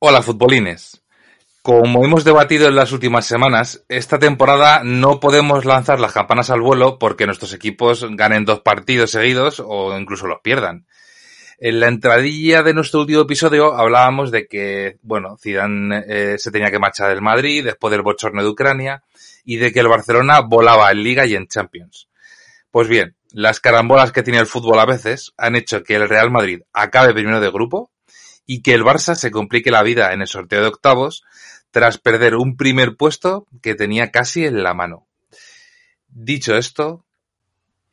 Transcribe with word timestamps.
Hola 0.00 0.22
futbolines. 0.22 1.02
Como 1.60 2.04
hemos 2.04 2.22
debatido 2.22 2.68
en 2.68 2.76
las 2.76 2.92
últimas 2.92 3.26
semanas, 3.26 3.84
esta 3.88 4.20
temporada 4.20 4.82
no 4.84 5.18
podemos 5.18 5.64
lanzar 5.64 5.98
las 5.98 6.12
campanas 6.12 6.50
al 6.50 6.60
vuelo 6.60 7.00
porque 7.00 7.26
nuestros 7.26 7.52
equipos 7.52 8.06
ganen 8.10 8.44
dos 8.44 8.60
partidos 8.60 9.10
seguidos 9.10 9.58
o 9.58 9.98
incluso 9.98 10.28
los 10.28 10.38
pierdan. 10.40 10.86
En 11.58 11.80
la 11.80 11.88
entradilla 11.88 12.62
de 12.62 12.74
nuestro 12.74 13.00
último 13.00 13.22
episodio 13.22 13.74
hablábamos 13.74 14.30
de 14.30 14.46
que, 14.46 14.98
bueno, 15.02 15.36
Zidane 15.36 16.04
eh, 16.06 16.38
se 16.38 16.52
tenía 16.52 16.70
que 16.70 16.78
marchar 16.78 17.08
del 17.08 17.20
Madrid 17.20 17.64
después 17.64 17.90
del 17.90 18.02
bochorno 18.02 18.44
de 18.44 18.50
Ucrania 18.50 19.02
y 19.44 19.56
de 19.56 19.72
que 19.72 19.80
el 19.80 19.88
Barcelona 19.88 20.42
volaba 20.42 20.92
en 20.92 21.02
Liga 21.02 21.26
y 21.26 21.34
en 21.34 21.48
Champions. 21.48 22.08
Pues 22.70 22.86
bien, 22.86 23.16
las 23.32 23.58
carambolas 23.58 24.12
que 24.12 24.22
tiene 24.22 24.38
el 24.38 24.46
fútbol 24.46 24.78
a 24.78 24.86
veces 24.86 25.32
han 25.36 25.56
hecho 25.56 25.82
que 25.82 25.96
el 25.96 26.08
Real 26.08 26.30
Madrid 26.30 26.60
acabe 26.72 27.12
primero 27.14 27.40
de 27.40 27.50
grupo 27.50 27.90
y 28.50 28.62
que 28.62 28.72
el 28.72 28.82
Barça 28.82 29.14
se 29.14 29.30
complique 29.30 29.70
la 29.70 29.82
vida 29.82 30.14
en 30.14 30.22
el 30.22 30.26
sorteo 30.26 30.62
de 30.62 30.68
octavos 30.68 31.22
tras 31.70 31.98
perder 31.98 32.34
un 32.34 32.56
primer 32.56 32.96
puesto 32.96 33.46
que 33.60 33.74
tenía 33.74 34.10
casi 34.10 34.46
en 34.46 34.62
la 34.62 34.72
mano. 34.72 35.06
Dicho 36.08 36.56
esto, 36.56 37.04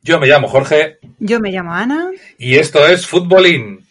yo 0.00 0.18
me 0.18 0.26
llamo 0.26 0.48
Jorge. 0.48 0.98
Yo 1.18 1.40
me 1.40 1.50
llamo 1.50 1.74
Ana. 1.74 2.10
Y 2.38 2.56
esto 2.56 2.86
es 2.86 3.06
Futbolín. 3.06 3.85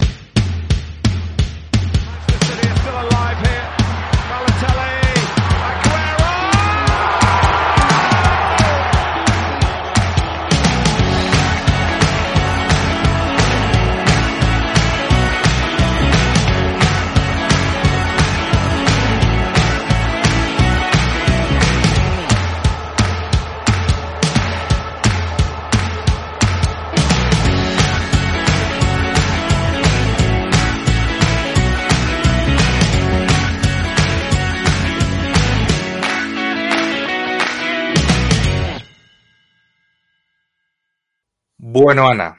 Bueno, 41.77 42.07
Ana, 42.07 42.37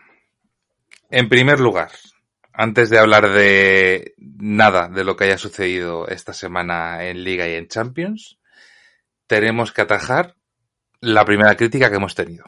en 1.11 1.29
primer 1.29 1.61
lugar, 1.61 1.91
antes 2.55 2.89
de 2.89 2.99
hablar 2.99 3.29
de 3.29 4.15
nada 4.17 4.89
de 4.89 5.05
lo 5.05 5.15
que 5.15 5.25
haya 5.25 5.37
sucedido 5.37 6.09
esta 6.09 6.33
semana 6.33 7.05
en 7.05 7.23
Liga 7.23 7.47
y 7.47 7.53
en 7.53 7.69
Champions, 7.69 8.39
tenemos 9.27 9.73
que 9.73 9.83
atajar 9.83 10.37
la 11.03 11.27
primera 11.27 11.55
crítica 11.55 11.91
que 11.91 11.97
hemos 11.97 12.15
tenido. 12.15 12.47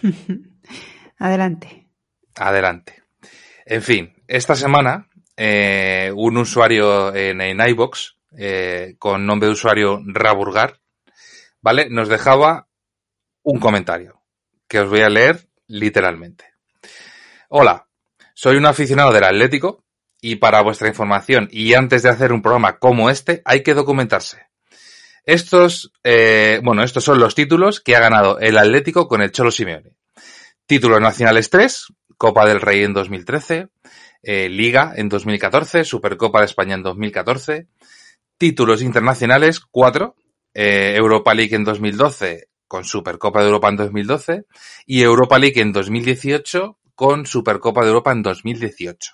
Adelante. 1.18 1.90
Adelante. 2.36 3.02
En 3.66 3.82
fin, 3.82 4.14
esta 4.26 4.54
semana 4.54 5.10
eh, 5.36 6.10
un 6.16 6.38
usuario 6.38 7.14
en, 7.14 7.42
en 7.42 7.60
iBox 7.60 8.16
eh, 8.38 8.96
con 8.98 9.26
nombre 9.26 9.48
de 9.48 9.52
usuario 9.52 10.00
Raburgar, 10.06 10.80
¿vale? 11.60 11.90
Nos 11.90 12.08
dejaba 12.08 12.66
un 13.42 13.60
comentario 13.60 14.22
que 14.66 14.78
os 14.78 14.88
voy 14.88 15.02
a 15.02 15.10
leer 15.10 15.50
literalmente. 15.66 16.54
Hola, 17.48 17.86
soy 18.34 18.56
un 18.56 18.66
aficionado 18.66 19.12
del 19.12 19.24
Atlético 19.24 19.84
y 20.20 20.36
para 20.36 20.62
vuestra 20.62 20.88
información 20.88 21.48
y 21.50 21.74
antes 21.74 22.02
de 22.02 22.08
hacer 22.08 22.32
un 22.32 22.42
programa 22.42 22.78
como 22.78 23.10
este 23.10 23.42
hay 23.44 23.62
que 23.62 23.74
documentarse. 23.74 24.46
Estos, 25.24 25.92
eh, 26.02 26.60
bueno, 26.62 26.82
estos 26.82 27.04
son 27.04 27.18
los 27.18 27.34
títulos 27.34 27.80
que 27.80 27.96
ha 27.96 28.00
ganado 28.00 28.38
el 28.40 28.58
Atlético 28.58 29.08
con 29.08 29.22
el 29.22 29.32
Cholo 29.32 29.50
Simeone. 29.50 29.96
Títulos 30.66 31.00
nacionales 31.00 31.48
3, 31.50 31.86
Copa 32.16 32.46
del 32.46 32.60
Rey 32.60 32.84
en 32.84 32.92
2013, 32.92 33.68
eh, 34.22 34.48
Liga 34.48 34.92
en 34.96 35.08
2014, 35.08 35.84
Supercopa 35.84 36.40
de 36.40 36.46
España 36.46 36.74
en 36.74 36.82
2014, 36.82 37.68
títulos 38.38 38.82
internacionales 38.82 39.60
4, 39.60 40.16
eh, 40.54 40.94
Europa 40.96 41.34
League 41.34 41.54
en 41.54 41.64
2012, 41.64 42.48
con 42.74 42.84
Supercopa 42.84 43.38
de 43.38 43.46
Europa 43.46 43.68
en 43.68 43.76
2012 43.76 44.46
y 44.84 45.02
Europa 45.02 45.38
League 45.38 45.60
en 45.60 45.70
2018 45.70 46.76
con 46.96 47.24
Supercopa 47.24 47.82
de 47.82 47.86
Europa 47.86 48.10
en 48.10 48.22
2018. 48.22 49.12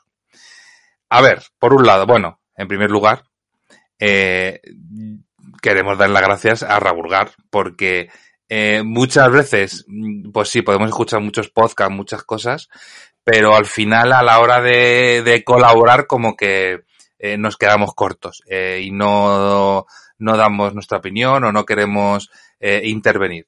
A 1.10 1.20
ver, 1.20 1.42
por 1.58 1.74
un 1.74 1.86
lado, 1.86 2.06
bueno, 2.06 2.40
en 2.56 2.68
primer 2.68 2.90
lugar, 2.90 3.24
eh, 3.98 4.62
queremos 5.60 5.98
dar 5.98 6.08
las 6.08 6.22
gracias 6.22 6.62
a 6.62 6.80
Raburgar 6.80 7.32
porque 7.50 8.08
eh, 8.48 8.82
muchas 8.82 9.30
veces, 9.30 9.84
pues 10.32 10.48
sí, 10.48 10.62
podemos 10.62 10.88
escuchar 10.88 11.20
muchos 11.20 11.50
podcasts, 11.50 11.94
muchas 11.94 12.22
cosas, 12.22 12.70
pero 13.22 13.54
al 13.54 13.66
final 13.66 14.14
a 14.14 14.22
la 14.22 14.40
hora 14.40 14.62
de, 14.62 15.42
colaborar 15.44 16.06
como 16.06 16.34
que 16.34 16.80
eh, 17.18 17.36
nos 17.36 17.58
quedamos 17.58 17.92
cortos 17.94 18.42
y 18.80 18.90
no, 18.90 19.84
no 20.20 20.36
damos 20.36 20.74
nuestra 20.74 20.98
opinión 20.98 21.42
o 21.42 21.52
no 21.52 21.64
queremos 21.64 22.30
eh, 22.60 22.82
intervenir. 22.84 23.46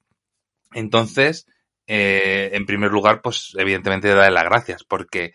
Entonces, 0.73 1.47
eh, 1.87 2.51
en 2.53 2.67
primer 2.67 2.91
lugar, 2.91 3.21
pues 3.23 3.55
evidentemente 3.59 4.09
darle 4.09 4.31
las 4.33 4.45
gracias, 4.45 4.85
porque, 4.85 5.33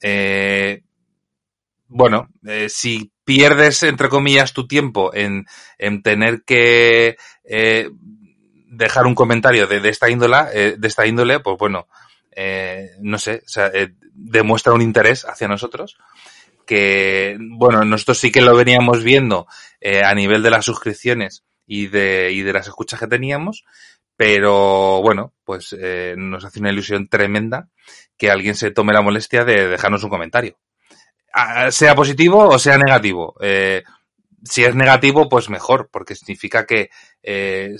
eh, 0.00 0.82
bueno, 1.86 2.28
eh, 2.46 2.68
si 2.68 3.12
pierdes, 3.24 3.82
entre 3.82 4.08
comillas, 4.08 4.52
tu 4.52 4.66
tiempo 4.66 5.14
en, 5.14 5.44
en 5.78 6.02
tener 6.02 6.42
que 6.44 7.16
eh, 7.44 7.90
dejar 8.70 9.06
un 9.06 9.14
comentario 9.14 9.66
de, 9.66 9.86
esta 9.88 10.08
índole, 10.08 10.36
eh, 10.52 10.74
de 10.78 10.88
esta 10.88 11.06
índole, 11.06 11.40
pues 11.40 11.56
bueno, 11.58 11.86
no 13.00 13.18
sé, 13.18 13.42
o 13.44 13.48
sea, 13.48 13.72
demuestra 14.14 14.72
un 14.72 14.80
interés 14.80 15.24
hacia 15.24 15.48
nosotros 15.48 15.98
que, 16.68 17.36
bueno, 17.40 17.84
nosotros 17.84 18.18
sí 18.18 18.30
que 18.30 18.42
lo 18.42 18.54
veníamos 18.54 19.02
viendo 19.02 19.48
eh, 19.80 20.02
a 20.04 20.14
nivel 20.14 20.42
de 20.42 20.50
las 20.50 20.64
suscripciones 20.64 21.44
y 21.66 21.86
de, 21.86 22.32
y 22.32 22.42
de 22.42 22.52
las 22.52 22.66
escuchas 22.66 22.98
que 22.98 23.06
teníamos, 23.06 23.64
pero 24.16 25.00
bueno, 25.02 25.34
pues 25.44 25.76
eh, 25.78 26.14
nos 26.16 26.44
hace 26.44 26.60
una 26.60 26.72
ilusión 26.72 27.08
tremenda 27.08 27.68
que 28.16 28.30
alguien 28.30 28.56
se 28.56 28.72
tome 28.72 28.92
la 28.92 29.02
molestia 29.02 29.44
de 29.44 29.68
dejarnos 29.68 30.02
un 30.02 30.10
comentario. 30.10 30.58
Ah, 31.32 31.70
sea 31.70 31.94
positivo 31.94 32.48
o 32.48 32.58
sea 32.58 32.78
negativo. 32.78 33.36
Eh, 33.40 33.84
si 34.42 34.64
es 34.64 34.74
negativo, 34.74 35.28
pues 35.28 35.50
mejor, 35.50 35.88
porque 35.92 36.14
significa 36.14 36.66
que 36.66 36.90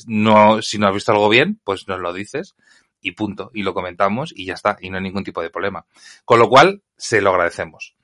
no, 0.07 0.61
si 0.61 0.79
no 0.79 0.89
has 0.89 0.95
visto 0.95 1.13
algo 1.13 1.29
bien, 1.29 1.61
pues 1.65 1.89
nos 1.89 2.01
lo 2.01 2.13
dices 2.13 2.57
y 3.01 3.13
punto, 3.13 3.51
y 3.55 3.63
lo 3.63 3.75
comentamos 3.75 4.33
y 4.35 4.45
ya 4.45 4.55
está, 4.55 4.77
y 4.81 4.91
no 4.91 4.97
hay 4.97 5.05
ningún 5.05 5.25
tipo 5.25 5.41
de 5.41 5.51
problema. 5.51 5.87
Con 6.25 6.41
lo 6.41 6.49
cual, 6.49 6.83
se 6.97 7.21
lo 7.21 7.31
agradecemos. 7.31 7.97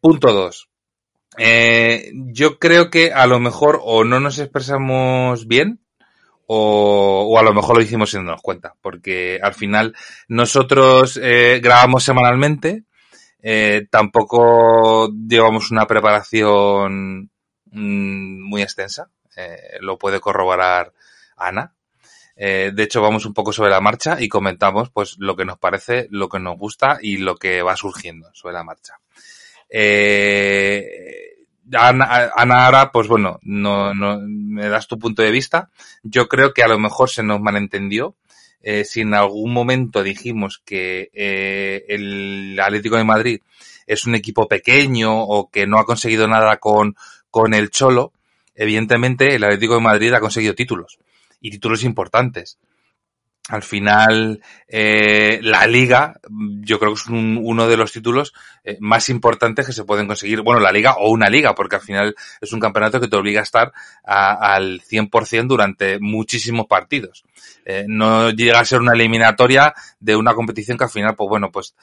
Punto 0.00 0.32
dos. 0.32 0.69
Eh, 1.38 2.10
yo 2.14 2.58
creo 2.58 2.90
que 2.90 3.12
a 3.12 3.26
lo 3.26 3.38
mejor 3.38 3.80
o 3.82 4.04
no 4.04 4.20
nos 4.20 4.38
expresamos 4.38 5.46
bien 5.46 5.80
o, 6.46 7.38
a 7.38 7.42
lo 7.42 7.54
mejor 7.54 7.76
lo 7.76 7.82
hicimos 7.82 8.10
sin 8.10 8.26
darnos 8.26 8.42
cuenta, 8.42 8.74
porque 8.82 9.38
al 9.40 9.54
final 9.54 9.94
nosotros 10.26 11.18
eh, 11.22 11.60
grabamos 11.62 12.02
semanalmente, 12.02 12.82
eh, 13.40 13.86
tampoco 13.88 15.12
llevamos 15.12 15.70
una 15.70 15.86
preparación 15.86 17.30
mm, 17.66 18.48
muy 18.48 18.62
extensa, 18.62 19.10
lo 19.80 19.96
puede 19.96 20.20
corroborar 20.20 20.92
Ana. 21.36 21.72
De 22.36 22.82
hecho, 22.82 23.00
vamos 23.00 23.24
un 23.24 23.32
poco 23.32 23.54
sobre 23.54 23.70
la 23.70 23.80
marcha 23.80 24.20
y 24.20 24.28
comentamos 24.28 24.90
pues 24.90 25.16
lo 25.18 25.34
que 25.36 25.46
nos 25.46 25.58
parece, 25.58 26.08
lo 26.10 26.28
que 26.28 26.40
nos 26.40 26.58
gusta 26.58 26.98
y 27.00 27.16
lo 27.16 27.36
que 27.36 27.62
va 27.62 27.76
surgiendo 27.76 28.28
sobre 28.34 28.54
la 28.54 28.64
marcha. 28.64 28.98
Eh, 29.70 31.36
Ana, 31.72 32.30
Ana 32.34 32.66
ahora, 32.66 32.90
pues 32.92 33.06
bueno, 33.06 33.38
no, 33.42 33.94
no, 33.94 34.20
me 34.26 34.68
das 34.68 34.88
tu 34.88 34.98
punto 34.98 35.22
de 35.22 35.30
vista. 35.30 35.70
Yo 36.02 36.28
creo 36.28 36.52
que 36.52 36.62
a 36.62 36.68
lo 36.68 36.78
mejor 36.78 37.10
se 37.10 37.22
nos 37.22 37.40
malentendió. 37.40 38.16
Eh, 38.62 38.84
si 38.84 39.00
en 39.00 39.14
algún 39.14 39.52
momento 39.52 40.02
dijimos 40.02 40.60
que 40.64 41.10
eh, 41.14 41.84
el 41.88 42.58
Atlético 42.60 42.96
de 42.96 43.04
Madrid 43.04 43.40
es 43.86 44.06
un 44.06 44.14
equipo 44.14 44.48
pequeño 44.48 45.22
o 45.22 45.50
que 45.50 45.66
no 45.66 45.78
ha 45.78 45.86
conseguido 45.86 46.28
nada 46.28 46.58
con, 46.58 46.94
con 47.30 47.54
el 47.54 47.70
Cholo, 47.70 48.12
evidentemente 48.54 49.34
el 49.34 49.44
Atlético 49.44 49.74
de 49.74 49.80
Madrid 49.80 50.12
ha 50.12 50.20
conseguido 50.20 50.54
títulos 50.54 50.98
y 51.40 51.50
títulos 51.50 51.84
importantes 51.84 52.58
al 53.48 53.62
final 53.62 54.40
eh, 54.68 55.40
la 55.42 55.66
liga 55.66 56.14
yo 56.60 56.78
creo 56.78 56.92
que 56.92 57.00
es 57.00 57.06
uno 57.08 57.68
de 57.68 57.76
los 57.76 57.90
títulos 57.92 58.32
eh, 58.64 58.76
más 58.80 59.08
importantes 59.08 59.66
que 59.66 59.72
se 59.72 59.84
pueden 59.84 60.06
conseguir 60.06 60.42
bueno 60.42 60.60
la 60.60 60.70
liga 60.70 60.94
o 60.98 61.10
una 61.10 61.28
liga 61.28 61.54
porque 61.54 61.76
al 61.76 61.82
final 61.82 62.14
es 62.40 62.52
un 62.52 62.60
campeonato 62.60 63.00
que 63.00 63.08
te 63.08 63.16
obliga 63.16 63.40
a 63.40 63.44
estar 63.44 63.72
al 64.04 64.80
100% 64.80 65.46
durante 65.46 65.98
muchísimos 65.98 66.66
partidos. 66.66 67.24
Eh, 67.64 67.84
no 67.88 68.30
llega 68.30 68.60
a 68.60 68.64
ser 68.64 68.80
una 68.80 68.92
eliminatoria 68.92 69.74
de 69.98 70.16
una 70.16 70.34
competición 70.34 70.78
que 70.78 70.84
al 70.84 70.90
final 70.90 71.16
pues 71.16 71.28
bueno 71.28 71.50
pues 71.50 71.74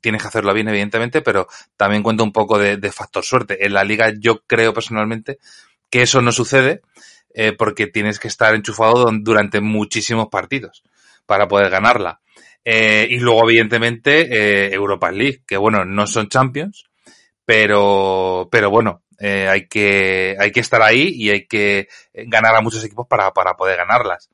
tienes 0.00 0.20
que 0.20 0.28
hacerlo 0.28 0.52
bien 0.52 0.68
evidentemente 0.68 1.22
pero 1.22 1.46
también 1.76 2.02
cuenta 2.02 2.24
un 2.24 2.32
poco 2.32 2.58
de 2.58 2.92
factor 2.92 3.24
suerte. 3.24 3.64
En 3.64 3.74
la 3.74 3.84
liga 3.84 4.12
yo 4.18 4.42
creo 4.46 4.74
personalmente 4.74 5.38
que 5.90 6.02
eso 6.02 6.20
no 6.20 6.32
sucede 6.32 6.82
eh, 7.36 7.52
porque 7.52 7.88
tienes 7.88 8.20
que 8.20 8.28
estar 8.28 8.54
enchufado 8.54 9.10
durante 9.12 9.60
muchísimos 9.60 10.28
partidos 10.28 10.84
para 11.26 11.48
poder 11.48 11.68
ganarla. 11.68 12.20
Eh, 12.64 13.08
y 13.10 13.18
luego, 13.18 13.50
evidentemente, 13.50 14.28
eh, 14.30 14.72
Europa 14.72 15.10
League, 15.10 15.42
que 15.44 15.56
bueno, 15.56 15.84
no 15.84 16.06
son 16.06 16.28
Champions, 16.28 16.84
pero, 17.44 18.48
pero 18.52 18.70
bueno, 18.70 19.02
hay 19.18 19.66
que, 19.66 20.36
hay 20.38 20.52
que 20.52 20.60
estar 20.60 20.80
ahí 20.80 21.08
y 21.08 21.30
hay 21.30 21.46
que 21.46 21.88
ganar 22.12 22.54
a 22.54 22.60
muchos 22.60 22.84
equipos 22.84 23.06
para, 23.08 23.32
para 23.32 23.54
poder 23.54 23.78
ganarlas. 23.78 24.30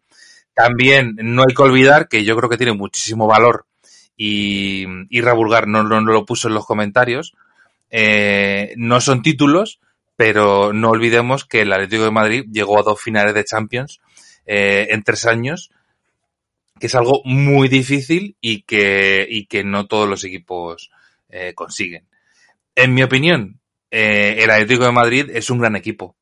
También 0.53 1.17
no 1.23 1.43
hay 1.49 1.55
que 1.55 1.63
olvidar 1.63 2.07
que 2.07 2.23
yo 2.25 2.37
creo 2.37 2.51
que 2.51 2.59
tiene 2.59 2.75
muchísimo 2.75 3.27
valor 3.27 3.67
y, 4.17 4.85
y 5.09 5.21
Rabulgar 5.23 5.67
no, 5.67 5.85
no, 5.85 6.01
lo 6.01 6.27
puso 6.27 6.49
en 6.49 6.55
los 6.55 6.67
comentarios. 6.67 7.35
No 8.77 9.01
son 9.01 9.23
títulos, 9.23 9.81
pero 10.21 10.75
no 10.75 10.91
olvidemos 10.91 11.47
que 11.47 11.63
el 11.63 11.73
Atlético 11.73 12.05
de 12.05 12.11
Madrid 12.11 12.45
llegó 12.53 12.79
a 12.79 12.83
dos 12.83 13.01
finales 13.01 13.33
de 13.33 13.43
Champions 13.43 14.03
eh, 14.45 14.89
en 14.91 15.03
tres 15.03 15.25
años, 15.25 15.71
que 16.79 16.89
es 16.89 16.95
algo 16.95 17.23
muy 17.25 17.69
difícil 17.69 18.37
y 18.39 18.65
que, 18.65 19.27
y 19.27 19.47
que 19.47 19.65
no 19.65 19.87
todos 19.87 20.07
los 20.07 20.23
equipos 20.25 20.91
eh, 21.31 21.55
consiguen. 21.55 22.07
En 22.75 22.93
mi 22.93 23.03
opinión, 23.03 23.61
eh, 23.91 24.37
el 24.41 24.51
Atlético 24.51 24.85
de 24.85 24.93
Madrid 24.93 25.31
es 25.33 25.49
un 25.49 25.59
gran 25.59 25.75
equipo. 25.75 26.17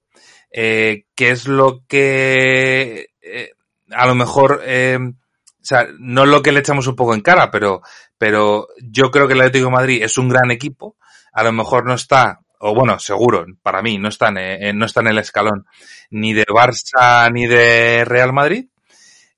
Eh, 0.52 1.06
¿Qué 1.16 1.30
es 1.30 1.48
lo 1.48 1.82
que 1.88 3.10
eh, 3.20 3.50
a 3.90 4.06
lo 4.06 4.14
mejor, 4.14 4.62
eh, 4.64 4.96
o 5.00 5.64
sea, 5.64 5.88
no 5.98 6.22
es 6.22 6.28
lo 6.28 6.40
que 6.40 6.52
le 6.52 6.60
echamos 6.60 6.86
un 6.86 6.94
poco 6.94 7.14
en 7.14 7.20
cara, 7.20 7.50
pero, 7.50 7.82
pero 8.16 8.68
yo 8.80 9.10
creo 9.10 9.26
que 9.26 9.34
el 9.34 9.40
Atlético 9.40 9.64
de 9.64 9.72
Madrid 9.72 10.02
es 10.04 10.18
un 10.18 10.28
gran 10.28 10.52
equipo. 10.52 10.94
A 11.32 11.42
lo 11.42 11.50
mejor 11.50 11.84
no 11.84 11.94
está 11.94 12.42
o 12.60 12.74
bueno, 12.74 12.98
seguro, 12.98 13.46
para 13.62 13.82
mí, 13.82 13.98
no 13.98 14.08
está 14.08 14.28
en, 14.28 14.78
no 14.78 14.86
está 14.86 15.00
en 15.00 15.08
el 15.08 15.18
escalón 15.18 15.66
ni 16.10 16.32
de 16.34 16.44
Barça 16.44 17.30
ni 17.32 17.46
de 17.46 18.04
Real 18.04 18.32
Madrid, 18.32 18.66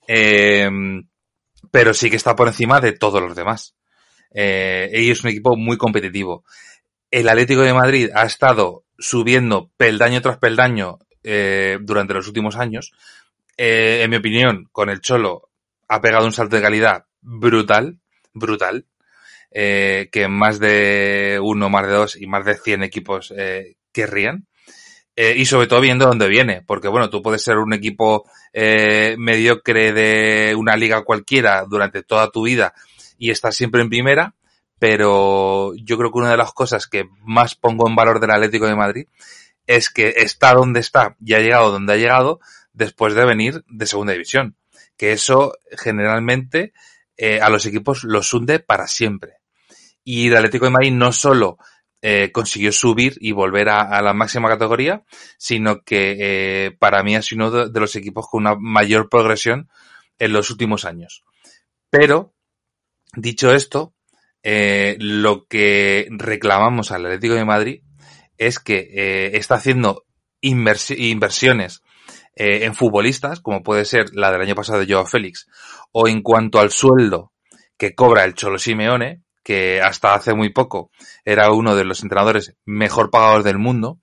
eh, 0.07 0.69
pero 1.71 1.95
sí 1.95 2.11
que 2.11 2.17
está 2.17 2.35
por 2.35 2.49
encima 2.49 2.81
de 2.81 2.93
todos 2.93 3.23
los 3.23 3.37
demás. 3.37 3.75
Eh, 4.33 4.91
y 4.93 5.11
es 5.11 5.23
un 5.25 5.31
equipo 5.31 5.57
muy 5.57 5.77
competitivo. 5.77 6.45
El 7.11 7.29
Atlético 7.29 7.63
de 7.63 7.75
Madrid 7.75 8.11
ha 8.15 8.25
estado 8.25 8.85
subiendo 8.99 9.71
peldaño 9.77 10.21
tras 10.21 10.39
peldaño 10.39 10.99
eh, 11.23 11.79
durante 11.81 12.15
los 12.15 12.27
últimos 12.29 12.57
años. 12.57 12.93
Eh, 13.57 14.03
en 14.03 14.11
mi 14.11 14.17
opinión, 14.17 14.69
con 14.73 14.89
el 14.89 15.01
Cholo 15.01 15.49
ha 15.89 16.01
pegado 16.01 16.25
un 16.25 16.33
salto 16.33 16.57
de 16.57 16.63
calidad 16.63 17.07
brutal, 17.21 17.99
brutal 18.33 18.87
eh, 19.51 20.09
que 20.13 20.29
más 20.29 20.59
de 20.59 21.39
uno, 21.43 21.69
más 21.69 21.87
de 21.87 21.93
dos 21.93 22.17
y 22.17 22.27
más 22.27 22.45
de 22.45 22.55
100 22.55 22.83
equipos 22.83 23.33
eh, 23.37 23.77
querrían. 23.93 24.47
Eh, 25.23 25.35
y 25.37 25.45
sobre 25.45 25.67
todo 25.67 25.81
viendo 25.81 26.07
dónde 26.07 26.29
viene, 26.29 26.63
porque 26.63 26.89
bueno, 26.89 27.11
tú 27.11 27.21
puedes 27.21 27.43
ser 27.43 27.59
un 27.59 27.75
equipo 27.75 28.25
eh, 28.55 29.17
mediocre 29.19 29.93
de 29.93 30.55
una 30.55 30.77
liga 30.77 31.03
cualquiera 31.03 31.67
durante 31.69 32.03
toda 32.03 32.31
tu 32.31 32.45
vida 32.45 32.73
y 33.19 33.31
estar 33.31 33.53
siempre 33.53 33.83
en 33.83 33.91
primera, 33.91 34.35
pero 34.79 35.75
yo 35.75 35.99
creo 35.99 36.11
que 36.11 36.19
una 36.19 36.31
de 36.31 36.39
las 36.39 36.53
cosas 36.53 36.87
que 36.87 37.07
más 37.23 37.55
pongo 37.55 37.87
en 37.87 37.97
valor 37.97 38.19
del 38.19 38.31
Atlético 38.31 38.67
de 38.67 38.77
Madrid 38.77 39.09
es 39.67 39.91
que 39.91 40.15
está 40.17 40.55
donde 40.55 40.81
está 40.81 41.17
y 41.23 41.35
ha 41.35 41.41
llegado 41.41 41.71
donde 41.71 41.93
ha 41.93 41.97
llegado 41.97 42.41
después 42.73 43.15
de 43.15 43.27
venir 43.27 43.63
de 43.69 43.87
segunda 43.87 44.15
división. 44.15 44.57
Que 44.97 45.13
eso 45.13 45.53
generalmente 45.77 46.73
eh, 47.19 47.41
a 47.43 47.51
los 47.51 47.67
equipos 47.67 48.05
los 48.05 48.33
hunde 48.33 48.59
para 48.61 48.87
siempre. 48.87 49.40
Y 50.13 50.27
el 50.27 50.37
Atlético 50.37 50.65
de 50.65 50.73
Madrid 50.73 50.91
no 50.91 51.13
solo 51.13 51.57
eh, 52.03 52.33
consiguió 52.33 52.73
subir 52.73 53.17
y 53.21 53.31
volver 53.31 53.69
a, 53.69 54.03
la 54.03 54.13
máxima 54.13 54.49
categoría, 54.49 55.05
sino 55.39 55.83
que 55.83 56.17
eh, 56.19 56.71
para 56.73 57.05
mí 57.05 57.15
ha 57.15 57.23
sido 57.23 57.47
uno 57.47 57.69
de, 57.69 57.81
los 57.81 57.95
equipos 57.95 58.27
con 58.29 58.41
una 58.41 58.57
mayor 58.57 59.09
progresión 59.09 59.71
en 60.19 60.33
los 60.33 60.51
últimos 60.51 60.85
años. 60.85 61.23
Pero, 61.91 62.35
dicho 63.15 63.55
esto, 63.55 63.95
eh, 64.43 64.97
lo 64.99 65.47
que 65.47 66.09
reclamamos 66.11 66.91
al 66.91 67.07
Atlético 67.07 67.35
de 67.35 67.45
Madrid 67.45 67.83
es 68.37 68.59
que 68.59 68.91
eh, 68.93 69.37
está 69.37 69.55
haciendo 69.55 70.07
invers 70.41 70.91
inversiones 70.91 71.83
en 72.35 72.75
futbolistas, 72.75 73.41
como 73.41 73.63
puede 73.63 73.85
ser 73.85 74.07
la 74.13 74.33
del 74.33 74.41
año 74.41 74.55
pasado 74.57 74.81
de 74.81 74.93
Joao 74.93 75.07
Félix, 75.07 75.47
o 75.93 76.09
en 76.09 76.23
cuanto 76.23 76.59
al 76.59 76.73
sueldo 76.73 77.33
que 77.77 77.95
cobra 77.95 78.25
el 78.25 78.35
Cholo 78.35 78.59
Simeone, 78.59 79.23
que 79.43 79.81
hasta 79.81 80.15
hace 80.15 80.35
muy 80.35 80.51
poco 80.51 80.91
era 81.25 81.53
uno 81.53 81.75
de 81.75 81.85
los 81.85 82.03
entrenadores 82.03 82.57
mejor 82.65 83.11
pagados 83.11 83.45
del 83.45 83.59
mundo. 83.59 83.99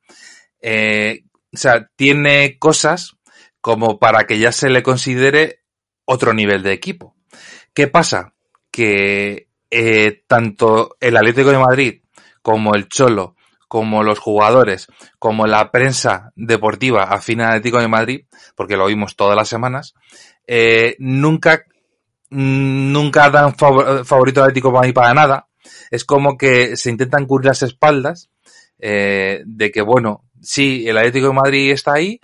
Eh, 0.62 1.24
o 1.54 1.58
sea, 1.58 1.90
tiene 1.96 2.58
cosas 2.60 3.18
como 3.62 4.00
para 4.00 4.26
que 4.26 4.40
ya 4.40 4.52
se 4.52 4.70
le 4.70 4.84
considere 4.84 5.62
otro 6.06 6.34
nivel 6.34 6.64
de 6.64 6.74
equipo. 6.74 7.16
¿Qué 7.74 7.88
pasa? 7.88 8.34
Que 8.72 9.50
eh, 9.70 10.24
tanto 10.28 10.96
el 11.00 11.18
Atlético 11.18 11.52
de 11.52 11.60
Madrid 11.60 12.02
como 12.42 12.76
el 12.76 12.88
Cholo, 12.88 13.36
como 13.68 14.04
los 14.04 14.20
jugadores, 14.20 14.88
como 15.20 15.46
la 15.46 15.72
prensa 15.72 16.32
deportiva 16.36 17.04
afín 17.04 17.42
al 17.42 17.50
Atlético 17.50 17.80
de 17.80 17.88
Madrid, 17.88 18.26
porque 18.56 18.78
lo 18.78 18.86
oímos 18.86 19.16
todas 19.16 19.36
las 19.36 19.50
semanas, 19.50 19.94
eh, 20.48 20.96
nunca 21.00 21.66
nunca 22.30 23.30
dan 23.30 23.56
favor, 23.56 24.06
favorito 24.06 24.42
atlético 24.42 24.72
para 24.72 24.88
mí 24.88 24.94
para 24.94 25.14
nada. 25.14 25.48
Es 25.92 26.06
como 26.06 26.38
que 26.38 26.76
se 26.76 26.90
intentan 26.90 27.26
cubrir 27.26 27.48
las 27.48 27.64
espaldas 27.64 28.30
eh, 28.80 29.44
de 29.46 29.72
que, 29.72 29.82
bueno, 29.82 30.26
sí, 30.42 30.88
el 30.88 30.98
Atlético 30.98 31.28
de 31.28 31.34
Madrid 31.34 31.72
está 31.72 31.94
ahí, 31.94 32.20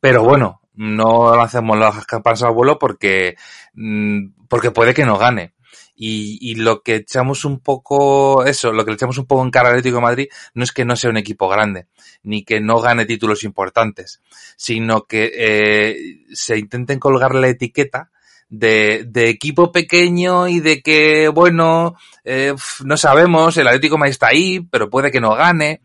pero 0.00 0.22
bueno, 0.22 0.60
no 0.74 1.34
lancemos 1.34 1.78
las 1.78 2.06
campanas 2.06 2.42
al 2.42 2.54
vuelo 2.54 2.78
porque, 2.78 3.36
mm, 3.74 4.46
porque 4.48 4.70
puede 4.70 4.94
que 4.94 5.04
no 5.04 5.18
gane. 5.18 5.54
Y, 6.00 6.38
y, 6.40 6.54
lo 6.54 6.82
que 6.82 6.94
echamos 6.96 7.44
un 7.44 7.58
poco, 7.58 8.44
eso, 8.44 8.72
lo 8.72 8.84
que 8.84 8.92
le 8.92 8.94
echamos 8.94 9.18
un 9.18 9.26
poco 9.26 9.42
en 9.42 9.50
cara 9.50 9.70
al 9.70 9.74
Atlético 9.74 9.96
de 9.96 10.02
Madrid 10.02 10.28
no 10.54 10.62
es 10.62 10.70
que 10.70 10.84
no 10.84 10.94
sea 10.94 11.10
un 11.10 11.16
equipo 11.16 11.48
grande, 11.48 11.88
ni 12.22 12.44
que 12.44 12.60
no 12.60 12.80
gane 12.80 13.04
títulos 13.04 13.42
importantes, 13.42 14.22
sino 14.56 15.06
que 15.06 15.32
eh, 15.34 15.96
se 16.32 16.56
intenten 16.56 17.00
colgar 17.00 17.34
la 17.34 17.48
etiqueta 17.48 18.12
de, 18.48 19.04
de 19.06 19.28
equipo 19.28 19.72
pequeño 19.72 20.48
y 20.48 20.60
de 20.60 20.82
que, 20.82 21.28
bueno, 21.28 21.96
eh, 22.24 22.54
no 22.84 22.96
sabemos, 22.96 23.56
el 23.56 23.66
Atlético 23.66 23.98
Madrid 23.98 24.12
está 24.12 24.28
ahí, 24.28 24.60
pero 24.60 24.90
puede 24.90 25.10
que 25.10 25.20
no 25.20 25.34
gane. 25.34 25.82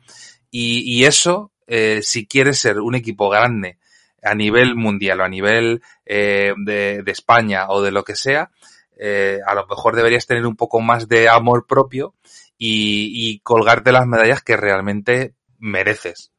Y, 0.49 0.81
y 0.85 1.05
eso, 1.05 1.51
eh, 1.67 2.01
si 2.03 2.27
quieres 2.27 2.59
ser 2.59 2.79
un 2.79 2.95
equipo 2.95 3.29
grande 3.29 3.77
a 4.21 4.35
nivel 4.35 4.75
mundial 4.75 5.21
o 5.21 5.23
a 5.23 5.29
nivel 5.29 5.81
eh, 6.05 6.53
de, 6.57 7.03
de, 7.03 7.11
España 7.11 7.67
o 7.69 7.81
de 7.81 7.91
lo 7.91 8.03
que 8.03 8.15
sea, 8.15 8.51
eh, 8.97 9.39
a 9.45 9.53
lo 9.55 9.67
mejor 9.67 9.95
deberías 9.95 10.27
tener 10.27 10.45
un 10.45 10.55
poco 10.55 10.79
más 10.79 11.07
de 11.07 11.27
amor 11.27 11.65
propio 11.67 12.15
y, 12.57 13.11
y 13.13 13.39
colgarte 13.39 13.91
las 13.91 14.07
medallas 14.07 14.41
que 14.41 14.55
realmente 14.55 15.33
mereces. 15.59 16.31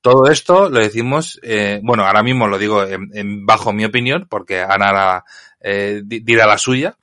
Todo 0.00 0.30
esto 0.30 0.68
lo 0.68 0.80
decimos, 0.80 1.40
eh, 1.42 1.80
bueno, 1.82 2.04
ahora 2.04 2.22
mismo 2.22 2.46
lo 2.46 2.58
digo 2.58 2.84
en, 2.84 3.10
en, 3.14 3.46
bajo 3.46 3.72
mi 3.72 3.86
opinión, 3.86 4.26
porque 4.28 4.60
Ana 4.60 4.92
la, 4.92 5.24
eh, 5.64 6.02
dirá 6.04 6.46
la 6.46 6.58
suya, 6.58 6.96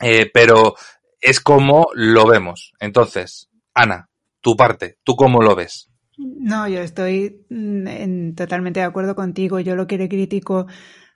eh, 0.00 0.28
pero 0.34 0.74
es 1.20 1.40
como 1.40 1.88
lo 1.94 2.26
vemos. 2.26 2.72
Entonces, 2.80 3.48
Ana, 3.72 4.08
tu 4.40 4.56
parte, 4.56 4.98
¿tú 5.04 5.14
cómo 5.14 5.40
lo 5.40 5.54
ves? 5.54 5.88
No, 6.18 6.68
yo 6.68 6.80
estoy 6.80 7.46
mm, 7.48 7.86
en, 7.86 8.34
totalmente 8.34 8.80
de 8.80 8.86
acuerdo 8.86 9.14
contigo. 9.14 9.60
Yo 9.60 9.76
lo 9.76 9.86
que 9.86 9.96
le 9.96 10.08
critico 10.08 10.66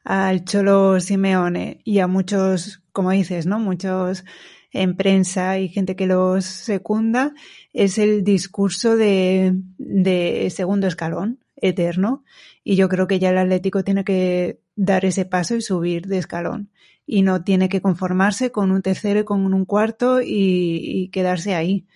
al 0.05 0.45
Cholo 0.45 1.01
Simeone 1.01 1.81
y 1.85 1.99
a 1.99 2.07
muchos, 2.07 2.83
como 2.93 3.11
dices, 3.11 3.47
¿no? 3.47 3.59
Muchos 3.59 4.25
en 4.71 4.97
prensa 4.97 5.59
y 5.59 5.69
gente 5.69 5.97
que 5.97 6.07
los 6.07 6.45
secunda, 6.45 7.35
es 7.73 7.99
el 7.99 8.23
discurso 8.23 8.97
de, 8.97 9.53
de 9.79 10.49
segundo 10.51 10.87
escalón 10.87 11.41
eterno. 11.57 12.25
Y 12.65 12.77
yo 12.77 12.89
creo 12.89 13.09
que 13.09 13.19
ya 13.19 13.31
el 13.31 13.39
Atlético 13.39 13.83
tiene 13.83 14.05
que 14.05 14.62
dar 14.77 15.05
ese 15.05 15.25
paso 15.25 15.57
y 15.57 15.63
subir 15.63 16.07
de 16.07 16.19
escalón. 16.19 16.71
y 17.05 17.23
no 17.23 17.43
tiene 17.43 17.69
que 17.69 17.83
conformarse 17.83 18.53
con 18.53 18.71
un 18.71 18.81
tercero 18.81 19.21
y 19.21 19.25
con 19.25 19.53
un 19.53 19.65
cuarto 19.65 20.21
y, 20.23 21.11
quedarse 21.13 21.55
ahí. 21.55 21.87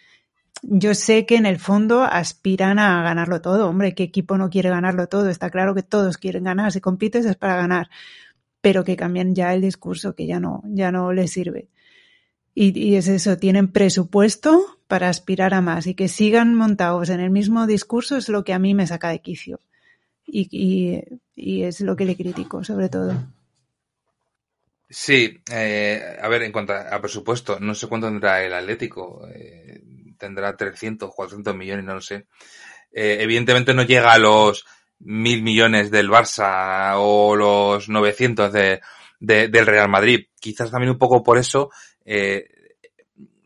Yo 0.62 0.94
sé 0.94 1.26
que 1.26 1.36
en 1.36 1.46
el 1.46 1.58
fondo 1.58 2.02
aspiran 2.02 2.78
a 2.78 3.02
ganarlo 3.02 3.40
todo. 3.40 3.68
Hombre, 3.68 3.94
¿qué 3.94 4.02
equipo 4.04 4.36
no 4.36 4.50
quiere 4.50 4.70
ganarlo 4.70 5.06
todo? 5.08 5.28
Está 5.30 5.50
claro 5.50 5.74
que 5.74 5.82
todos 5.82 6.18
quieren 6.18 6.44
ganar. 6.44 6.72
Si 6.72 6.80
compites 6.80 7.24
es 7.24 7.36
para 7.36 7.56
ganar. 7.56 7.88
Pero 8.60 8.84
que 8.84 8.96
cambien 8.96 9.34
ya 9.34 9.54
el 9.54 9.60
discurso, 9.62 10.14
que 10.14 10.26
ya 10.26 10.40
no, 10.40 10.62
ya 10.66 10.90
no 10.92 11.12
les 11.12 11.30
sirve. 11.32 11.68
Y, 12.58 12.94
es 12.94 13.06
eso, 13.06 13.36
tienen 13.36 13.70
presupuesto 13.70 14.78
para 14.88 15.10
aspirar 15.10 15.52
a 15.52 15.60
más 15.60 15.86
y 15.86 15.94
que 15.94 16.08
sigan 16.08 16.54
montados 16.54 17.10
en 17.10 17.20
el 17.20 17.28
mismo 17.28 17.66
discurso 17.66 18.16
es 18.16 18.30
lo 18.30 18.44
que 18.44 18.54
a 18.54 18.58
mí 18.58 18.72
me 18.72 18.86
saca 18.86 19.10
de 19.10 19.20
quicio. 19.20 19.60
Y, 20.26 21.02
y 21.36 21.62
es 21.62 21.80
lo 21.82 21.94
que 21.94 22.06
le 22.06 22.16
critico, 22.16 22.64
sobre 22.64 22.88
todo. 22.88 23.14
Sí, 24.88 25.40
eh, 25.50 26.16
a 26.20 26.28
ver, 26.28 26.42
en 26.42 26.52
cuanto 26.52 26.72
a, 26.72 27.00
presupuesto, 27.00 27.60
no 27.60 27.74
sé 27.74 27.86
cuánto 27.86 28.06
tendrá 28.06 28.42
el 28.42 28.54
Atlético. 28.54 29.28
Eh, 29.32 29.82
tendrá 30.18 30.56
300, 30.56 31.12
400 31.14 31.54
millones, 31.54 31.84
no 31.84 31.94
lo 31.94 32.00
sé. 32.00 32.26
Eh, 32.92 33.18
evidentemente 33.20 33.74
no 33.74 33.82
llega 33.82 34.12
a 34.12 34.18
los 34.18 34.64
mil 35.00 35.42
millones 35.42 35.90
del 35.90 36.08
Barça 36.08 36.94
o 36.96 37.36
los 37.36 37.88
900 37.88 38.52
de, 38.52 38.80
de, 39.20 39.48
del 39.48 39.66
Real 39.66 39.88
Madrid. 39.88 40.26
Quizás 40.40 40.70
también 40.70 40.92
un 40.92 40.98
poco 40.98 41.22
por 41.22 41.36
eso 41.36 41.70
eh, 42.04 42.48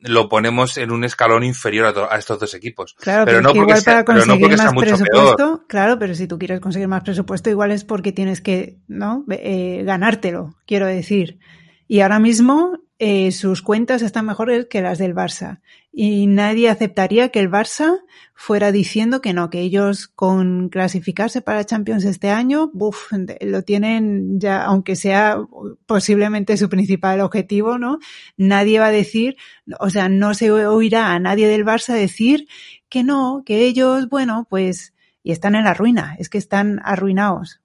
lo 0.00 0.28
ponemos 0.28 0.78
en 0.78 0.90
un 0.90 1.04
escalón 1.04 1.44
inferior 1.44 1.94
a, 2.10 2.16
estos 2.16 2.38
dos 2.38 2.54
equipos. 2.54 2.94
Claro, 2.98 3.24
pero, 3.24 3.40
no 3.40 3.52
porque 3.52 3.76
sea, 3.76 4.04
pero 4.04 4.24
no 4.24 4.38
porque 4.38 4.56
sea 4.56 4.72
mucho 4.72 4.96
peor. 4.96 5.66
Claro, 5.66 5.98
pero 5.98 6.14
si 6.14 6.26
tú 6.26 6.38
quieres 6.38 6.60
conseguir 6.60 6.88
más 6.88 7.02
presupuesto, 7.02 7.50
igual 7.50 7.70
es 7.70 7.84
porque 7.84 8.12
tienes 8.12 8.40
que, 8.40 8.78
¿no? 8.88 9.24
Eh, 9.30 9.82
ganártelo, 9.84 10.56
quiero 10.66 10.86
decir. 10.86 11.38
Y 11.86 12.00
ahora 12.00 12.18
mismo 12.18 12.78
eh, 13.02 13.32
sus 13.32 13.62
cuentas 13.62 14.02
están 14.02 14.26
mejores 14.26 14.66
que 14.66 14.82
las 14.82 14.98
del 14.98 15.14
Barça. 15.14 15.62
Y 15.90 16.26
nadie 16.26 16.68
aceptaría 16.68 17.30
que 17.30 17.40
el 17.40 17.50
Barça 17.50 18.00
fuera 18.34 18.72
diciendo 18.72 19.22
que 19.22 19.32
no, 19.32 19.48
que 19.48 19.60
ellos 19.60 20.06
con 20.06 20.68
clasificarse 20.68 21.40
para 21.40 21.64
Champions 21.64 22.04
este 22.04 22.28
año, 22.28 22.70
buf, 22.74 23.10
lo 23.40 23.62
tienen 23.62 24.38
ya, 24.38 24.62
aunque 24.66 24.96
sea 24.96 25.42
posiblemente 25.86 26.58
su 26.58 26.68
principal 26.68 27.22
objetivo, 27.22 27.78
¿no? 27.78 28.00
Nadie 28.36 28.80
va 28.80 28.88
a 28.88 28.92
decir, 28.92 29.38
o 29.78 29.88
sea, 29.88 30.10
no 30.10 30.34
se 30.34 30.52
oirá 30.52 31.14
a 31.14 31.18
nadie 31.18 31.48
del 31.48 31.64
Barça 31.64 31.94
decir 31.94 32.48
que 32.90 33.02
no, 33.02 33.44
que 33.46 33.64
ellos, 33.64 34.10
bueno, 34.10 34.46
pues, 34.50 34.92
y 35.22 35.32
están 35.32 35.54
en 35.54 35.64
la 35.64 35.72
ruina, 35.72 36.16
es 36.18 36.28
que 36.28 36.36
están 36.36 36.80
arruinados. 36.84 37.62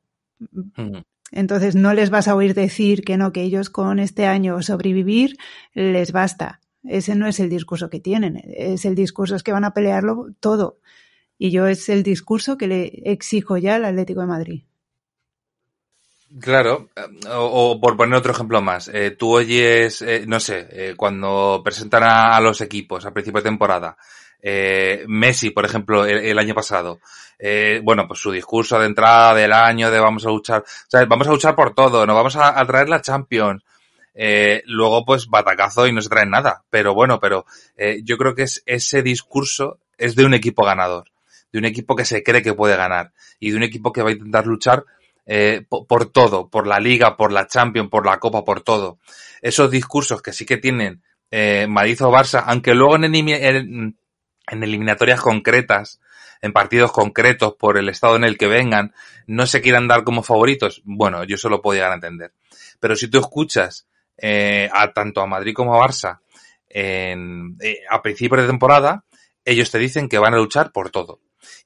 Entonces 1.35 1.75
no 1.75 1.93
les 1.93 2.09
vas 2.09 2.27
a 2.29 2.35
oír 2.35 2.53
decir 2.53 3.03
que 3.03 3.17
no, 3.17 3.33
que 3.33 3.41
ellos 3.41 3.69
con 3.69 3.99
este 3.99 4.25
año 4.25 4.61
sobrevivir 4.61 5.37
les 5.73 6.13
basta. 6.13 6.61
Ese 6.83 7.13
no 7.15 7.27
es 7.27 7.41
el 7.41 7.49
discurso 7.49 7.89
que 7.89 7.99
tienen. 7.99 8.41
Es 8.45 8.85
el 8.85 8.95
discurso 8.95 9.35
es 9.35 9.43
que 9.43 9.51
van 9.51 9.65
a 9.65 9.73
pelearlo 9.73 10.27
todo. 10.39 10.79
Y 11.37 11.51
yo 11.51 11.67
es 11.67 11.89
el 11.89 12.03
discurso 12.03 12.57
que 12.57 12.67
le 12.67 12.85
exijo 13.03 13.57
ya 13.57 13.75
al 13.75 13.85
Atlético 13.85 14.21
de 14.21 14.27
Madrid. 14.27 14.63
Claro, 16.39 16.89
o, 17.31 17.79
por 17.79 17.95
poner 17.95 18.17
otro 18.17 18.31
ejemplo 18.31 18.61
más, 18.61 18.89
eh, 18.89 19.11
tú 19.11 19.35
oyes, 19.35 20.01
eh, 20.01 20.25
no 20.27 20.39
sé, 20.39 20.67
eh, 20.71 20.93
cuando 20.97 21.61
presentan 21.63 22.03
a, 22.03 22.39
los 22.41 22.59
equipos 22.61 23.05
a 23.05 23.13
principio 23.13 23.41
de 23.41 23.49
temporada, 23.49 23.97
eh, 24.47 25.05
Messi, 25.07 25.49
por 25.49 25.65
ejemplo, 25.65 26.05
el, 26.05 26.37
año 26.37 26.53
pasado, 26.53 26.99
eh, 27.39 27.81
bueno, 27.83 28.07
pues 28.07 28.19
su 28.19 28.31
discurso 28.31 28.77
de 28.77 28.85
entrada 28.85 29.33
del 29.33 29.51
año 29.51 29.89
de 29.89 29.99
vamos 29.99 30.23
a 30.23 30.29
luchar, 30.29 30.61
o 30.61 31.07
vamos 31.07 31.27
a 31.27 31.31
luchar 31.31 31.55
por 31.55 31.73
todo, 31.73 32.05
nos 32.05 32.15
vamos 32.15 32.35
a, 32.35 32.63
traer 32.67 32.87
la 32.87 33.01
Champions. 33.01 33.63
Eh, 34.13 34.61
luego, 34.67 35.03
pues, 35.03 35.27
batacazo 35.27 35.87
y 35.87 35.91
no 35.91 35.99
se 35.99 36.09
traen 36.09 36.29
nada. 36.29 36.63
Pero 36.69 36.93
bueno, 36.93 37.19
pero 37.19 37.47
eh, 37.75 38.01
yo 38.03 38.17
creo 38.17 38.35
que 38.35 38.43
es, 38.43 38.61
ese 38.67 39.01
discurso 39.01 39.79
es 39.97 40.15
de 40.15 40.25
un 40.25 40.35
equipo 40.35 40.63
ganador, 40.63 41.05
de 41.51 41.57
un 41.57 41.65
equipo 41.65 41.95
que 41.95 42.05
se 42.05 42.21
cree 42.21 42.43
que 42.43 42.53
puede 42.53 42.77
ganar 42.77 43.13
y 43.39 43.49
de 43.49 43.57
un 43.57 43.63
equipo 43.63 43.91
que 43.91 44.03
va 44.03 44.09
a 44.09 44.13
intentar 44.13 44.45
luchar 44.45 44.85
eh, 45.25 45.65
por, 45.67 46.05
todo, 46.11 46.49
por 46.49 46.67
la 46.67 46.79
liga, 46.79 47.17
por 47.17 47.31
la 47.31 47.47
Champions, 47.47 47.89
por 47.89 48.05
la 48.05 48.19
Copa, 48.19 48.45
por 48.45 48.61
todo. 48.61 48.99
Esos 49.41 49.71
discursos 49.71 50.21
que 50.21 50.33
sí 50.33 50.45
que 50.45 50.57
tienen 50.57 51.01
eh, 51.31 51.65
Madrid 51.67 51.97
Barça, 51.97 52.43
aunque 52.45 52.75
luego 52.75 52.95
en, 52.95 53.15
en, 53.15 53.97
en 54.47 54.63
eliminatorias 54.63 55.21
concretas, 55.21 56.01
en 56.41 56.53
partidos 56.53 56.91
concretos 56.91 57.55
por 57.55 57.77
el 57.77 57.89
estado 57.89 58.15
en 58.15 58.23
el 58.23 58.37
que 58.37 58.47
vengan, 58.47 58.93
no 59.27 59.47
se 59.47 59.61
quieran 59.61 59.87
dar 59.87 60.03
como 60.03 60.23
favoritos, 60.23 60.81
bueno, 60.85 61.23
yo 61.23 61.35
eso 61.35 61.49
lo 61.49 61.61
puedo 61.61 61.75
llegar 61.75 61.91
a 61.91 61.95
entender. 61.95 62.33
Pero 62.79 62.95
si 62.95 63.07
tú 63.09 63.19
escuchas 63.19 63.87
eh, 64.17 64.69
a 64.71 64.93
tanto 64.93 65.21
a 65.21 65.27
Madrid 65.27 65.53
como 65.53 65.75
a 65.75 65.85
Barça 65.85 66.19
en, 66.69 67.57
eh, 67.61 67.79
a 67.89 68.01
principios 68.01 68.41
de 68.41 68.47
temporada, 68.47 69.05
ellos 69.43 69.71
te 69.71 69.79
dicen 69.79 70.09
que 70.09 70.19
van 70.19 70.33
a 70.33 70.37
luchar 70.37 70.71
por 70.71 70.89
todo. 70.89 71.19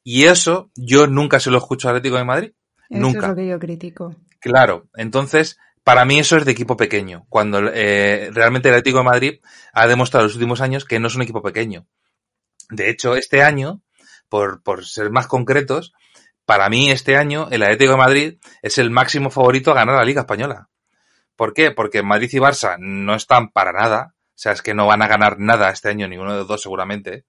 Y 0.03 0.25
eso 0.25 0.71
yo 0.75 1.07
nunca 1.07 1.39
se 1.39 1.51
lo 1.51 1.57
escucho 1.57 1.87
al 1.89 1.95
Atlético 1.95 2.17
de 2.17 2.25
Madrid. 2.25 2.51
Eso 2.89 3.01
nunca. 3.01 3.19
es 3.19 3.27
lo 3.29 3.35
que 3.35 3.47
yo 3.47 3.59
critico. 3.59 4.15
Claro, 4.39 4.87
entonces 4.95 5.57
para 5.83 6.05
mí 6.05 6.19
eso 6.19 6.37
es 6.37 6.45
de 6.45 6.51
equipo 6.51 6.77
pequeño. 6.77 7.25
Cuando 7.29 7.59
eh, 7.73 8.29
realmente 8.31 8.69
el 8.69 8.75
Atlético 8.75 8.99
de 8.99 9.03
Madrid 9.03 9.39
ha 9.73 9.87
demostrado 9.87 10.23
en 10.23 10.27
los 10.27 10.35
últimos 10.35 10.61
años 10.61 10.85
que 10.85 10.99
no 10.99 11.07
es 11.07 11.15
un 11.15 11.21
equipo 11.21 11.41
pequeño. 11.41 11.87
De 12.69 12.89
hecho, 12.89 13.15
este 13.15 13.41
año, 13.41 13.81
por, 14.29 14.61
por 14.63 14.85
ser 14.85 15.09
más 15.09 15.27
concretos, 15.27 15.93
para 16.45 16.69
mí 16.69 16.89
este 16.89 17.15
año 17.15 17.47
el 17.51 17.63
Atlético 17.63 17.91
de 17.91 17.97
Madrid 17.97 18.33
es 18.61 18.77
el 18.77 18.89
máximo 18.89 19.29
favorito 19.29 19.71
a 19.71 19.75
ganar 19.75 19.95
la 19.95 20.03
Liga 20.03 20.21
Española. 20.21 20.69
¿Por 21.35 21.53
qué? 21.53 21.71
Porque 21.71 22.03
Madrid 22.03 22.29
y 22.33 22.37
Barça 22.37 22.77
no 22.79 23.15
están 23.15 23.49
para 23.49 23.71
nada. 23.71 24.13
O 24.15 24.41
sea, 24.41 24.53
es 24.53 24.61
que 24.61 24.73
no 24.73 24.87
van 24.87 25.01
a 25.01 25.07
ganar 25.07 25.39
nada 25.39 25.69
este 25.69 25.89
año, 25.89 26.07
ninguno 26.07 26.33
de 26.33 26.39
los 26.39 26.47
dos 26.47 26.61
seguramente. 26.61 27.25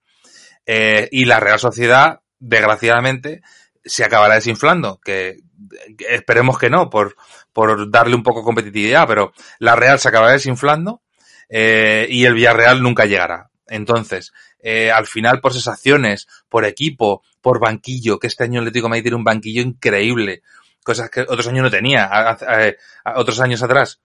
Eh, 0.67 1.09
y 1.13 1.27
la 1.27 1.39
Real 1.39 1.59
Sociedad, 1.59 2.21
desgraciadamente, 2.39 3.43
se 3.85 4.05
acabará 4.05 4.37
desinflando. 4.37 5.01
Que, 5.05 5.37
esperemos 6.09 6.59
que 6.59 6.71
no, 6.71 6.91
por, 6.91 7.15
por 7.53 7.91
darle 7.91 8.15
un 8.15 8.23
poco 8.23 8.41
de 8.41 8.47
competitividad, 8.47 9.07
pero 9.07 9.33
la 9.59 9.77
Real 9.77 9.99
se 9.99 10.09
acabará 10.09 10.33
desinflando 10.33 11.03
eh, 11.49 12.07
y 12.09 12.25
el 12.25 12.35
Villarreal 12.35 12.83
nunca 12.83 13.05
llegará. 13.05 13.50
Entonces, 13.71 14.33
eh, 14.59 14.91
al 14.91 15.07
final 15.07 15.41
por 15.41 15.55
sensaciones, 15.55 16.27
por 16.49 16.65
equipo, 16.67 17.23
por 17.41 17.61
banquillo, 17.61 18.19
que 18.19 18.27
este 18.27 18.45
año 18.45 18.61
el 18.61 18.67
Atlético 18.67 18.87
de 18.87 18.91
Madrid 18.91 19.03
tiene 19.05 19.17
un 19.17 19.25
banquillo 19.25 19.63
increíble, 19.63 20.43
cosas 20.83 21.09
que 21.09 21.23
otros 21.23 21.47
años 21.47 21.63
no 21.63 21.71
tenía, 21.71 22.05
a, 22.05 22.33
a, 22.33 22.37
a, 23.05 23.19
otros 23.21 23.41
años 23.41 23.63
atrás 23.63 24.01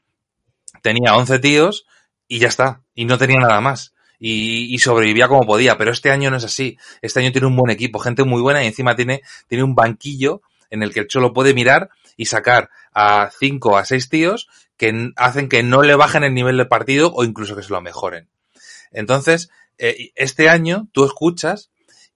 tenía 0.82 1.16
11 1.16 1.40
tíos 1.40 1.88
y 2.28 2.40
ya 2.40 2.48
está, 2.48 2.84
y 2.94 3.06
no 3.06 3.18
tenía 3.18 3.40
nada 3.40 3.60
más. 3.60 3.94
Y, 4.20 4.74
y, 4.74 4.80
sobrevivía 4.80 5.28
como 5.28 5.46
podía, 5.46 5.78
pero 5.78 5.92
este 5.92 6.10
año 6.10 6.30
no 6.30 6.38
es 6.38 6.46
así. 6.46 6.78
Este 7.02 7.20
año 7.20 7.32
tiene 7.32 7.48
un 7.48 7.56
buen 7.56 7.72
equipo, 7.72 8.00
gente 8.00 8.24
muy 8.24 8.42
buena 8.42 8.64
y 8.64 8.68
encima 8.68 8.96
tiene, 8.96 9.22
tiene 9.48 9.64
un 9.64 9.76
banquillo 9.76 10.42
en 10.70 10.84
el 10.84 10.94
que 10.94 11.02
el 11.02 11.08
Cholo 11.08 11.34
puede 11.34 11.54
mirar 11.54 11.90
y 12.16 12.26
sacar 12.26 12.70
a 12.94 13.30
5 13.38 13.78
a 13.78 13.84
6 13.84 14.10
tíos 14.10 14.48
que 14.78 15.12
hacen 15.16 15.50
que 15.50 15.64
no 15.64 15.82
le 15.82 15.96
bajen 15.96 16.24
el 16.24 16.34
nivel 16.34 16.58
del 16.58 16.68
partido 16.68 17.12
o 17.14 17.24
incluso 17.24 17.56
que 17.56 17.64
se 17.64 17.72
lo 17.72 17.82
mejoren. 17.82 18.30
Entonces, 18.92 19.50
eh, 19.78 20.12
este 20.16 20.50
año 20.50 20.88
tú 20.92 21.06
escuchas 21.06 21.72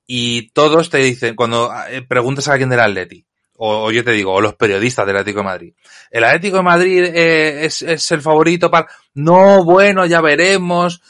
y 0.06 0.50
todos 0.52 0.90
te 0.90 1.00
dicen, 1.00 1.36
cuando 1.36 1.72
eh, 1.90 2.02
preguntas 2.02 2.48
a 2.48 2.54
alguien 2.54 2.70
del 2.70 2.80
Atleti, 2.80 3.26
o, 3.62 3.86
o, 3.86 3.92
yo 3.92 4.04
te 4.04 4.12
digo, 4.12 4.34
o 4.34 4.42
los 4.42 4.56
periodistas 4.56 5.06
del 5.06 5.18
Atlético 5.18 5.40
de 5.40 5.46
Madrid, 5.46 5.74
el 6.10 6.24
Atlético 6.24 6.58
de 6.58 6.64
Madrid 6.64 7.04
eh, 7.04 7.66
es, 7.66 7.82
es, 7.82 8.12
el 8.12 8.22
favorito 8.22 8.72
para... 8.72 8.88
No, 9.14 9.66
bueno, 9.66 10.06
ya 10.06 10.22
veremos, 10.22 11.02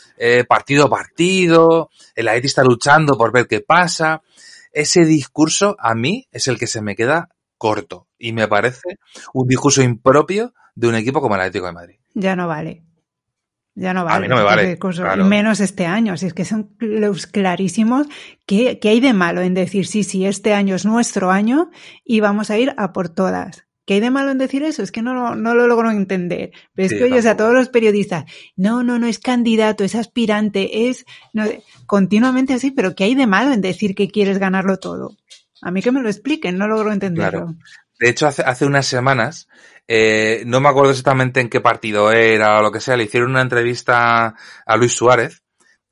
partido 0.47 0.85
a 0.85 0.89
partido, 0.89 1.91
el 2.15 2.27
Atlético 2.27 2.47
está 2.47 2.63
luchando 2.63 3.17
por 3.17 3.31
ver 3.31 3.47
qué 3.47 3.61
pasa. 3.61 4.23
Ese 4.71 5.05
discurso 5.05 5.75
a 5.79 5.93
mí 5.93 6.27
es 6.31 6.47
el 6.47 6.57
que 6.57 6.67
se 6.67 6.81
me 6.81 6.95
queda 6.95 7.29
corto 7.57 8.07
y 8.17 8.33
me 8.33 8.47
parece 8.47 8.97
un 9.33 9.47
discurso 9.47 9.83
impropio 9.83 10.53
de 10.73 10.87
un 10.87 10.95
equipo 10.95 11.21
como 11.21 11.35
el 11.35 11.41
Atlético 11.41 11.67
de 11.67 11.73
Madrid. 11.73 11.99
Ya 12.15 12.35
no 12.35 12.47
vale. 12.47 12.83
Ya 13.79 13.93
no 13.93 14.03
vale. 14.03 14.17
A 14.17 14.19
mí 14.19 14.27
no 14.27 14.35
me 14.35 14.43
vale. 14.43 14.77
Claro. 14.77 15.23
Menos 15.23 15.61
este 15.61 15.85
año. 15.85 16.13
Así 16.13 16.25
es 16.25 16.33
que 16.33 16.43
son 16.43 16.75
los 16.79 17.27
clarísimos. 17.27 18.07
¿Qué, 18.45 18.77
¿Qué, 18.79 18.89
hay 18.89 18.99
de 18.99 19.13
malo 19.13 19.39
en 19.41 19.53
decir, 19.53 19.87
sí, 19.87 20.03
sí, 20.03 20.25
este 20.25 20.53
año 20.53 20.75
es 20.75 20.85
nuestro 20.85 21.31
año 21.31 21.71
y 22.03 22.19
vamos 22.19 22.49
a 22.49 22.57
ir 22.57 22.73
a 22.77 22.91
por 22.91 23.07
todas? 23.07 23.65
¿Qué 23.85 23.93
hay 23.93 23.99
de 24.01 24.11
malo 24.11 24.31
en 24.31 24.37
decir 24.37 24.63
eso? 24.63 24.83
Es 24.83 24.91
que 24.91 25.01
no, 25.01 25.33
no 25.33 25.55
lo 25.55 25.65
logro 25.65 25.89
entender. 25.91 26.51
Pero 26.73 26.85
es 26.85 26.91
sí, 26.91 26.97
que 26.97 27.05
oyes 27.05 27.25
a 27.25 27.37
todos 27.37 27.53
los 27.53 27.69
periodistas, 27.69 28.25
no, 28.57 28.83
no, 28.83 28.99
no 28.99 29.07
es 29.07 29.17
candidato, 29.17 29.85
es 29.85 29.95
aspirante, 29.95 30.89
es 30.89 31.05
no, 31.31 31.45
continuamente 31.85 32.53
así, 32.53 32.71
pero 32.71 32.95
¿qué 32.95 33.05
hay 33.05 33.15
de 33.15 33.27
malo 33.27 33.53
en 33.53 33.61
decir 33.61 33.95
que 33.95 34.09
quieres 34.09 34.39
ganarlo 34.39 34.77
todo? 34.77 35.15
A 35.61 35.71
mí 35.71 35.81
que 35.81 35.93
me 35.93 36.01
lo 36.01 36.09
expliquen, 36.09 36.57
no 36.57 36.67
logro 36.67 36.91
entenderlo. 36.91 37.45
Claro. 37.45 37.57
De 37.99 38.09
hecho, 38.09 38.27
hace, 38.27 38.43
hace 38.43 38.65
unas 38.65 38.85
semanas, 38.85 39.47
eh, 39.91 40.43
no 40.45 40.61
me 40.61 40.69
acuerdo 40.69 40.91
exactamente 40.91 41.41
en 41.41 41.49
qué 41.49 41.61
partido 41.61 42.11
era 42.11 42.59
o 42.59 42.61
lo 42.61 42.71
que 42.71 42.79
sea, 42.79 42.95
le 42.95 43.05
hicieron 43.05 43.31
una 43.31 43.41
entrevista 43.41 44.35
a 44.63 44.77
Luis 44.77 44.93
Suárez. 44.93 45.41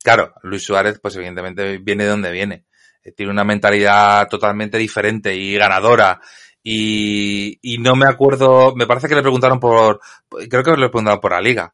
Claro, 0.03 0.35
Luis 0.43 0.61
Suárez, 0.61 0.99
pues 1.01 1.15
evidentemente 1.15 1.79
viene 1.79 2.03
de 2.03 2.11
donde 2.11 2.31
viene. 2.31 2.65
Eh, 3.03 3.11
tiene 3.13 3.31
una 3.31 3.43
mentalidad 3.43 4.27
totalmente 4.27 4.77
diferente 4.77 5.35
y 5.35 5.55
ganadora 5.55 6.21
y, 6.61 7.57
y 7.63 7.79
no 7.79 7.95
me 7.95 8.05
acuerdo, 8.05 8.75
me 8.75 8.85
parece 8.85 9.07
que 9.07 9.15
le 9.15 9.23
preguntaron 9.23 9.59
por, 9.59 9.99
creo 10.47 10.63
que 10.63 10.71
le 10.71 10.89
preguntaron 10.89 11.19
por 11.19 11.31
la 11.31 11.41
liga. 11.41 11.73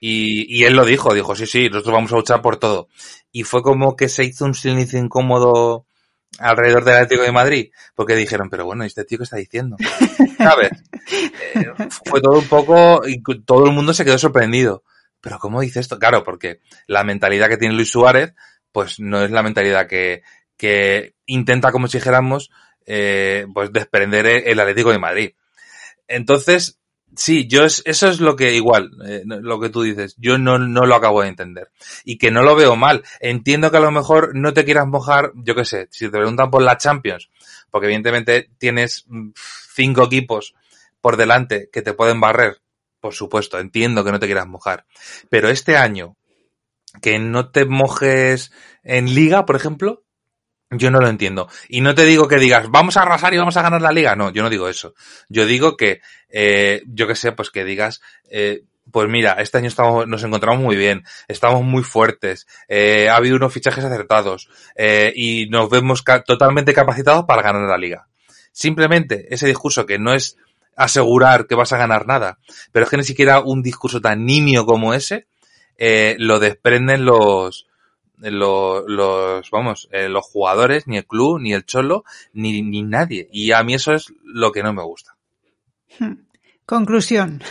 Y, 0.00 0.58
y 0.58 0.64
él 0.64 0.74
lo 0.74 0.86
dijo, 0.86 1.12
dijo, 1.12 1.36
sí, 1.36 1.46
sí, 1.46 1.68
nosotros 1.68 1.92
vamos 1.92 2.12
a 2.14 2.16
luchar 2.16 2.40
por 2.40 2.56
todo. 2.56 2.88
Y 3.30 3.42
fue 3.42 3.62
como 3.62 3.94
que 3.94 4.08
se 4.08 4.24
hizo 4.24 4.46
un 4.46 4.54
silencio 4.54 4.98
incómodo 4.98 5.87
alrededor 6.38 6.84
del 6.84 6.94
Atlético 6.94 7.22
de 7.22 7.32
Madrid, 7.32 7.70
porque 7.94 8.14
dijeron, 8.14 8.48
pero 8.50 8.64
bueno, 8.64 8.84
¿este 8.84 9.04
tío 9.04 9.18
qué 9.18 9.24
está 9.24 9.36
diciendo? 9.36 9.76
¿Sabes? 10.38 10.70
Eh, 11.54 11.66
fue 12.04 12.20
todo 12.20 12.38
un 12.38 12.48
poco, 12.48 13.02
y 13.06 13.22
todo 13.44 13.66
el 13.66 13.72
mundo 13.72 13.92
se 13.92 14.04
quedó 14.04 14.18
sorprendido. 14.18 14.84
Pero 15.20 15.38
¿cómo 15.38 15.60
dice 15.60 15.80
esto? 15.80 15.98
Claro, 15.98 16.22
porque 16.22 16.60
la 16.86 17.02
mentalidad 17.02 17.48
que 17.48 17.56
tiene 17.56 17.74
Luis 17.74 17.90
Suárez, 17.90 18.34
pues 18.70 19.00
no 19.00 19.22
es 19.24 19.30
la 19.30 19.42
mentalidad 19.42 19.88
que, 19.88 20.22
que 20.56 21.14
intenta, 21.26 21.72
como 21.72 21.88
si 21.88 21.98
dijéramos, 21.98 22.50
eh, 22.86 23.46
pues 23.52 23.72
desprender 23.72 24.26
el 24.26 24.60
Atlético 24.60 24.92
de 24.92 24.98
Madrid. 24.98 25.30
Entonces, 26.06 26.77
sí, 27.16 27.46
yo 27.46 27.64
es, 27.64 27.82
eso 27.86 28.08
es 28.08 28.20
lo 28.20 28.36
que 28.36 28.54
igual, 28.54 28.90
eh, 29.06 29.22
lo 29.24 29.60
que 29.60 29.68
tú 29.68 29.82
dices, 29.82 30.14
yo 30.18 30.38
no, 30.38 30.58
no 30.58 30.86
lo 30.86 30.94
acabo 30.94 31.22
de 31.22 31.28
entender. 31.28 31.70
Y 32.04 32.18
que 32.18 32.30
no 32.30 32.42
lo 32.42 32.56
veo 32.56 32.76
mal. 32.76 33.04
Entiendo 33.20 33.70
que 33.70 33.76
a 33.76 33.80
lo 33.80 33.90
mejor 33.90 34.34
no 34.34 34.52
te 34.52 34.64
quieras 34.64 34.86
mojar, 34.86 35.32
yo 35.34 35.54
qué 35.54 35.64
sé, 35.64 35.88
si 35.90 36.06
te 36.06 36.10
preguntan 36.10 36.50
por 36.50 36.62
la 36.62 36.78
Champions, 36.78 37.30
porque 37.70 37.86
evidentemente 37.86 38.50
tienes 38.58 39.04
mm, 39.08 39.30
cinco 39.74 40.04
equipos 40.04 40.54
por 41.00 41.16
delante 41.16 41.68
que 41.72 41.82
te 41.82 41.94
pueden 41.94 42.20
barrer, 42.20 42.60
por 43.00 43.14
supuesto, 43.14 43.58
entiendo 43.58 44.04
que 44.04 44.12
no 44.12 44.18
te 44.18 44.26
quieras 44.26 44.46
mojar. 44.46 44.86
Pero 45.28 45.48
este 45.48 45.76
año, 45.76 46.16
que 47.00 47.18
no 47.18 47.50
te 47.50 47.64
mojes 47.64 48.52
en 48.82 49.14
liga, 49.14 49.44
por 49.44 49.56
ejemplo, 49.56 50.04
yo 50.70 50.90
no 50.90 51.00
lo 51.00 51.08
entiendo. 51.08 51.48
Y 51.68 51.80
no 51.80 51.94
te 51.94 52.04
digo 52.04 52.28
que 52.28 52.38
digas, 52.38 52.68
vamos 52.70 52.96
a 52.96 53.02
arrasar 53.02 53.32
y 53.34 53.38
vamos 53.38 53.56
a 53.56 53.62
ganar 53.62 53.82
la 53.82 53.92
liga. 53.92 54.16
No, 54.16 54.30
yo 54.30 54.42
no 54.42 54.50
digo 54.50 54.68
eso. 54.68 54.94
Yo 55.28 55.46
digo 55.46 55.76
que, 55.76 56.00
eh, 56.28 56.82
yo 56.86 57.06
que 57.06 57.14
sé, 57.14 57.32
pues 57.32 57.50
que 57.50 57.64
digas, 57.64 58.00
eh, 58.30 58.64
pues 58.90 59.08
mira, 59.08 59.32
este 59.34 59.58
año 59.58 59.68
estamos, 59.68 60.06
nos 60.06 60.22
encontramos 60.22 60.62
muy 60.62 60.76
bien, 60.76 61.04
estamos 61.28 61.62
muy 61.62 61.82
fuertes, 61.82 62.46
eh, 62.68 63.08
ha 63.08 63.16
habido 63.16 63.36
unos 63.36 63.52
fichajes 63.52 63.84
acertados 63.84 64.48
eh, 64.76 65.12
y 65.14 65.48
nos 65.50 65.68
vemos 65.68 66.02
ca 66.02 66.22
totalmente 66.22 66.72
capacitados 66.72 67.24
para 67.26 67.42
ganar 67.42 67.68
la 67.68 67.78
liga. 67.78 68.08
Simplemente 68.52 69.32
ese 69.32 69.46
discurso 69.46 69.86
que 69.86 69.98
no 69.98 70.14
es 70.14 70.36
asegurar 70.76 71.46
que 71.46 71.54
vas 71.54 71.72
a 71.72 71.78
ganar 71.78 72.06
nada, 72.06 72.38
pero 72.72 72.84
es 72.84 72.90
que 72.90 72.96
ni 72.96 73.04
siquiera 73.04 73.40
un 73.40 73.62
discurso 73.62 74.00
tan 74.00 74.24
nimio 74.24 74.64
como 74.64 74.94
ese 74.94 75.26
eh, 75.76 76.16
lo 76.18 76.38
desprenden 76.38 77.04
los, 77.04 77.67
los, 78.20 78.84
los 78.86 79.50
vamos, 79.50 79.88
eh, 79.92 80.08
los 80.08 80.24
jugadores, 80.24 80.86
ni 80.86 80.98
el 80.98 81.06
club, 81.06 81.40
ni 81.40 81.52
el 81.52 81.64
cholo, 81.64 82.04
ni, 82.32 82.62
ni 82.62 82.82
nadie. 82.82 83.28
Y 83.32 83.52
a 83.52 83.62
mí 83.62 83.74
eso 83.74 83.94
es 83.94 84.12
lo 84.22 84.52
que 84.52 84.62
no 84.62 84.72
me 84.72 84.82
gusta. 84.82 85.16
Conclusión. 86.66 87.42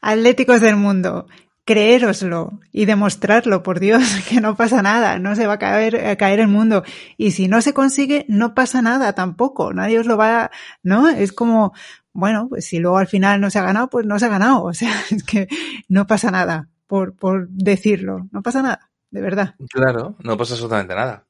Atléticos 0.00 0.60
del 0.60 0.76
mundo, 0.76 1.26
creéroslo 1.64 2.60
y 2.72 2.84
demostrarlo, 2.84 3.62
por 3.62 3.80
Dios, 3.80 4.02
que 4.28 4.40
no 4.40 4.56
pasa 4.56 4.82
nada, 4.82 5.18
no 5.18 5.34
se 5.34 5.46
va 5.46 5.54
a 5.54 5.58
caer, 5.58 6.06
a 6.06 6.16
caer 6.16 6.40
el 6.40 6.48
mundo. 6.48 6.84
Y 7.16 7.32
si 7.32 7.48
no 7.48 7.62
se 7.62 7.74
consigue, 7.74 8.26
no 8.28 8.54
pasa 8.54 8.82
nada 8.82 9.14
tampoco, 9.14 9.72
nadie 9.72 9.98
os 9.98 10.06
lo 10.06 10.16
va, 10.16 10.50
¿no? 10.82 11.08
Es 11.08 11.32
como, 11.32 11.72
bueno, 12.12 12.48
pues 12.48 12.66
si 12.66 12.78
luego 12.78 12.98
al 12.98 13.08
final 13.08 13.40
no 13.40 13.50
se 13.50 13.58
ha 13.58 13.62
ganado, 13.62 13.88
pues 13.88 14.06
no 14.06 14.18
se 14.18 14.26
ha 14.26 14.28
ganado. 14.28 14.62
O 14.64 14.74
sea, 14.74 14.92
es 15.10 15.24
que 15.24 15.48
no 15.88 16.06
pasa 16.06 16.30
nada 16.30 16.68
por, 16.86 17.16
por 17.16 17.48
decirlo, 17.48 18.28
no 18.30 18.42
pasa 18.42 18.62
nada 18.62 18.90
de 19.14 19.20
verdad. 19.20 19.54
Claro, 19.70 20.16
no 20.24 20.36
pasa 20.36 20.54
absolutamente 20.54 20.92
nada. 20.92 21.24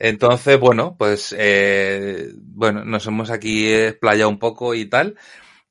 Entonces, 0.00 0.58
bueno, 0.58 0.96
pues, 0.98 1.32
eh, 1.38 2.32
bueno, 2.34 2.84
nos 2.84 3.06
hemos 3.06 3.30
aquí 3.30 3.72
explayado 3.72 4.28
un 4.28 4.40
poco 4.40 4.74
y 4.74 4.86
tal. 4.86 5.16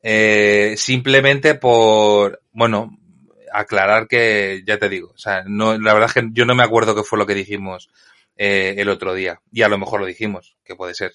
Eh, 0.01 0.75
simplemente 0.78 1.56
por, 1.56 2.42
bueno, 2.54 2.98
aclarar 3.51 4.08
que, 4.08 4.63
ya 4.66 4.80
te 4.80 4.88
digo, 4.88 5.12
o 5.13 5.18
sea, 5.18 5.44
no, 5.46 5.78
la 5.78 5.94
verdad 5.94 6.08
es 6.08 6.13
que 6.13 6.30
yo 6.32 6.46
no 6.46 6.56
me 6.56 6.63
acuerdo 6.63 6.96
qué 6.96 7.04
fue 7.04 7.20
lo 7.20 7.25
que 7.25 7.36
dijimos 7.36 7.89
eh, 8.38 8.75
el 8.78 8.88
otro 8.88 9.13
día. 9.13 9.42
Y 9.51 9.63
a 9.63 9.68
lo 9.68 9.78
mejor 9.78 10.00
lo 10.00 10.06
dijimos, 10.06 10.56
que 10.63 10.78
puede 10.78 10.94
ser. 10.94 11.12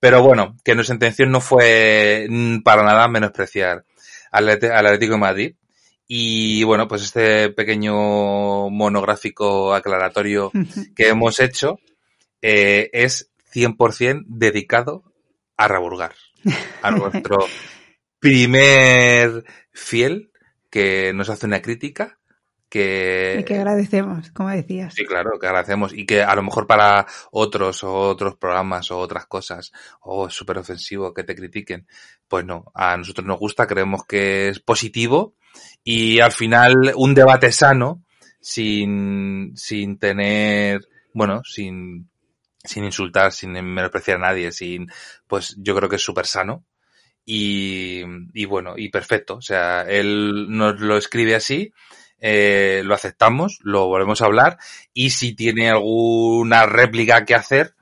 Pero 0.00 0.20
bueno, 0.20 0.56
que 0.64 0.74
nuestra 0.74 0.94
intención 0.94 1.30
no 1.30 1.40
fue 1.40 2.26
mm, 2.28 2.62
para 2.62 2.82
nada 2.82 3.06
menospreciar 3.06 3.84
al 4.32 4.48
Atlético 4.48 5.12
de 5.12 5.20
Madrid. 5.20 5.54
Y 6.08 6.62
bueno, 6.64 6.86
pues 6.86 7.02
este 7.02 7.50
pequeño 7.50 8.70
monográfico 8.70 9.74
aclaratorio 9.74 10.52
que 10.96 11.08
hemos 11.08 11.40
hecho 11.40 11.78
eh, 12.40 12.90
es 12.92 13.30
100% 13.52 14.24
dedicado 14.26 15.02
a 15.56 15.68
Raburgar, 15.68 16.14
a 16.82 16.90
nuestro 16.90 17.38
primer 18.20 19.44
fiel 19.72 20.30
que 20.70 21.12
nos 21.14 21.30
hace 21.30 21.46
una 21.46 21.62
crítica 21.62 22.18
que... 22.68 23.38
Y 23.40 23.44
que 23.44 23.54
agradecemos, 23.54 24.30
como 24.32 24.50
decías. 24.50 24.92
Sí, 24.94 25.04
claro, 25.06 25.38
que 25.40 25.46
agradecemos. 25.46 25.92
Y 25.92 26.04
que 26.04 26.22
a 26.22 26.34
lo 26.34 26.42
mejor 26.42 26.66
para 26.66 27.06
otros 27.30 27.82
o 27.84 27.92
otros 27.94 28.36
programas 28.36 28.90
o 28.90 28.98
otras 28.98 29.26
cosas, 29.26 29.72
o 30.00 30.26
es 30.26 30.34
súper 30.34 30.58
ofensivo 30.58 31.14
que 31.14 31.24
te 31.24 31.34
critiquen, 31.34 31.86
pues 32.28 32.44
no, 32.44 32.70
a 32.74 32.96
nosotros 32.96 33.26
nos 33.26 33.38
gusta, 33.38 33.66
creemos 33.66 34.04
que 34.04 34.48
es 34.48 34.60
positivo 34.60 35.34
y 35.84 36.20
al 36.20 36.32
final 36.32 36.92
un 36.96 37.14
debate 37.14 37.52
sano 37.52 38.04
sin, 38.40 39.52
sin 39.56 39.98
tener, 39.98 40.86
bueno, 41.12 41.42
sin, 41.44 42.08
sin 42.64 42.84
insultar, 42.84 43.32
sin 43.32 43.52
menospreciar 43.52 44.18
a 44.18 44.28
nadie, 44.28 44.52
sin, 44.52 44.90
pues 45.26 45.56
yo 45.58 45.74
creo 45.76 45.88
que 45.88 45.96
es 45.96 46.02
súper 46.02 46.26
sano. 46.26 46.64
Y, 47.24 48.02
y 48.34 48.44
bueno, 48.44 48.74
y 48.76 48.88
perfecto. 48.88 49.36
O 49.36 49.42
sea, 49.42 49.82
él 49.82 50.46
nos 50.48 50.80
lo 50.80 50.96
escribe 50.96 51.34
así, 51.34 51.72
eh, 52.18 52.82
lo 52.84 52.94
aceptamos, 52.94 53.58
lo 53.62 53.86
volvemos 53.86 54.22
a 54.22 54.26
hablar 54.26 54.58
y 54.94 55.10
si 55.10 55.34
tiene 55.34 55.70
alguna 55.70 56.66
réplica 56.66 57.24
que 57.24 57.34
hacer, 57.34 57.74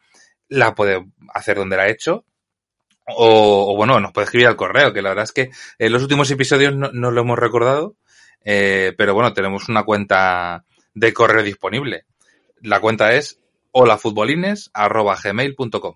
la 0.48 0.74
puede 0.74 1.04
hacer 1.32 1.56
donde 1.56 1.76
la 1.76 1.84
ha 1.84 1.88
hecho 1.88 2.24
o, 3.06 3.72
o, 3.72 3.76
bueno, 3.76 4.00
nos 4.00 4.12
puede 4.12 4.26
escribir 4.26 4.46
al 4.46 4.56
correo, 4.56 4.92
que 4.92 5.02
la 5.02 5.10
verdad 5.10 5.24
es 5.24 5.32
que 5.32 5.50
en 5.78 5.92
los 5.92 6.02
últimos 6.02 6.30
episodios 6.30 6.74
no, 6.74 6.90
no 6.92 7.10
lo 7.10 7.20
hemos 7.20 7.38
recordado, 7.38 7.96
eh, 8.44 8.94
pero 8.96 9.12
bueno, 9.14 9.32
tenemos 9.32 9.68
una 9.68 9.84
cuenta 9.84 10.64
de 10.94 11.12
correo 11.12 11.42
disponible. 11.42 12.06
La 12.60 12.80
cuenta 12.80 13.12
es 13.12 13.40
holafutbolines.gmail.com 13.72 15.94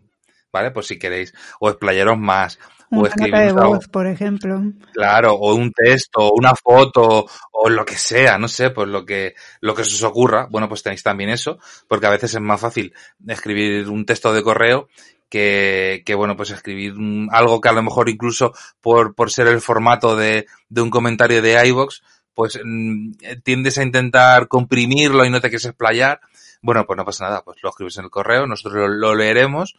¿Vale? 0.51 0.71
Pues 0.71 0.87
si 0.87 0.99
queréis, 0.99 1.35
o 1.61 1.69
explayaros 1.69 2.19
más, 2.19 2.59
o 2.91 3.07
escribir 3.07 3.35
de 3.35 3.53
voz, 3.53 3.87
por 3.89 4.07
ejemplo. 4.07 4.63
Claro, 4.95 5.35
o 5.35 5.55
un 5.55 5.71
texto, 5.73 6.21
o 6.21 6.33
una 6.35 6.55
foto, 6.55 7.27
o 7.53 7.69
lo 7.69 7.85
que 7.85 7.97
sea, 7.97 8.39
no 8.39 8.49
sé, 8.49 8.71
pues 8.71 8.89
lo 8.89 9.05
que, 9.05 9.35
lo 9.61 9.75
que 9.75 9.85
se 9.85 9.95
os 9.95 10.03
ocurra. 10.05 10.49
Bueno, 10.51 10.67
pues 10.67 10.83
tenéis 10.83 11.03
también 11.03 11.29
eso, 11.29 11.59
porque 11.87 12.07
a 12.07 12.11
veces 12.11 12.33
es 12.35 12.41
más 12.41 12.63
fácil 12.63 12.95
escribir 13.27 13.91
un 13.91 14.07
texto 14.07 14.33
de 14.33 14.43
correo 14.43 14.89
que, 15.29 16.03
que 16.07 16.15
bueno, 16.15 16.37
pues 16.37 16.51
escribir 16.51 16.95
algo 17.31 17.61
que 17.61 17.69
a 17.69 17.73
lo 17.73 17.83
mejor 17.83 18.09
incluso 18.09 18.53
por, 18.81 19.15
por 19.15 19.31
ser 19.31 19.47
el 19.49 19.61
formato 19.61 20.17
de, 20.17 20.47
de 20.69 20.81
un 20.81 20.91
comentario 20.91 21.43
de 21.43 21.67
iVox, 21.69 22.03
pues 22.35 22.59
mm, 22.63 23.13
tiendes 23.43 23.79
a 23.79 23.83
intentar 23.83 24.49
comprimirlo 24.49 25.25
y 25.25 25.31
no 25.31 25.41
te 25.41 25.49
quieres 25.49 25.67
explayar. 25.67 26.21
Bueno, 26.63 26.87
pues 26.87 26.97
no 26.97 27.05
pasa 27.05 27.25
nada, 27.25 27.43
pues 27.43 27.59
lo 27.63 27.71
escribes 27.71 27.99
en 27.99 28.05
el 28.05 28.11
correo, 28.11 28.47
nosotros 28.47 28.91
lo, 28.91 29.15
leeremos, 29.15 29.77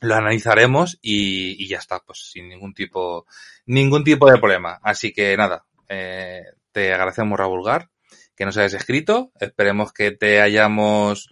lo 0.00 0.14
analizaremos 0.14 0.98
y, 1.02 1.62
y, 1.62 1.68
ya 1.68 1.78
está, 1.78 2.00
pues 2.00 2.30
sin 2.30 2.48
ningún 2.48 2.74
tipo, 2.74 3.26
ningún 3.66 4.04
tipo 4.04 4.30
de 4.30 4.38
problema. 4.38 4.78
Así 4.82 5.12
que 5.12 5.36
nada, 5.36 5.64
eh, 5.88 6.42
te 6.72 6.92
agradecemos 6.92 7.38
Rabulgar 7.38 7.90
que 8.34 8.44
nos 8.44 8.56
hayas 8.56 8.74
escrito, 8.74 9.30
esperemos 9.38 9.92
que 9.92 10.10
te 10.10 10.40
hayamos 10.40 11.30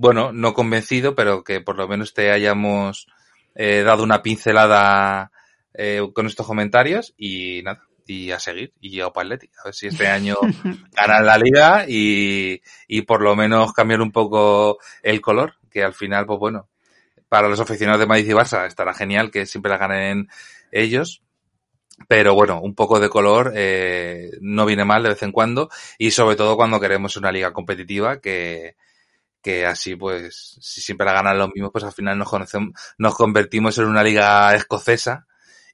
bueno, 0.00 0.30
no 0.32 0.54
convencido, 0.54 1.16
pero 1.16 1.42
que 1.42 1.60
por 1.60 1.76
lo 1.76 1.88
menos 1.88 2.14
te 2.14 2.30
hayamos 2.30 3.08
eh, 3.56 3.82
dado 3.82 4.04
una 4.04 4.22
pincelada 4.22 5.32
eh, 5.74 6.00
con 6.14 6.26
estos 6.26 6.46
comentarios 6.46 7.14
y 7.18 7.62
nada, 7.64 7.82
y 8.06 8.30
a 8.30 8.38
seguir 8.38 8.72
y 8.80 9.00
a 9.00 9.06
Atleti. 9.06 9.50
A 9.58 9.64
ver 9.64 9.74
si 9.74 9.88
este 9.88 10.06
año 10.06 10.36
ganan 10.96 11.26
la 11.26 11.36
liga 11.36 11.84
y, 11.88 12.62
y 12.86 13.02
por 13.02 13.22
lo 13.22 13.34
menos 13.34 13.72
cambiar 13.72 14.00
un 14.00 14.12
poco 14.12 14.78
el 15.02 15.20
color, 15.20 15.56
que 15.68 15.82
al 15.82 15.94
final, 15.94 16.26
pues 16.26 16.38
bueno, 16.38 16.68
para 17.28 17.48
los 17.48 17.58
aficionados 17.58 17.98
de 17.98 18.06
Madrid 18.06 18.28
y 18.28 18.34
Barça 18.34 18.68
estará 18.68 18.94
genial 18.94 19.32
que 19.32 19.46
siempre 19.46 19.70
la 19.70 19.78
ganen 19.78 20.28
ellos. 20.70 21.24
Pero 22.06 22.34
bueno, 22.34 22.60
un 22.60 22.76
poco 22.76 23.00
de 23.00 23.08
color 23.08 23.52
eh, 23.56 24.30
no 24.40 24.64
viene 24.64 24.84
mal 24.84 25.02
de 25.02 25.08
vez 25.08 25.22
en 25.24 25.32
cuando 25.32 25.68
y 25.98 26.12
sobre 26.12 26.36
todo 26.36 26.56
cuando 26.56 26.78
queremos 26.78 27.16
una 27.16 27.32
liga 27.32 27.52
competitiva 27.52 28.20
que, 28.20 28.76
que 29.48 29.64
así 29.64 29.96
pues 29.96 30.58
si 30.60 30.82
siempre 30.82 31.06
la 31.06 31.14
ganan 31.14 31.38
los 31.38 31.48
mismos 31.54 31.72
pues 31.72 31.82
al 31.84 31.92
final 31.92 32.18
nos 32.18 32.28
conocemos, 32.28 32.78
nos 32.98 33.14
convertimos 33.14 33.78
en 33.78 33.86
una 33.86 34.02
liga 34.02 34.54
escocesa 34.54 35.26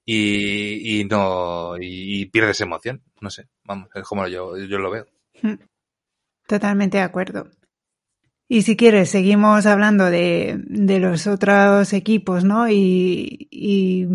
y, 0.06 1.04
no 1.10 1.76
y, 1.76 2.20
y 2.20 2.26
pierdes 2.26 2.60
emoción. 2.60 3.02
No 3.20 3.30
sé 3.30 3.48
vamos 3.64 3.88
es 3.92 4.04
como 4.04 4.28
yo 4.28 4.56
yo 4.56 4.78
lo 4.78 4.92
veo. 4.92 5.06
Totalmente 6.46 6.98
de 6.98 7.02
acuerdo. 7.02 7.50
Y 8.46 8.62
si 8.62 8.76
quieres, 8.76 9.10
seguimos 9.10 9.66
hablando 9.66 10.04
de, 10.04 10.60
de 10.66 11.00
los 11.00 11.26
otros 11.26 11.92
equipos, 11.94 12.44
¿no? 12.44 12.68
Y, 12.68 13.48
y, 13.50 14.06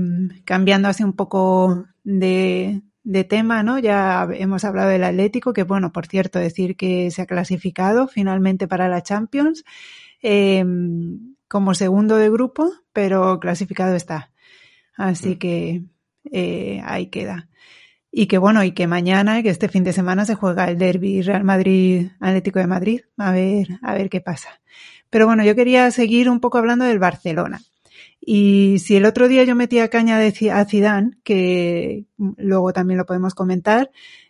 cambiando 0.45 0.87
así 0.87 1.03
un 1.03 1.13
poco 1.13 1.87
de, 2.03 2.81
de 3.03 3.23
tema, 3.23 3.63
¿no? 3.63 3.79
Ya 3.79 4.27
hemos 4.33 4.63
hablado 4.65 4.89
del 4.89 5.03
Atlético, 5.03 5.53
que 5.53 5.63
bueno, 5.63 5.91
por 5.91 6.07
cierto, 6.07 6.39
decir 6.39 6.75
que 6.75 7.11
se 7.11 7.21
ha 7.21 7.25
clasificado 7.25 8.07
finalmente 8.07 8.67
para 8.67 8.87
la 8.87 9.01
Champions 9.03 9.63
eh, 10.21 10.63
como 11.47 11.73
segundo 11.73 12.17
de 12.17 12.29
grupo, 12.29 12.71
pero 12.93 13.39
clasificado 13.39 13.95
está. 13.95 14.31
Así 14.95 15.31
mm. 15.31 15.37
que 15.37 15.83
eh, 16.31 16.81
ahí 16.85 17.07
queda. 17.07 17.49
Y 18.11 18.27
que 18.27 18.37
bueno, 18.37 18.63
y 18.63 18.71
que 18.71 18.87
mañana, 18.87 19.43
que 19.43 19.49
este 19.49 19.69
fin 19.69 19.83
de 19.83 19.93
semana 19.93 20.25
se 20.25 20.35
juega 20.35 20.65
el 20.65 20.77
derby 20.77 21.21
Real 21.21 21.43
Madrid 21.43 22.09
Atlético 22.19 22.59
de 22.59 22.67
Madrid. 22.67 23.01
A 23.17 23.31
ver, 23.31 23.67
a 23.81 23.93
ver 23.93 24.09
qué 24.09 24.19
pasa. 24.19 24.61
Pero 25.09 25.25
bueno, 25.25 25.43
yo 25.43 25.55
quería 25.55 25.89
seguir 25.91 26.29
un 26.29 26.39
poco 26.39 26.57
hablando 26.57 26.85
del 26.85 26.99
Barcelona. 26.99 27.61
Y 28.31 28.77
si 28.77 28.95
el 28.95 29.05
otro 29.05 29.27
día 29.27 29.43
yo 29.43 29.55
metía 29.55 29.87
caña 29.87 30.19
a 30.19 30.65
Zidane, 30.65 31.17
que 31.23 32.05
luego 32.37 32.73
también 32.73 32.99
lo 32.99 33.07
podemos 33.07 33.33
comentar, 33.33 33.89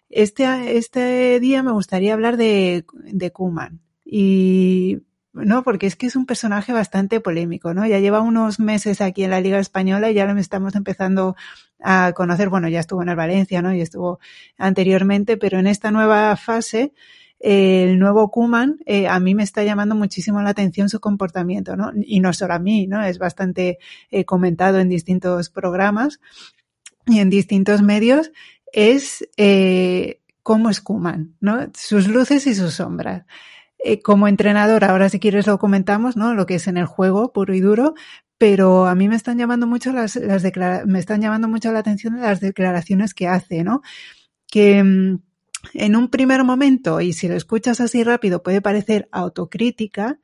este, 0.09 0.77
este 0.77 1.41
día 1.41 1.63
me 1.63 1.73
gustaría 1.73 2.13
hablar 2.13 2.37
de, 2.37 2.85
de 2.93 3.31
Kuman. 3.33 3.81
Y 4.05 4.99
no, 5.33 5.63
porque 5.63 5.85
es 5.85 5.97
que 5.97 6.05
es 6.05 6.15
un 6.15 6.25
personaje 6.25 6.71
bastante 6.71 7.19
polémico, 7.19 7.73
¿no? 7.73 7.85
Ya 7.85 7.99
lleva 7.99 8.21
unos 8.21 8.61
meses 8.61 9.01
aquí 9.01 9.25
en 9.25 9.31
la 9.31 9.41
Liga 9.41 9.59
Española 9.59 10.09
y 10.09 10.13
ya 10.13 10.25
lo 10.25 10.39
estamos 10.39 10.75
empezando 10.75 11.35
a 11.83 12.13
conocer. 12.15 12.47
Bueno, 12.47 12.69
ya 12.69 12.79
estuvo 12.79 13.01
en 13.01 13.09
el 13.09 13.17
Valencia, 13.17 13.61
¿no? 13.61 13.75
Y 13.75 13.81
estuvo 13.81 14.21
anteriormente, 14.57 15.35
pero 15.35 15.59
en 15.59 15.67
esta 15.67 15.91
nueva 15.91 16.37
fase, 16.37 16.93
el 17.39 17.99
nuevo 17.99 18.29
Kuman, 18.31 18.79
eh, 18.85 19.07
a 19.07 19.19
mí 19.19 19.33
me 19.33 19.43
está 19.43 19.63
llamando 19.63 19.95
muchísimo 19.95 20.41
la 20.41 20.49
atención 20.49 20.89
su 20.89 20.99
comportamiento, 20.99 21.77
¿no? 21.77 21.91
Y 21.95 22.19
no 22.19 22.33
solo 22.33 22.53
a 22.53 22.59
mí, 22.59 22.85
¿no? 22.85 23.01
Es 23.01 23.17
bastante 23.17 23.79
eh, 24.11 24.25
comentado 24.25 24.79
en 24.79 24.89
distintos 24.89 25.49
programas 25.49 26.19
y 27.05 27.19
en 27.19 27.29
distintos 27.29 27.81
medios. 27.81 28.31
Es 28.73 29.27
eh, 29.37 30.19
cómo 30.43 30.69
es 30.69 30.81
Kuman, 30.81 31.35
¿no? 31.39 31.69
Sus 31.73 32.07
luces 32.09 32.45
y 32.45 32.55
sus 32.55 32.73
sombras. 32.73 33.25
Como 34.03 34.27
entrenador, 34.27 34.83
ahora 34.83 35.07
si 35.07 35.21
quieres 35.21 35.47
lo 35.47 35.57
comentamos, 35.57 36.17
¿no? 36.17 36.33
Lo 36.33 36.45
que 36.45 36.55
es 36.55 36.67
en 36.67 36.75
el 36.75 36.85
juego 36.85 37.31
puro 37.31 37.53
y 37.53 37.61
duro, 37.61 37.93
pero 38.37 38.87
a 38.87 38.95
mí 38.95 39.07
me 39.07 39.15
están 39.15 39.37
llamando 39.37 39.67
mucho 39.67 39.93
las, 39.93 40.17
las 40.17 40.43
me 40.85 40.99
están 40.99 41.21
llamando 41.21 41.47
mucho 41.47 41.71
la 41.71 41.79
atención 41.79 42.19
las 42.19 42.41
declaraciones 42.41 43.13
que 43.13 43.29
hace, 43.29 43.63
¿no? 43.63 43.81
Que 44.51 44.83
mm, 44.83 45.19
en 45.73 45.95
un 45.95 46.09
primer 46.09 46.43
momento, 46.43 47.01
y 47.01 47.13
si 47.13 47.27
lo 47.27 47.35
escuchas 47.35 47.81
así 47.81 48.03
rápido, 48.03 48.43
puede 48.43 48.61
parecer 48.61 49.09
autocrítica, 49.11 50.19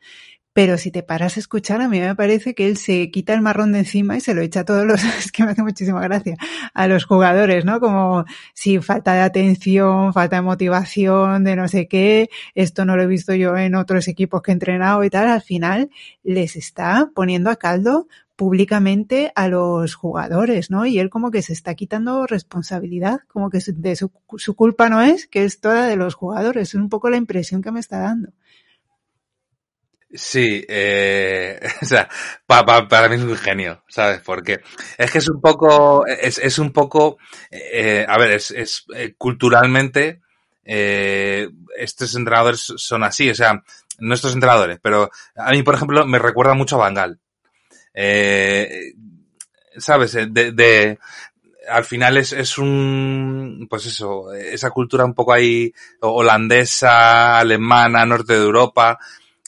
pero 0.56 0.78
si 0.78 0.89
te 0.89 1.04
paras 1.04 1.36
a 1.36 1.41
escuchar, 1.41 1.82
a 1.82 1.89
mí 1.89 2.00
me 2.00 2.15
parece 2.15 2.56
que 2.56 2.69
él 2.69 2.78
se 2.78 3.12
quita 3.12 3.34
el 3.34 3.41
marrón 3.41 3.74
de 3.74 3.80
encima 3.80 4.15
y 4.15 4.21
se 4.21 4.34
lo 4.34 4.41
echa 4.41 4.62
a 4.62 4.63
todos 4.63 4.86
los, 4.86 5.04
es 5.19 5.34
que 5.34 5.43
me 5.43 5.52
hace 5.52 5.63
muchísima 5.63 6.00
gracia, 6.00 6.38
a 6.74 6.88
los 6.88 7.04
jugadores, 7.04 7.65
¿no? 7.65 7.82
Como 7.82 8.24
si 8.54 8.80
falta 8.80 9.13
de 9.13 9.19
atención, 9.19 10.13
falta 10.13 10.38
de 10.38 10.43
motivación, 10.43 11.43
de 11.43 11.58
no 11.58 11.67
sé 11.67 11.89
qué, 11.89 12.30
esto 12.54 12.86
no 12.86 12.95
lo 12.95 13.04
he 13.04 13.08
visto 13.08 13.34
yo 13.36 13.58
en 13.58 13.76
otros 13.76 14.08
equipos 14.08 14.41
que 14.41 14.52
he 14.52 14.54
entrenado 14.54 15.04
y 15.04 15.10
tal, 15.10 15.28
al 15.28 15.41
final 15.41 15.89
les 16.24 16.56
está 16.56 17.12
poniendo 17.13 17.50
a 17.50 17.58
caldo 17.58 18.08
públicamente 18.36 19.32
a 19.36 19.48
los 19.48 19.95
jugadores, 19.95 20.69
¿no? 20.69 20.86
Y 20.86 21.00
él 21.00 21.10
como 21.10 21.32
que 21.32 21.41
se 21.41 21.54
está 21.54 21.76
quitando 21.76 22.28
responsabilidad, 22.28 23.21
como 23.28 23.50
que 23.50 23.60
de 23.65 23.95
su, 23.95 24.12
culpa 24.56 24.89
no 24.89 25.02
es, 25.02 25.28
que 25.28 25.43
es 25.45 25.60
toda 25.60 25.88
de 25.88 25.95
los 25.95 26.15
jugadores. 26.15 26.69
Es 26.69 26.76
un 26.76 26.89
poco 26.89 27.10
la 27.10 27.17
impresión 27.17 27.62
que 27.62 27.71
me 27.71 27.80
está 27.80 28.00
dando. 28.00 28.30
Sí, 30.13 30.63
eh, 30.67 31.60
o 31.82 31.86
sea, 31.86 32.10
para 32.45 33.10
mí 33.10 33.15
es 33.15 33.21
un 33.21 33.36
genio, 33.36 33.84
¿sabes? 33.88 34.21
Porque 34.21 34.62
es 34.98 35.12
que 35.12 35.17
es 35.17 35.30
un 35.30 35.41
poco, 35.41 36.06
es, 36.06 36.38
es 36.38 36.60
un 36.60 36.71
poco, 36.71 37.17
eh, 37.52 38.06
a 38.08 38.17
ver, 38.17 38.32
es, 38.32 38.52
es 38.52 38.86
eh, 38.95 39.13
culturalmente, 39.17 40.21
eh, 40.63 41.50
estos 41.78 42.15
entrenadores 42.15 42.62
son 42.78 43.04
así, 43.04 43.30
o 43.30 43.36
sea, 43.36 43.63
nuestros 44.00 44.34
entrenadores, 44.34 44.80
pero 44.82 45.10
a 45.36 45.52
mí, 45.52 45.63
por 45.63 45.76
ejemplo, 45.76 46.06
me 46.06 46.19
recuerda 46.19 46.54
mucho 46.54 46.76
a 46.76 46.80
Bangal. 46.80 47.19
Eh, 47.95 48.93
¿Sabes? 49.77 50.13
Eh, 50.15 50.27
de, 50.29 50.51
de, 50.51 50.99
al 51.69 51.86
final 51.86 52.17
es, 52.17 52.34
es 52.34 52.58
un, 52.58 53.67
pues 53.69 53.86
eso, 53.86 54.31
esa 54.34 54.69
cultura 54.69 55.05
un 55.05 55.13
poco 55.13 55.34
ahí 55.34 55.73
holandesa, 56.01 57.39
alemana, 57.39 58.05
norte 58.05 58.34
de 58.34 58.43
Europa, 58.43 58.99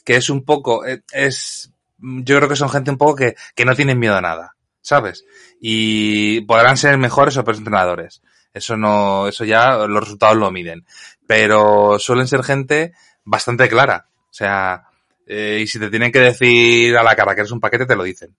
que 0.03 0.15
es 0.15 0.29
un 0.29 0.43
poco, 0.43 0.85
eh, 0.85 1.03
es, 1.11 1.71
yo 1.99 2.37
creo 2.37 2.49
que 2.49 2.55
son 2.55 2.69
gente 2.69 2.91
un 2.91 2.97
poco 2.97 3.15
que, 3.15 3.35
que 3.53 3.65
no 3.65 3.75
tienen 3.75 3.99
miedo 3.99 4.15
a 4.15 4.21
nada, 4.21 4.55
¿sabes? 4.81 5.25
Y 5.59 6.41
podrán 6.41 6.77
ser 6.77 6.97
mejores 6.97 7.37
o 7.37 7.41
entrenadores. 7.41 8.21
Eso 8.53 8.75
no, 8.75 9.27
eso 9.27 9.45
ya 9.45 9.75
los 9.87 10.03
resultados 10.03 10.37
lo 10.37 10.49
miden. 10.49 10.85
Pero 11.27 11.99
suelen 11.99 12.27
ser 12.27 12.43
gente 12.43 12.93
bastante 13.23 13.69
clara. 13.69 14.07
O 14.29 14.33
sea, 14.33 14.86
eh, 15.27 15.59
y 15.61 15.67
si 15.67 15.79
te 15.79 15.89
tienen 15.89 16.11
que 16.11 16.19
decir 16.19 16.97
a 16.97 17.03
la 17.03 17.15
cara 17.15 17.35
que 17.35 17.41
eres 17.41 17.51
un 17.51 17.59
paquete, 17.59 17.85
te 17.85 17.95
lo 17.95 18.03
dicen. 18.03 18.35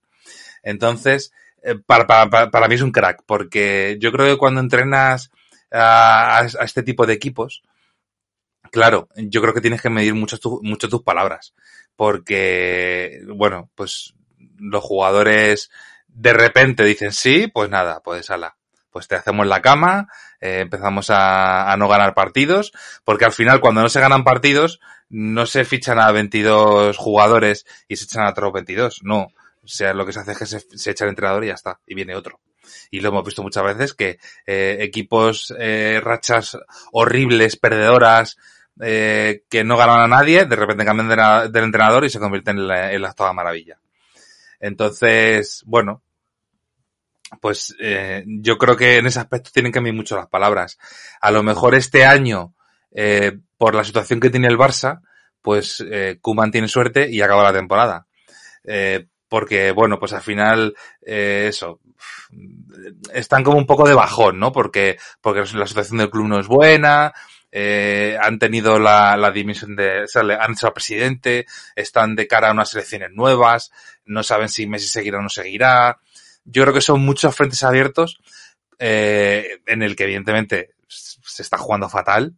Entonces, 0.62 1.32
eh, 1.62 1.76
para, 1.84 2.06
para, 2.06 2.50
para, 2.50 2.68
mí 2.68 2.74
es 2.74 2.82
un 2.82 2.92
crack, 2.92 3.22
porque 3.26 3.96
yo 4.00 4.10
creo 4.12 4.26
que 4.26 4.38
cuando 4.38 4.60
entrenas 4.60 5.30
a, 5.70 6.40
a 6.40 6.64
este 6.64 6.82
tipo 6.82 7.06
de 7.06 7.14
equipos, 7.14 7.62
Claro, 8.70 9.08
yo 9.16 9.40
creo 9.40 9.54
que 9.54 9.60
tienes 9.60 9.80
que 9.80 9.90
medir 9.90 10.14
mucho, 10.14 10.38
tu, 10.38 10.60
mucho 10.62 10.88
tus 10.88 11.02
palabras, 11.02 11.54
porque, 11.96 13.22
bueno, 13.28 13.70
pues 13.74 14.14
los 14.58 14.82
jugadores 14.82 15.70
de 16.06 16.32
repente 16.32 16.84
dicen 16.84 17.12
sí, 17.12 17.48
pues 17.48 17.70
nada, 17.70 18.00
pues 18.00 18.30
ala, 18.30 18.56
pues 18.90 19.08
te 19.08 19.14
hacemos 19.14 19.46
la 19.46 19.62
cama, 19.62 20.08
eh, 20.40 20.60
empezamos 20.60 21.10
a, 21.10 21.72
a, 21.72 21.76
no 21.76 21.88
ganar 21.88 22.14
partidos, 22.14 22.72
porque 23.04 23.24
al 23.24 23.32
final 23.32 23.60
cuando 23.60 23.82
no 23.82 23.88
se 23.88 24.00
ganan 24.00 24.24
partidos, 24.24 24.80
no 25.10 25.46
se 25.46 25.64
fichan 25.64 25.98
a 25.98 26.10
22 26.12 26.96
jugadores 26.96 27.66
y 27.88 27.96
se 27.96 28.04
echan 28.04 28.24
a 28.24 28.30
otros 28.30 28.52
22, 28.52 29.02
no. 29.02 29.28
O 29.62 29.68
sea, 29.68 29.92
lo 29.94 30.06
que 30.06 30.12
se 30.12 30.20
hace 30.20 30.32
es 30.32 30.38
que 30.38 30.46
se, 30.46 30.90
echa 30.90 31.04
el 31.04 31.10
entrenador 31.10 31.44
y 31.44 31.48
ya 31.48 31.54
está, 31.54 31.80
y 31.86 31.94
viene 31.94 32.14
otro. 32.14 32.40
Y 32.90 33.00
lo 33.00 33.10
hemos 33.10 33.24
visto 33.24 33.42
muchas 33.42 33.64
veces 33.64 33.94
que 33.94 34.18
eh, 34.46 34.78
equipos, 34.80 35.54
eh, 35.58 36.00
rachas 36.02 36.58
horribles, 36.92 37.56
perdedoras, 37.56 38.36
eh, 38.80 39.42
que 39.48 39.64
no 39.64 39.76
ganan 39.76 40.00
a 40.00 40.08
nadie, 40.08 40.44
de 40.44 40.56
repente 40.56 40.84
cambian 40.84 41.08
de 41.08 41.50
del 41.50 41.64
entrenador 41.64 42.04
y 42.04 42.10
se 42.10 42.20
convierten 42.20 42.58
en 42.58 42.68
la, 42.68 42.92
en 42.92 43.02
la 43.02 43.12
toda 43.12 43.32
maravilla. 43.32 43.78
Entonces, 44.60 45.62
bueno, 45.66 46.02
pues 47.40 47.74
eh, 47.80 48.24
yo 48.26 48.58
creo 48.58 48.76
que 48.76 48.98
en 48.98 49.06
ese 49.06 49.20
aspecto 49.20 49.50
tienen 49.52 49.72
que 49.72 49.76
cambiar 49.76 49.96
mucho 49.96 50.16
las 50.16 50.28
palabras. 50.28 50.78
A 51.20 51.30
lo 51.30 51.42
mejor 51.42 51.74
este 51.74 52.04
año, 52.04 52.54
eh, 52.90 53.38
por 53.58 53.74
la 53.74 53.84
situación 53.84 54.20
que 54.20 54.30
tiene 54.30 54.48
el 54.48 54.56
Barça, 54.56 55.00
pues 55.42 55.84
eh, 55.90 56.18
Kuman 56.20 56.50
tiene 56.50 56.68
suerte 56.68 57.10
y 57.10 57.20
acaba 57.20 57.42
la 57.42 57.52
temporada. 57.52 58.06
Eh, 58.64 59.06
porque, 59.28 59.72
bueno, 59.72 59.98
pues 59.98 60.14
al 60.14 60.22
final, 60.22 60.74
eh, 61.02 61.46
eso, 61.48 61.80
están 63.12 63.44
como 63.44 63.58
un 63.58 63.66
poco 63.66 63.86
de 63.86 63.94
bajón, 63.94 64.38
¿no? 64.38 64.52
Porque, 64.52 64.98
porque 65.20 65.44
la 65.54 65.66
situación 65.66 65.98
del 65.98 66.10
club 66.10 66.28
no 66.28 66.40
es 66.40 66.46
buena, 66.46 67.12
eh, 67.50 68.16
han 68.20 68.38
tenido 68.38 68.78
la, 68.78 69.16
la 69.16 69.30
dimisión 69.30 69.74
de, 69.76 70.04
o 70.04 70.06
sea, 70.06 70.22
han 70.40 70.56
sido 70.56 70.72
presidente, 70.72 71.46
están 71.74 72.14
de 72.14 72.26
cara 72.26 72.48
a 72.48 72.52
unas 72.52 72.72
elecciones 72.74 73.10
nuevas, 73.12 73.70
no 74.04 74.22
saben 74.22 74.48
si 74.48 74.66
Messi 74.66 74.88
seguirá 74.88 75.18
o 75.18 75.22
no 75.22 75.28
seguirá. 75.28 75.98
Yo 76.44 76.62
creo 76.62 76.74
que 76.74 76.80
son 76.80 77.00
muchos 77.00 77.34
frentes 77.34 77.62
abiertos, 77.62 78.20
eh, 78.78 79.60
en 79.66 79.82
el 79.82 79.96
que 79.96 80.04
evidentemente 80.04 80.74
se 80.88 81.42
está 81.42 81.58
jugando 81.58 81.88
fatal, 81.88 82.34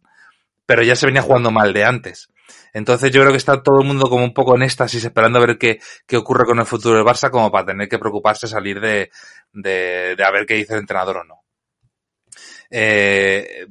pero 0.65 0.83
ya 0.83 0.95
se 0.95 1.05
venía 1.05 1.21
jugando 1.21 1.51
mal 1.51 1.73
de 1.73 1.83
antes. 1.83 2.29
Entonces 2.73 3.11
yo 3.11 3.21
creo 3.21 3.31
que 3.31 3.37
está 3.37 3.61
todo 3.61 3.81
el 3.81 3.87
mundo 3.87 4.09
como 4.09 4.23
un 4.23 4.33
poco 4.33 4.55
en 4.55 4.63
éxtasis 4.63 5.03
esperando 5.03 5.39
a 5.39 5.45
ver 5.45 5.57
qué, 5.57 5.79
qué 6.07 6.17
ocurre 6.17 6.45
con 6.45 6.59
el 6.59 6.65
futuro 6.65 6.95
del 6.95 7.05
Barça 7.05 7.29
como 7.29 7.51
para 7.51 7.65
tener 7.65 7.89
que 7.89 7.99
preocuparse 7.99 8.47
salir 8.47 8.79
de, 8.79 9.09
de, 9.53 10.15
de 10.15 10.23
a 10.23 10.31
ver 10.31 10.45
qué 10.45 10.55
dice 10.55 10.73
el 10.73 10.79
entrenador 10.79 11.17
o 11.17 11.23
no. 11.23 11.43
Eh, 12.69 13.67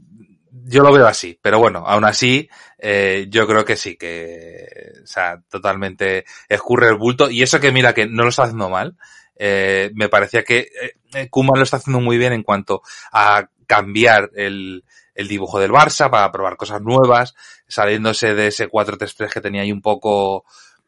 yo 0.64 0.83
lo 0.83 0.92
veo 0.92 1.07
así, 1.07 1.38
pero 1.40 1.59
bueno, 1.59 1.85
aún 1.87 2.05
así, 2.05 2.48
eh, 2.79 3.26
yo 3.29 3.46
creo 3.46 3.64
que 3.64 3.76
sí, 3.76 3.96
que, 3.96 4.92
o 5.03 5.07
sea, 5.07 5.40
totalmente 5.48 6.24
escurre 6.48 6.88
el 6.88 6.96
bulto. 6.96 7.31
Y 7.31 7.42
eso 7.42 7.61
que 7.61 7.72
mira 7.72 7.94
que 7.94 8.07
no 8.07 8.22
lo 8.24 8.29
está 8.29 8.44
haciendo 8.44 8.68
mal, 8.68 8.96
eh, 9.37 9.90
me 9.94 10.09
parecía 10.09 10.42
que 10.44 10.68
eh, 11.14 11.29
Kuman 11.29 11.59
lo 11.59 11.62
está 11.62 11.79
haciendo 11.79 12.00
muy 12.00 12.18
bien 12.18 12.33
en 12.33 12.42
cuanto 12.42 12.83
a 13.12 13.48
cambiar 13.66 14.31
el, 14.35 14.85
el 15.14 15.29
dibujo 15.29 15.59
del 15.59 15.70
Barça 15.70 16.11
para 16.11 16.31
probar 16.33 16.57
cosas 16.57 16.81
nuevas, 16.83 17.35
saliéndose 17.68 18.35
de 18.35 18.49
ese 18.49 18.68
4-3-3 18.68 19.33
que 19.33 19.40
tenía 19.40 19.62
ahí 19.62 19.73
un 19.73 19.83
poco, 19.83 20.44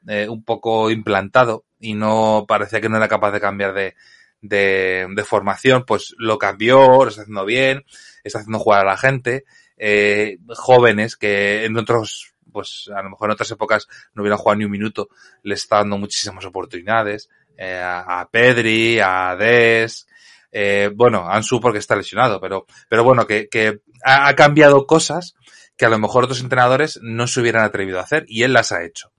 eh, 0.07 0.29
un 0.29 0.45
poco 0.45 0.91
implantado 0.91 1.65
y 1.81 1.95
no 1.95 2.45
parecía 2.47 2.81
que 2.81 2.89
no 2.89 2.97
era 2.97 3.09
capaz 3.09 3.33
de 3.33 3.41
cambiar 3.41 3.75
de, 3.75 3.95
de, 4.41 5.25
formación, 5.25 5.85
pues 5.87 6.15
lo 6.19 6.39
cambió, 6.39 7.05
lo 7.05 7.09
está 7.09 7.23
haciendo 7.23 7.45
bien, 7.45 7.85
está 8.25 8.41
haciendo 8.41 8.59
jugar 8.59 8.81
a 8.81 8.91
la 8.91 8.97
gente 8.97 9.45
eh, 9.77 10.39
jóvenes 10.49 11.17
que 11.17 11.65
en 11.65 11.77
otros 11.77 12.33
pues 12.53 12.91
a 12.95 13.03
lo 13.03 13.11
mejor 13.11 13.29
en 13.29 13.33
otras 13.33 13.51
épocas 13.51 13.89
no 14.15 14.23
hubiera 14.23 14.37
jugado 14.37 14.59
ni 14.59 14.67
un 14.67 14.71
minuto, 14.71 15.09
le 15.43 15.55
está 15.55 15.79
dando 15.79 15.97
muchísimas 15.97 16.45
oportunidades, 16.45 17.31
eh, 17.57 17.81
a, 17.83 18.29
Pedri, 18.31 19.01
a 19.01 19.35
Des, 19.37 20.07
eh, 20.53 20.91
bueno, 20.95 21.29
Ansu 21.29 21.61
porque 21.61 21.79
está 21.79 21.97
lesionado, 21.97 22.41
pero, 22.41 22.67
pero 22.88 23.03
bueno, 23.03 23.27
que, 23.27 23.49
que 23.49 23.81
ha, 24.05 24.35
cambiado 24.35 24.87
cosas 24.87 25.35
que 25.77 25.87
a 25.87 25.88
lo 25.88 25.99
mejor 25.99 26.25
otros 26.25 26.41
entrenadores 26.41 27.01
no 27.03 27.27
se 27.27 27.41
hubieran 27.41 27.65
atrevido 27.65 27.99
a 27.99 28.03
hacer 28.03 28.25
y 28.29 28.43
él 28.43 28.53
las 28.53 28.71
ha 28.71 28.85
hecho. 28.85 29.12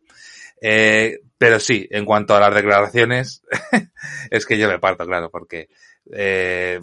Eh, 0.62 1.20
pero 1.38 1.60
sí, 1.60 1.88
en 1.90 2.06
cuanto 2.06 2.36
a 2.36 2.40
las 2.40 2.54
declaraciones, 2.54 3.44
es 4.32 4.46
que 4.46 4.58
yo 4.58 4.70
me 4.70 4.80
parto, 4.80 5.06
claro, 5.06 5.30
porque, 5.32 5.68
eh, 6.14 6.80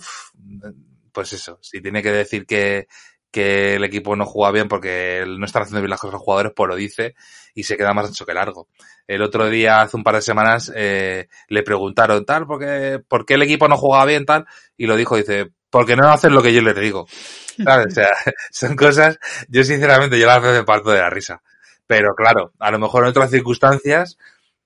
pues 1.13 1.33
eso, 1.33 1.59
si 1.63 1.81
tiene 1.81 2.03
que 2.03 2.13
decir 2.13 2.45
que, 2.45 2.89
que 3.31 3.77
el 3.77 3.85
equipo 3.85 4.17
no 4.17 4.27
juega 4.27 4.53
bien 4.53 4.69
porque 4.69 5.25
no 5.27 5.47
están 5.47 5.63
haciendo 5.63 5.81
bien 5.81 5.91
las 5.91 6.01
cosas 6.01 6.15
los 6.15 6.23
jugadores, 6.23 6.53
pues 6.55 6.69
lo 6.69 6.77
dice 6.77 7.15
y 7.55 7.63
se 7.63 7.77
queda 7.77 7.93
más 7.93 8.07
ancho 8.07 8.27
que 8.27 8.35
largo. 8.35 8.69
El 9.07 9.23
otro 9.23 9.49
día, 9.49 9.81
hace 9.81 9.97
un 9.97 10.05
par 10.05 10.17
de 10.17 10.23
semanas, 10.23 10.73
eh, 10.75 11.29
le 11.49 11.63
preguntaron 11.63 12.25
tal, 12.25 12.47
porque, 12.47 13.01
¿por 13.07 13.25
qué 13.25 13.35
el 13.35 13.43
equipo 13.43 13.69
no 13.69 13.77
jugaba 13.77 14.05
bien 14.07 14.25
tal? 14.25 14.47
Y 14.77 14.87
lo 14.87 14.97
dijo, 14.97 15.17
dice, 15.17 15.51
porque 15.69 15.97
no 15.97 16.09
hacen 16.09 16.35
lo 16.35 16.43
que 16.43 16.53
yo 16.53 16.63
les 16.63 16.77
digo. 16.77 17.07
O 17.61 17.91
sea, 17.91 18.09
son 18.51 18.75
cosas, 18.75 19.19
yo 19.49 19.63
sinceramente, 19.65 20.19
yo 20.19 20.27
las 20.27 20.41
veo 20.41 20.53
de 20.53 20.65
parto 20.65 20.91
de 20.91 21.01
la 21.01 21.11
risa. 21.11 21.43
Pero 21.87 22.15
claro, 22.15 22.53
a 22.59 22.71
lo 22.71 22.79
mejor 22.79 23.03
en 23.03 23.11
otras 23.11 23.31
circunstancias, 23.31 24.17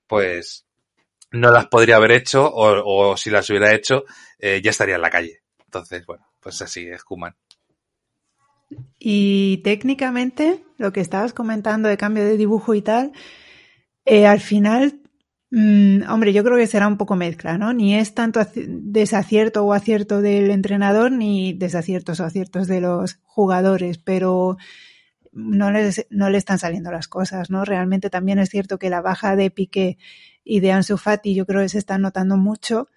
pues 0.07 0.65
no 1.31 1.51
las 1.51 1.67
podría 1.67 1.97
haber 1.97 2.11
hecho 2.11 2.45
o, 2.45 3.11
o 3.11 3.17
si 3.17 3.31
las 3.31 3.49
hubiera 3.49 3.73
hecho, 3.73 4.05
eh, 4.39 4.61
ya 4.63 4.71
estaría 4.71 4.95
en 4.95 5.01
la 5.01 5.09
calle. 5.09 5.41
Entonces, 5.65 6.05
bueno, 6.05 6.25
pues 6.39 6.61
así 6.61 6.87
es 6.87 7.03
Kuman. 7.03 7.35
Y 8.99 9.57
técnicamente, 9.63 10.63
lo 10.77 10.91
que 10.91 11.01
estabas 11.01 11.33
comentando 11.33 11.89
de 11.89 11.97
cambio 11.97 12.25
de 12.25 12.37
dibujo 12.37 12.73
y 12.73 12.81
tal, 12.81 13.11
eh, 14.05 14.27
al 14.27 14.39
final, 14.39 15.01
mmm, 15.51 16.01
hombre, 16.09 16.33
yo 16.33 16.43
creo 16.43 16.57
que 16.57 16.67
será 16.67 16.87
un 16.87 16.97
poco 16.97 17.15
mezcla, 17.15 17.57
¿no? 17.57 17.73
Ni 17.73 17.95
es 17.95 18.13
tanto 18.13 18.39
desacierto 18.55 19.63
o 19.65 19.73
acierto 19.73 20.21
del 20.21 20.51
entrenador, 20.51 21.11
ni 21.11 21.53
desaciertos 21.53 22.19
o 22.19 22.25
aciertos 22.25 22.67
de 22.67 22.81
los 22.81 23.19
jugadores, 23.23 23.97
pero 23.97 24.57
no 25.31 25.71
les, 25.71 26.07
no 26.09 26.29
le 26.29 26.37
están 26.37 26.59
saliendo 26.59 26.91
las 26.91 27.07
cosas, 27.07 27.49
¿no? 27.49 27.65
Realmente 27.65 28.09
también 28.09 28.39
es 28.39 28.49
cierto 28.49 28.79
que 28.79 28.89
la 28.89 29.01
baja 29.01 29.35
de 29.35 29.51
Piqué 29.51 29.97
y 30.43 30.61
de 30.61 30.71
Ansu 30.71 30.97
Fati 30.97 31.35
yo 31.35 31.45
creo 31.45 31.61
que 31.61 31.69
se 31.69 31.79
está 31.79 31.97
notando 31.97 32.37
mucho 32.37 32.89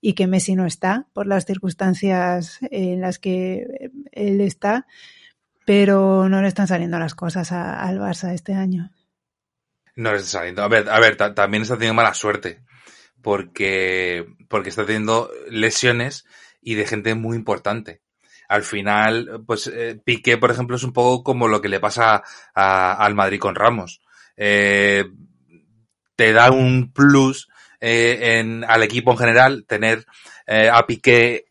y 0.00 0.12
que 0.12 0.26
Messi 0.26 0.54
no 0.54 0.66
está 0.66 1.08
por 1.14 1.26
las 1.26 1.46
circunstancias 1.46 2.58
en 2.70 3.00
las 3.00 3.18
que 3.18 3.90
él 4.16 4.40
está 4.40 4.86
pero 5.66 6.28
no 6.28 6.40
le 6.40 6.48
están 6.48 6.68
saliendo 6.68 6.98
las 6.98 7.16
cosas 7.16 7.50
a, 7.50 7.82
al 7.82 7.98
Barça 7.98 8.32
este 8.32 8.54
año. 8.54 8.92
No 9.96 10.12
le 10.12 10.18
está 10.18 10.38
saliendo. 10.38 10.62
A 10.62 10.68
ver, 10.68 10.88
a 10.88 11.00
ver, 11.00 11.16
también 11.16 11.62
está 11.62 11.74
teniendo 11.74 11.94
mala 11.94 12.14
suerte. 12.14 12.60
Porque, 13.20 14.24
porque 14.48 14.68
está 14.68 14.86
teniendo 14.86 15.28
lesiones 15.50 16.24
y 16.62 16.76
de 16.76 16.86
gente 16.86 17.16
muy 17.16 17.36
importante. 17.36 18.00
Al 18.48 18.62
final, 18.62 19.42
pues 19.44 19.66
eh, 19.66 20.00
Piqué, 20.04 20.38
por 20.38 20.52
ejemplo, 20.52 20.76
es 20.76 20.84
un 20.84 20.92
poco 20.92 21.24
como 21.24 21.48
lo 21.48 21.60
que 21.60 21.68
le 21.68 21.80
pasa 21.80 22.22
a, 22.54 22.92
al 22.92 23.16
Madrid 23.16 23.40
con 23.40 23.56
Ramos. 23.56 24.02
Eh, 24.36 25.04
te 26.14 26.32
da 26.32 26.52
un 26.52 26.92
plus 26.92 27.48
eh, 27.80 28.38
en, 28.38 28.62
al 28.62 28.84
equipo 28.84 29.10
en 29.10 29.18
general 29.18 29.64
tener 29.66 30.06
a 30.46 30.86
Piqué 30.86 31.45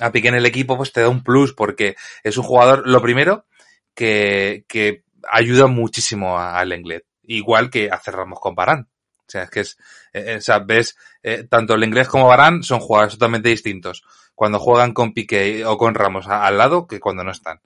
a 0.00 0.12
Piqué 0.12 0.28
en 0.28 0.34
el 0.34 0.46
equipo 0.46 0.76
pues 0.76 0.92
te 0.92 1.00
da 1.00 1.08
un 1.08 1.22
plus 1.22 1.52
porque 1.52 1.96
es 2.22 2.36
un 2.36 2.44
jugador 2.44 2.82
lo 2.86 3.00
primero 3.00 3.46
que, 3.94 4.64
que 4.68 5.04
ayuda 5.30 5.66
muchísimo 5.66 6.38
al 6.38 6.72
inglés. 6.72 7.02
Igual 7.22 7.70
que 7.70 7.90
hacer 7.90 8.14
Ramos 8.14 8.40
con 8.40 8.54
Barán. 8.54 8.88
O 9.20 9.30
sea, 9.30 9.44
es 9.44 9.50
que 9.50 9.60
es, 9.60 9.78
eh, 10.12 10.24
eh, 10.26 10.36
o 10.36 10.40
sea, 10.40 10.58
ves, 10.58 10.96
eh, 11.22 11.44
tanto 11.48 11.74
el 11.74 11.84
inglés 11.84 12.08
como 12.08 12.26
Barán 12.26 12.64
son 12.64 12.80
jugadores 12.80 13.14
totalmente 13.14 13.48
distintos 13.48 14.02
cuando 14.34 14.58
juegan 14.58 14.92
con 14.92 15.12
Piqué 15.12 15.64
o 15.64 15.78
con 15.78 15.94
Ramos 15.94 16.26
al 16.26 16.58
lado 16.58 16.88
que 16.88 16.98
cuando 16.98 17.22
no 17.22 17.30
están. 17.30 17.60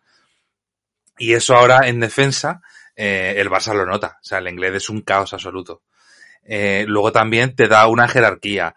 Y 1.16 1.32
eso 1.32 1.54
ahora 1.56 1.88
en 1.88 2.00
defensa, 2.00 2.60
el 2.96 3.48
Barça 3.48 3.72
lo 3.72 3.86
nota. 3.86 4.18
O 4.20 4.24
sea, 4.24 4.38
el 4.38 4.48
inglés 4.48 4.74
es 4.74 4.90
un 4.90 5.02
caos 5.02 5.32
absoluto. 5.32 5.82
Luego 6.44 7.12
también 7.12 7.54
te 7.54 7.68
da 7.68 7.86
una 7.86 8.08
jerarquía. 8.08 8.74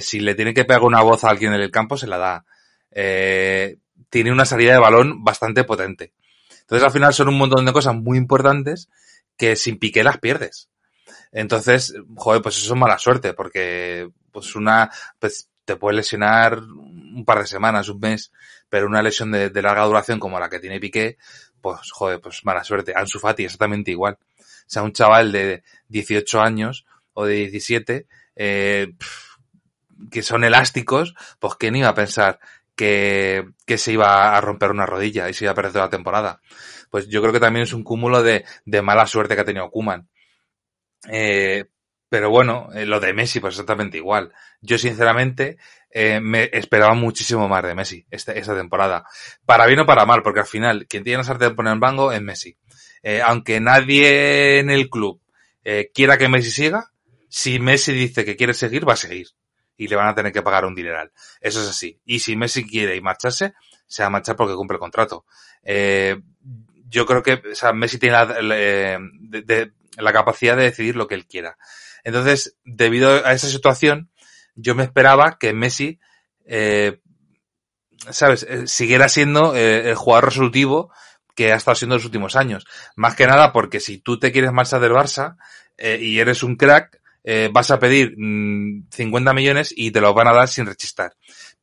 Si 0.00 0.20
le 0.20 0.34
tiene 0.34 0.52
que 0.52 0.66
pegar 0.66 0.82
una 0.82 1.00
voz 1.00 1.24
a 1.24 1.30
alguien 1.30 1.54
en 1.54 1.62
el 1.62 1.70
campo, 1.70 1.96
se 1.96 2.06
la 2.06 2.18
da. 2.18 2.44
Eh, 2.92 3.78
tiene 4.08 4.32
una 4.32 4.44
salida 4.44 4.72
de 4.72 4.78
balón 4.78 5.24
bastante 5.24 5.64
potente. 5.64 6.12
Entonces 6.60 6.84
al 6.84 6.92
final 6.92 7.14
son 7.14 7.28
un 7.28 7.38
montón 7.38 7.64
de 7.64 7.72
cosas 7.72 7.94
muy 7.94 8.18
importantes 8.18 8.88
que 9.36 9.56
sin 9.56 9.78
pique 9.78 10.04
las 10.04 10.18
pierdes. 10.18 10.68
Entonces, 11.32 11.94
joder, 12.16 12.42
pues 12.42 12.58
eso 12.58 12.74
es 12.74 12.78
mala 12.80 12.98
suerte, 12.98 13.34
porque 13.34 14.10
pues 14.32 14.54
una, 14.56 14.90
pues 15.18 15.48
te 15.64 15.76
puede 15.76 15.96
lesionar 15.96 16.58
un 16.58 17.24
par 17.24 17.38
de 17.40 17.46
semanas, 17.46 17.88
un 17.88 18.00
mes, 18.00 18.32
pero 18.68 18.86
una 18.86 19.02
lesión 19.02 19.30
de, 19.30 19.50
de 19.50 19.62
larga 19.62 19.84
duración 19.84 20.18
como 20.18 20.40
la 20.40 20.48
que 20.48 20.58
tiene 20.58 20.80
Piqué, 20.80 21.18
pues 21.60 21.90
joder, 21.92 22.20
pues 22.20 22.44
mala 22.44 22.64
suerte. 22.64 22.92
Ansu 22.94 23.18
Fati 23.18 23.44
exactamente 23.44 23.90
igual. 23.90 24.18
O 24.20 24.44
sea, 24.66 24.82
un 24.82 24.92
chaval 24.92 25.32
de 25.32 25.62
18 25.88 26.40
años 26.40 26.86
o 27.12 27.26
de 27.26 27.34
17, 27.34 28.06
eh, 28.36 28.92
que 30.10 30.22
son 30.22 30.44
elásticos, 30.44 31.14
pues 31.38 31.54
quién 31.56 31.76
iba 31.76 31.88
a 31.88 31.94
pensar 31.94 32.40
que, 32.80 33.44
que 33.66 33.76
se 33.76 33.92
iba 33.92 34.34
a 34.34 34.40
romper 34.40 34.70
una 34.70 34.86
rodilla 34.86 35.28
y 35.28 35.34
se 35.34 35.44
iba 35.44 35.52
a 35.52 35.54
perder 35.54 35.72
toda 35.72 35.84
la 35.84 35.90
temporada. 35.90 36.40
Pues 36.88 37.08
yo 37.08 37.20
creo 37.20 37.30
que 37.30 37.38
también 37.38 37.64
es 37.64 37.74
un 37.74 37.84
cúmulo 37.84 38.22
de, 38.22 38.46
de 38.64 38.80
mala 38.80 39.06
suerte 39.06 39.34
que 39.34 39.42
ha 39.42 39.44
tenido 39.44 39.68
Kuman. 39.68 40.08
Eh, 41.10 41.66
pero 42.08 42.30
bueno, 42.30 42.70
eh, 42.72 42.86
lo 42.86 42.98
de 42.98 43.12
Messi, 43.12 43.38
pues 43.38 43.52
exactamente 43.52 43.98
igual. 43.98 44.32
Yo, 44.62 44.78
sinceramente, 44.78 45.58
eh, 45.90 46.20
me 46.20 46.48
esperaba 46.54 46.94
muchísimo 46.94 47.48
más 47.48 47.62
de 47.64 47.74
Messi 47.74 48.06
esta, 48.10 48.32
esta 48.32 48.56
temporada. 48.56 49.04
Para 49.44 49.66
bien 49.66 49.80
o 49.80 49.86
para 49.86 50.06
mal, 50.06 50.22
porque 50.22 50.40
al 50.40 50.46
final, 50.46 50.86
quien 50.88 51.04
tiene 51.04 51.18
la 51.18 51.24
suerte 51.24 51.44
de 51.44 51.54
poner 51.54 51.74
en 51.74 51.80
banco 51.80 52.12
es 52.12 52.22
Messi. 52.22 52.56
Eh, 53.02 53.20
aunque 53.22 53.60
nadie 53.60 54.58
en 54.58 54.70
el 54.70 54.88
club 54.88 55.20
eh, 55.64 55.90
quiera 55.92 56.16
que 56.16 56.30
Messi 56.30 56.50
siga, 56.50 56.92
si 57.28 57.58
Messi 57.58 57.92
dice 57.92 58.24
que 58.24 58.36
quiere 58.36 58.54
seguir, 58.54 58.88
va 58.88 58.94
a 58.94 58.96
seguir 58.96 59.26
y 59.80 59.88
le 59.88 59.96
van 59.96 60.08
a 60.08 60.14
tener 60.14 60.30
que 60.30 60.42
pagar 60.42 60.66
un 60.66 60.74
dineral. 60.74 61.10
Eso 61.40 61.62
es 61.62 61.68
así. 61.68 61.98
Y 62.04 62.18
si 62.18 62.36
Messi 62.36 62.66
quiere 62.66 62.96
y 62.96 63.00
marcharse, 63.00 63.54
se 63.86 64.02
va 64.02 64.08
a 64.08 64.10
marchar 64.10 64.36
porque 64.36 64.54
cumple 64.54 64.74
el 64.74 64.80
contrato. 64.80 65.24
Eh, 65.62 66.20
yo 66.86 67.06
creo 67.06 67.22
que 67.22 67.40
o 67.50 67.54
sea, 67.54 67.72
Messi 67.72 67.98
tiene 67.98 68.12
la, 68.12 68.26
de, 68.26 69.72
la, 69.96 70.12
capacidad 70.12 70.54
de 70.54 70.64
decidir 70.64 70.96
lo 70.96 71.08
que 71.08 71.14
él 71.14 71.26
quiera. 71.26 71.56
Entonces, 72.04 72.58
debido 72.62 73.24
a 73.24 73.32
esa 73.32 73.48
situación, 73.48 74.10
yo 74.54 74.74
me 74.74 74.82
esperaba 74.82 75.38
que 75.38 75.54
Messi, 75.54 75.98
eh, 76.44 77.00
¿sabes?, 78.10 78.42
eh, 78.42 78.66
siguiera 78.66 79.08
siendo 79.08 79.56
eh, 79.56 79.88
el 79.88 79.94
jugador 79.94 80.26
resolutivo 80.26 80.92
que 81.34 81.54
ha 81.54 81.56
estado 81.56 81.74
siendo 81.74 81.94
en 81.94 82.00
los 82.00 82.04
últimos 82.04 82.36
años. 82.36 82.66
Más 82.96 83.16
que 83.16 83.26
nada 83.26 83.50
porque 83.54 83.80
si 83.80 83.96
tú 83.96 84.18
te 84.18 84.30
quieres 84.30 84.52
marchar 84.52 84.82
del 84.82 84.92
Barça 84.92 85.38
eh, 85.78 85.98
y 85.98 86.18
eres 86.18 86.42
un 86.42 86.56
crack, 86.56 86.99
eh, 87.24 87.50
vas 87.52 87.70
a 87.70 87.78
pedir 87.78 88.14
mmm, 88.16 88.88
50 88.90 89.32
millones 89.32 89.72
y 89.76 89.90
te 89.90 90.00
los 90.00 90.14
van 90.14 90.28
a 90.28 90.32
dar 90.32 90.48
sin 90.48 90.66
rechistar. 90.66 91.14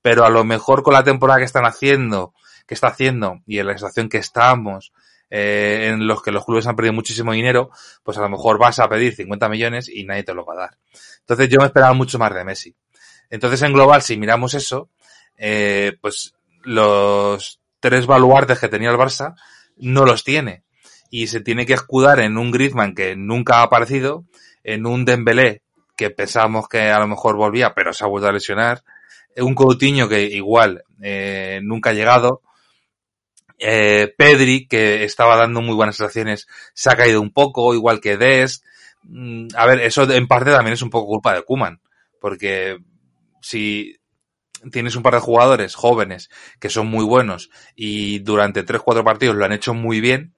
Pero 0.02 0.26
a 0.26 0.30
lo 0.30 0.44
mejor 0.44 0.84
con 0.84 0.94
la 0.94 1.04
temporada 1.04 1.40
que 1.40 1.46
están 1.46 1.66
haciendo, 1.66 2.34
que 2.68 2.74
está 2.74 2.88
haciendo 2.88 3.42
y 3.46 3.60
en 3.60 3.68
la 3.68 3.74
situación 3.74 4.10
que 4.10 4.18
estamos, 4.18 4.94
eh, 5.30 5.90
en 5.92 6.08
los 6.08 6.22
que 6.22 6.32
los 6.32 6.46
clubes 6.46 6.68
han 6.68 6.76
perdido 6.76 6.94
muchísimo 6.94 7.34
dinero, 7.34 7.70
pues 8.04 8.18
a 8.18 8.22
lo 8.22 8.30
mejor 8.30 8.58
vas 8.58 8.80
a 8.80 8.88
pedir 8.88 9.14
50 9.16 9.50
millones 9.50 9.90
y 9.90 10.04
nadie 10.06 10.24
te 10.24 10.34
lo 10.34 10.46
va 10.46 10.54
a 10.54 10.58
dar. 10.58 10.78
Entonces 11.20 11.50
yo 11.50 11.60
me 11.60 11.66
esperaba 11.66 11.94
mucho 11.94 12.18
más 12.18 12.34
de 12.34 12.44
Messi. 12.44 12.76
Entonces 13.30 13.62
en 13.62 13.74
global, 13.74 14.02
si 14.02 14.18
miramos 14.18 14.54
eso, 14.54 14.90
eh, 15.38 15.98
pues 16.02 16.34
los 16.64 17.60
tres 17.80 18.06
baluartes 18.06 18.60
que 18.60 18.70
tenía 18.70 18.90
el 18.90 18.98
Barça 18.98 19.36
no 19.78 20.06
los 20.06 20.24
tiene. 20.24 20.64
Y 21.10 21.28
se 21.28 21.42
tiene 21.42 21.66
que 21.66 21.74
escudar 21.74 22.20
en 22.20 22.38
un 22.38 22.52
Griezmann 22.52 22.94
que 22.94 23.16
nunca 23.16 23.60
ha 23.60 23.64
aparecido, 23.64 24.26
en 24.68 24.86
un 24.86 25.06
Dembélé 25.06 25.62
que 25.96 26.12
pensábamos 26.12 26.68
que 26.68 26.92
a 26.92 27.00
lo 27.00 27.08
mejor 27.08 27.38
volvía, 27.38 27.74
pero 27.74 27.94
se 27.94 28.04
ha 28.04 28.08
vuelto 28.08 28.28
a 28.28 28.34
lesionar, 28.34 28.84
un 29.38 29.56
Coutinho 29.56 30.10
que 30.10 30.24
igual 30.24 30.84
eh, 31.02 31.60
nunca 31.64 31.92
ha 31.92 31.94
llegado, 31.94 32.42
eh, 33.58 34.14
Pedri 34.16 34.68
que 34.68 35.04
estaba 35.04 35.38
dando 35.38 35.62
muy 35.62 35.74
buenas 35.74 35.96
sensaciones 35.96 36.48
se 36.74 36.92
ha 36.92 36.96
caído 36.96 37.22
un 37.22 37.32
poco, 37.32 37.74
igual 37.74 38.00
que 38.00 38.18
Des. 38.18 38.62
Mm, 39.04 39.48
a 39.56 39.66
ver, 39.66 39.80
eso 39.82 40.04
en 40.12 40.28
parte 40.28 40.52
también 40.52 40.74
es 40.74 40.82
un 40.82 40.90
poco 40.90 41.08
culpa 41.08 41.34
de 41.34 41.44
Kuman, 41.44 41.82
porque 42.20 42.78
si 43.42 43.98
tienes 44.72 44.96
un 44.96 45.04
par 45.04 45.14
de 45.14 45.22
jugadores 45.22 45.76
jóvenes 45.76 46.30
que 46.60 46.70
son 46.70 46.88
muy 46.88 47.06
buenos 47.06 47.50
y 47.76 48.20
durante 48.20 48.66
3-4 48.66 49.04
partidos 49.04 49.36
lo 49.36 49.46
han 49.46 49.54
hecho 49.54 49.74
muy 49.74 50.02
bien, 50.02 50.36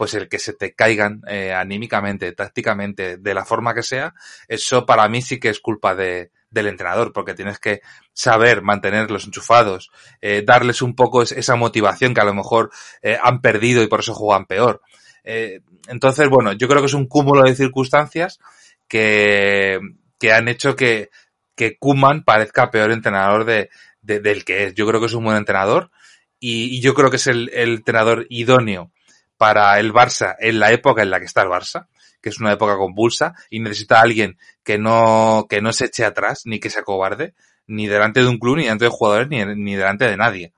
pues 0.00 0.14
el 0.14 0.30
que 0.30 0.38
se 0.38 0.54
te 0.54 0.72
caigan 0.72 1.20
eh, 1.28 1.52
anímicamente, 1.52 2.32
tácticamente, 2.32 3.18
de 3.18 3.34
la 3.34 3.44
forma 3.44 3.74
que 3.74 3.82
sea, 3.82 4.14
eso 4.48 4.86
para 4.86 5.06
mí 5.10 5.20
sí 5.20 5.38
que 5.38 5.50
es 5.50 5.60
culpa 5.60 5.94
de, 5.94 6.30
del 6.48 6.68
entrenador, 6.68 7.12
porque 7.12 7.34
tienes 7.34 7.58
que 7.58 7.82
saber 8.14 8.62
mantenerlos 8.62 9.26
enchufados, 9.26 9.90
eh, 10.22 10.42
darles 10.42 10.80
un 10.80 10.94
poco 10.94 11.20
esa 11.20 11.54
motivación 11.54 12.14
que 12.14 12.22
a 12.22 12.24
lo 12.24 12.32
mejor 12.32 12.70
eh, 13.02 13.18
han 13.22 13.42
perdido 13.42 13.82
y 13.82 13.88
por 13.88 14.00
eso 14.00 14.14
juegan 14.14 14.46
peor. 14.46 14.80
Eh, 15.22 15.60
entonces, 15.88 16.30
bueno, 16.30 16.54
yo 16.54 16.66
creo 16.66 16.80
que 16.80 16.86
es 16.86 16.94
un 16.94 17.06
cúmulo 17.06 17.42
de 17.42 17.54
circunstancias 17.54 18.40
que, 18.88 19.80
que 20.18 20.32
han 20.32 20.48
hecho 20.48 20.76
que, 20.76 21.10
que 21.54 21.76
Kuman 21.76 22.24
parezca 22.24 22.70
peor 22.70 22.90
entrenador 22.90 23.44
de, 23.44 23.68
del 24.00 24.46
que 24.46 24.64
es. 24.64 24.74
Yo 24.74 24.86
creo 24.86 24.98
que 24.98 25.08
es 25.08 25.12
un 25.12 25.24
buen 25.24 25.36
entrenador 25.36 25.90
y, 26.38 26.74
y 26.74 26.80
yo 26.80 26.94
creo 26.94 27.10
que 27.10 27.16
es 27.16 27.26
el, 27.26 27.50
el, 27.52 27.74
entrenador 27.74 28.24
idóneo 28.30 28.92
para 29.40 29.80
el 29.80 29.94
Barça 29.94 30.36
en 30.38 30.58
la 30.58 30.70
época 30.70 31.00
en 31.00 31.08
la 31.08 31.18
que 31.18 31.24
está 31.24 31.40
el 31.40 31.48
Barça, 31.48 31.86
que 32.20 32.28
es 32.28 32.40
una 32.40 32.52
época 32.52 32.76
convulsa 32.76 33.32
y 33.48 33.60
necesita 33.60 33.96
a 33.96 34.02
alguien 34.02 34.36
que 34.62 34.76
no, 34.76 35.46
que 35.48 35.62
no 35.62 35.72
se 35.72 35.86
eche 35.86 36.04
atrás 36.04 36.42
ni 36.44 36.60
que 36.60 36.68
se 36.68 36.80
acobarde, 36.80 37.32
ni 37.66 37.86
delante 37.86 38.20
de 38.20 38.28
un 38.28 38.38
club, 38.38 38.58
ni 38.58 38.64
delante 38.64 38.84
de 38.84 38.90
jugadores, 38.90 39.28
ni, 39.30 39.76
delante 39.76 40.04
de 40.04 40.18
nadie. 40.18 40.52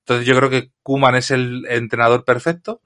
Entonces 0.00 0.26
yo 0.26 0.34
creo 0.34 0.50
que 0.50 0.72
Kuman 0.82 1.14
es 1.14 1.30
el 1.30 1.64
entrenador 1.68 2.24
perfecto, 2.24 2.80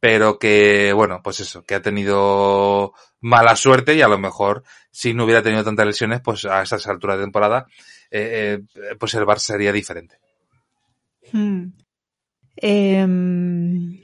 pero 0.00 0.40
que, 0.40 0.92
bueno, 0.92 1.20
pues 1.22 1.38
eso, 1.38 1.62
que 1.62 1.76
ha 1.76 1.80
tenido 1.80 2.92
mala 3.20 3.54
suerte 3.54 3.94
y 3.94 4.02
a 4.02 4.08
lo 4.08 4.18
mejor 4.18 4.64
si 4.90 5.14
no 5.14 5.22
hubiera 5.22 5.44
tenido 5.44 5.62
tantas 5.62 5.86
lesiones, 5.86 6.20
pues 6.22 6.44
a 6.44 6.60
esas 6.60 6.84
alturas 6.88 7.18
de 7.18 7.22
temporada, 7.22 7.66
eh, 8.10 8.58
eh, 8.74 8.96
pues 8.98 9.14
el 9.14 9.22
Barça 9.26 9.52
sería 9.52 9.70
diferente. 9.70 10.18
Hmm. 11.30 11.68
Eh, 12.56 14.01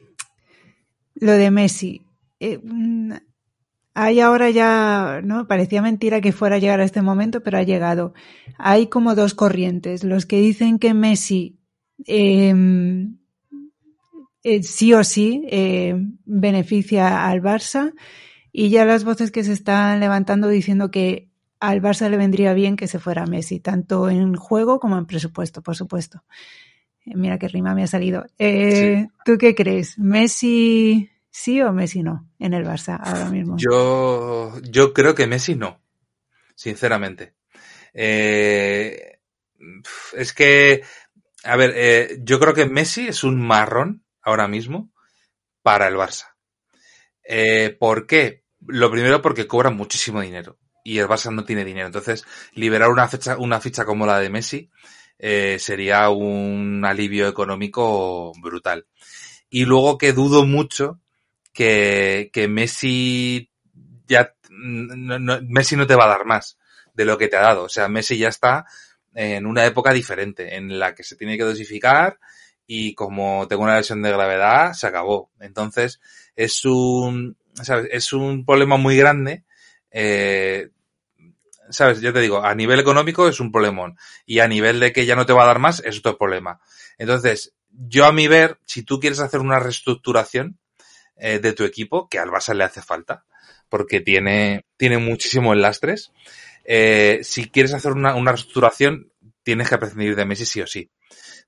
lo 1.21 1.33
de 1.33 1.51
Messi. 1.51 2.03
Eh, 2.41 2.61
hay 3.95 4.21
ahora 4.21 4.51
ya, 4.51 5.21
¿no? 5.25 5.49
Parecía 5.49 5.83
mentira 5.83 6.21
que 6.21 6.33
fuera 6.33 6.57
a 6.57 6.59
llegar 6.59 6.81
a 6.81 6.85
este 6.85 7.03
momento, 7.03 7.43
pero 7.43 7.59
ha 7.59 7.63
llegado. 7.63 8.15
Hay 8.57 8.87
como 8.87 9.15
dos 9.15 9.35
corrientes. 9.35 10.05
Los 10.05 10.25
que 10.25 10.41
dicen 10.41 10.79
que 10.79 10.95
Messi 10.95 11.59
eh, 12.07 12.55
eh, 14.45 14.63
sí 14.63 14.95
o 14.95 15.03
sí 15.05 15.43
eh, 15.51 15.95
beneficia 16.25 17.27
al 17.29 17.43
Barça 17.43 17.93
y 18.53 18.71
ya 18.71 18.85
las 18.85 19.05
voces 19.05 19.31
que 19.31 19.45
se 19.45 19.53
están 19.53 20.01
levantando 20.01 20.49
diciendo 20.49 20.91
que 20.91 21.29
al 21.61 21.83
Barça 21.83 22.09
le 22.09 22.17
vendría 22.17 22.55
bien 22.55 22.77
que 22.77 22.87
se 22.87 23.01
fuera 23.01 23.27
Messi, 23.27 23.59
tanto 23.59 24.09
en 24.09 24.37
juego 24.37 24.79
como 24.79 24.97
en 24.97 25.07
presupuesto, 25.07 25.61
por 25.61 25.75
supuesto. 25.75 26.23
Eh, 27.09 27.17
mira 27.17 27.39
qué 27.39 27.49
rima 27.49 27.75
me 27.75 27.85
ha 27.85 27.87
salido. 27.87 28.27
Eh, 28.39 29.05
sí. 29.05 29.13
¿Tú 29.25 29.39
qué 29.39 29.55
crees? 29.55 29.99
¿Messi 29.99 31.11
sí 31.31 31.61
o 31.63 31.73
Messi 31.73 32.03
no 32.03 32.29
en 32.39 32.55
el 32.55 32.65
Barça 32.65 32.99
ahora 33.01 33.31
mismo? 33.31 33.57
Yo, 33.59 34.61
yo 34.63 34.93
creo 34.93 35.15
que 35.15 35.27
Messi 35.27 35.55
no, 35.55 35.81
sinceramente. 36.55 37.35
Eh, 37.95 39.21
es 40.15 40.33
que, 40.33 40.83
a 41.45 41.57
ver, 41.57 41.73
eh, 41.75 42.19
yo 42.23 42.39
creo 42.39 42.55
que 42.55 42.67
Messi 42.67 43.09
es 43.09 43.25
un 43.25 43.41
marrón 43.41 44.05
ahora 44.23 44.49
mismo 44.49 44.93
para 45.63 45.89
el 45.89 45.95
Barça. 45.95 46.35
Eh, 47.25 47.77
¿Por 47.79 48.07
qué? 48.07 48.45
Lo 48.67 48.91
primero 48.91 49.23
porque 49.23 49.47
cobra 49.47 49.71
muchísimo 49.71 50.21
dinero 50.21 50.59
y 50.85 50.99
el 50.99 51.07
Barça 51.07 51.33
no 51.33 51.45
tiene 51.45 51.65
dinero. 51.65 51.87
Entonces, 51.87 52.25
liberar 52.55 52.91
una 52.91 53.09
ficha, 53.09 53.37
una 53.37 53.61
ficha 53.61 53.85
como 53.85 54.07
la 54.07 54.19
de 54.19 54.31
Messi 54.31 54.71
eh, 55.19 55.59
sería 55.59 56.11
un 56.11 56.85
alivio 56.85 57.29
económico 57.29 58.33
brutal. 58.41 58.87
Y 59.51 59.65
luego 59.65 59.99
que 59.99 60.13
dudo 60.13 60.47
mucho 60.47 61.01
que, 61.53 62.31
que 62.33 62.49
Messi 62.49 63.51
ya 64.07 64.35
no, 64.51 65.19
no, 65.19 65.41
Messi 65.43 65.77
no 65.77 65.87
te 65.87 65.95
va 65.95 66.05
a 66.05 66.09
dar 66.09 66.25
más 66.25 66.59
de 66.95 67.05
lo 67.05 67.19
que 67.19 67.29
te 67.29 67.37
ha 67.37 67.43
dado. 67.43 67.65
O 67.65 67.69
sea, 67.69 67.89
Messi 67.89 68.19
ya 68.19 68.29
está 68.29 68.67
en 69.15 69.47
una 69.47 69.65
época 69.67 69.93
diferente, 69.93 70.57
en 70.57 70.79
la 70.79 70.95
que 70.95 71.03
se 71.03 71.17
tiene 71.17 71.37
que 71.37 71.45
dosificar 71.45 72.19
y 72.67 72.95
como 72.95 73.49
tengo 73.49 73.63
una 73.63 73.79
lesión 73.79 74.03
de 74.03 74.13
gravedad, 74.13 74.75
se 74.75 74.87
acabó. 74.87 75.31
Entonces, 75.41 76.01
es 76.37 76.65
un. 76.65 77.37
Es 77.91 78.13
un 78.13 78.45
problema 78.45 78.77
muy 78.77 78.97
grande. 78.97 79.43
Eh, 79.91 80.69
¿Sabes? 81.71 82.01
Yo 82.01 82.13
te 82.13 82.21
digo, 82.21 82.45
a 82.45 82.55
nivel 82.55 82.81
económico 82.81 83.29
es 83.29 83.41
un 83.41 83.53
problemón. 83.53 83.97
Y 84.27 84.39
a 84.41 84.49
nivel 84.49 84.81
de 84.81 84.93
que 84.93 85.07
ya 85.07 85.17
no 85.17 85.27
te 85.27 85.33
va 85.33 85.45
a 85.45 85.47
dar 85.47 85.59
más, 85.59 85.83
es 85.85 85.99
otro 85.99 86.19
problema. 86.19 86.61
Entonces, 86.99 87.55
yo 87.71 88.07
a 88.07 88.13
mi 88.13 88.29
ver, 88.29 88.59
si 88.65 88.83
tú 88.83 88.99
quieres 89.01 89.21
hacer 89.21 89.41
una 89.41 89.59
reestructuración 89.59 90.59
eh, 91.17 91.39
de 91.39 91.53
tu 91.53 91.65
equipo, 91.65 92.09
que 92.09 92.19
al 92.19 92.31
Barça 92.31 92.55
le 92.55 92.65
hace 92.65 92.83
falta, 92.83 93.25
porque 93.69 94.01
tiene, 94.01 94.65
tiene 94.77 94.99
muchísimos 94.99 95.57
lastres, 95.57 96.13
eh, 96.65 97.21
si 97.23 97.51
quieres 97.51 97.75
hacer 97.75 97.93
una, 97.93 98.15
una 98.15 98.33
reestructuración, 98.33 99.13
tienes 99.43 99.69
que 99.69 99.79
prescindir 99.79 100.17
de 100.17 100.25
Messi 100.25 100.47
sí 100.47 100.61
o 100.61 100.67
sí. 100.67 100.91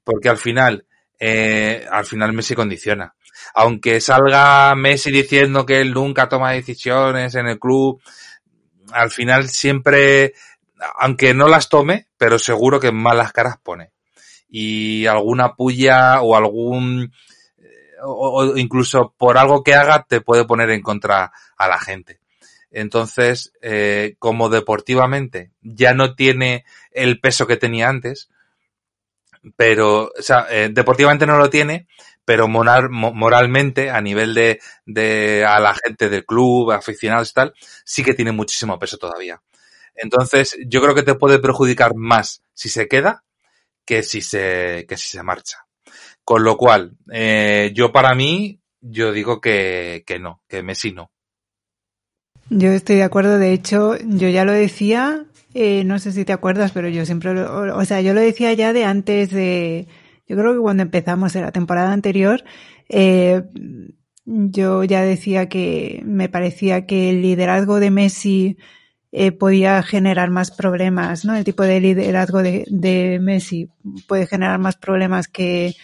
Porque 0.02 0.28
al 0.28 0.38
final, 0.38 0.86
eh, 1.18 1.86
al 1.90 2.06
final 2.06 2.32
Messi 2.32 2.54
condiciona. 2.54 3.14
Aunque 3.54 4.00
salga 4.00 4.74
Messi 4.74 5.10
diciendo 5.10 5.66
que 5.66 5.80
él 5.80 5.92
nunca 5.92 6.28
toma 6.28 6.52
decisiones 6.52 7.34
en 7.34 7.46
el 7.46 7.58
club, 7.58 8.00
al 8.92 9.10
final 9.10 9.48
siempre, 9.48 10.34
aunque 10.98 11.34
no 11.34 11.48
las 11.48 11.68
tome, 11.68 12.08
pero 12.16 12.38
seguro 12.38 12.80
que 12.80 12.92
malas 12.92 13.32
caras 13.32 13.56
pone. 13.62 13.90
Y 14.48 15.06
alguna 15.06 15.54
puya 15.54 16.22
o 16.22 16.36
algún, 16.36 17.12
o, 18.02 18.42
o 18.42 18.56
incluso 18.56 19.14
por 19.16 19.38
algo 19.38 19.62
que 19.62 19.74
haga 19.74 20.04
te 20.08 20.20
puede 20.20 20.44
poner 20.44 20.70
en 20.70 20.82
contra 20.82 21.32
a 21.56 21.68
la 21.68 21.78
gente. 21.78 22.20
Entonces, 22.70 23.52
eh, 23.62 24.14
como 24.18 24.48
deportivamente 24.48 25.50
ya 25.60 25.92
no 25.92 26.14
tiene 26.14 26.64
el 26.92 27.20
peso 27.20 27.46
que 27.46 27.56
tenía 27.56 27.88
antes, 27.88 28.30
pero, 29.56 30.12
o 30.18 30.22
sea, 30.22 30.46
eh, 30.50 30.68
deportivamente 30.72 31.26
no 31.26 31.38
lo 31.38 31.50
tiene, 31.50 31.86
pero 32.24 32.48
moral, 32.48 32.90
moralmente, 32.90 33.90
a 33.90 34.00
nivel 34.00 34.34
de, 34.34 34.60
de 34.86 35.44
a 35.44 35.58
la 35.60 35.74
gente 35.74 36.08
del 36.08 36.24
club, 36.24 36.70
aficionados 36.72 37.30
y 37.30 37.34
tal, 37.34 37.54
sí 37.84 38.04
que 38.04 38.14
tiene 38.14 38.32
muchísimo 38.32 38.78
peso 38.78 38.98
todavía. 38.98 39.40
Entonces, 39.94 40.56
yo 40.66 40.80
creo 40.80 40.94
que 40.94 41.02
te 41.02 41.14
puede 41.14 41.38
perjudicar 41.38 41.94
más 41.94 42.42
si 42.54 42.68
se 42.68 42.88
queda 42.88 43.24
que 43.84 44.02
si 44.02 44.20
se, 44.20 44.86
que 44.88 44.96
si 44.96 45.08
se 45.08 45.22
marcha. 45.22 45.66
Con 46.24 46.44
lo 46.44 46.56
cual, 46.56 46.96
eh, 47.12 47.72
yo 47.74 47.90
para 47.90 48.14
mí, 48.14 48.60
yo 48.80 49.12
digo 49.12 49.40
que, 49.40 50.04
que 50.06 50.18
no, 50.18 50.42
que 50.48 50.62
Messi 50.62 50.92
no. 50.92 51.10
Yo 52.50 52.70
estoy 52.70 52.96
de 52.96 53.04
acuerdo, 53.04 53.38
de 53.38 53.52
hecho, 53.52 53.96
yo 54.04 54.28
ya 54.28 54.44
lo 54.44 54.52
decía, 54.52 55.24
eh, 55.54 55.84
no 55.84 55.98
sé 55.98 56.12
si 56.12 56.24
te 56.24 56.32
acuerdas, 56.32 56.72
pero 56.72 56.88
yo 56.88 57.04
siempre, 57.04 57.34
lo, 57.34 57.76
o 57.76 57.84
sea, 57.84 58.00
yo 58.00 58.14
lo 58.14 58.20
decía 58.20 58.52
ya 58.52 58.72
de 58.72 58.84
antes 58.84 59.30
de, 59.30 59.88
yo 60.26 60.36
creo 60.36 60.54
que 60.54 60.60
cuando 60.60 60.82
empezamos 60.82 61.34
en 61.34 61.42
la 61.42 61.52
temporada 61.52 61.92
anterior, 61.92 62.44
eh, 62.88 63.42
yo 64.24 64.84
ya 64.84 65.02
decía 65.02 65.48
que 65.48 66.02
me 66.04 66.28
parecía 66.28 66.86
que 66.86 67.10
el 67.10 67.22
liderazgo 67.22 67.80
de 67.80 67.90
Messi 67.90 68.58
eh, 69.12 69.32
podía 69.32 69.82
generar 69.82 70.30
más 70.30 70.52
problemas, 70.52 71.24
¿no? 71.24 71.34
El 71.34 71.44
tipo 71.44 71.64
de 71.64 71.80
liderazgo 71.80 72.42
de, 72.42 72.64
de 72.68 73.18
Messi 73.20 73.70
puede 74.06 74.26
generar 74.28 74.60
más 74.60 74.76
problemas 74.76 75.26
que, 75.26 75.74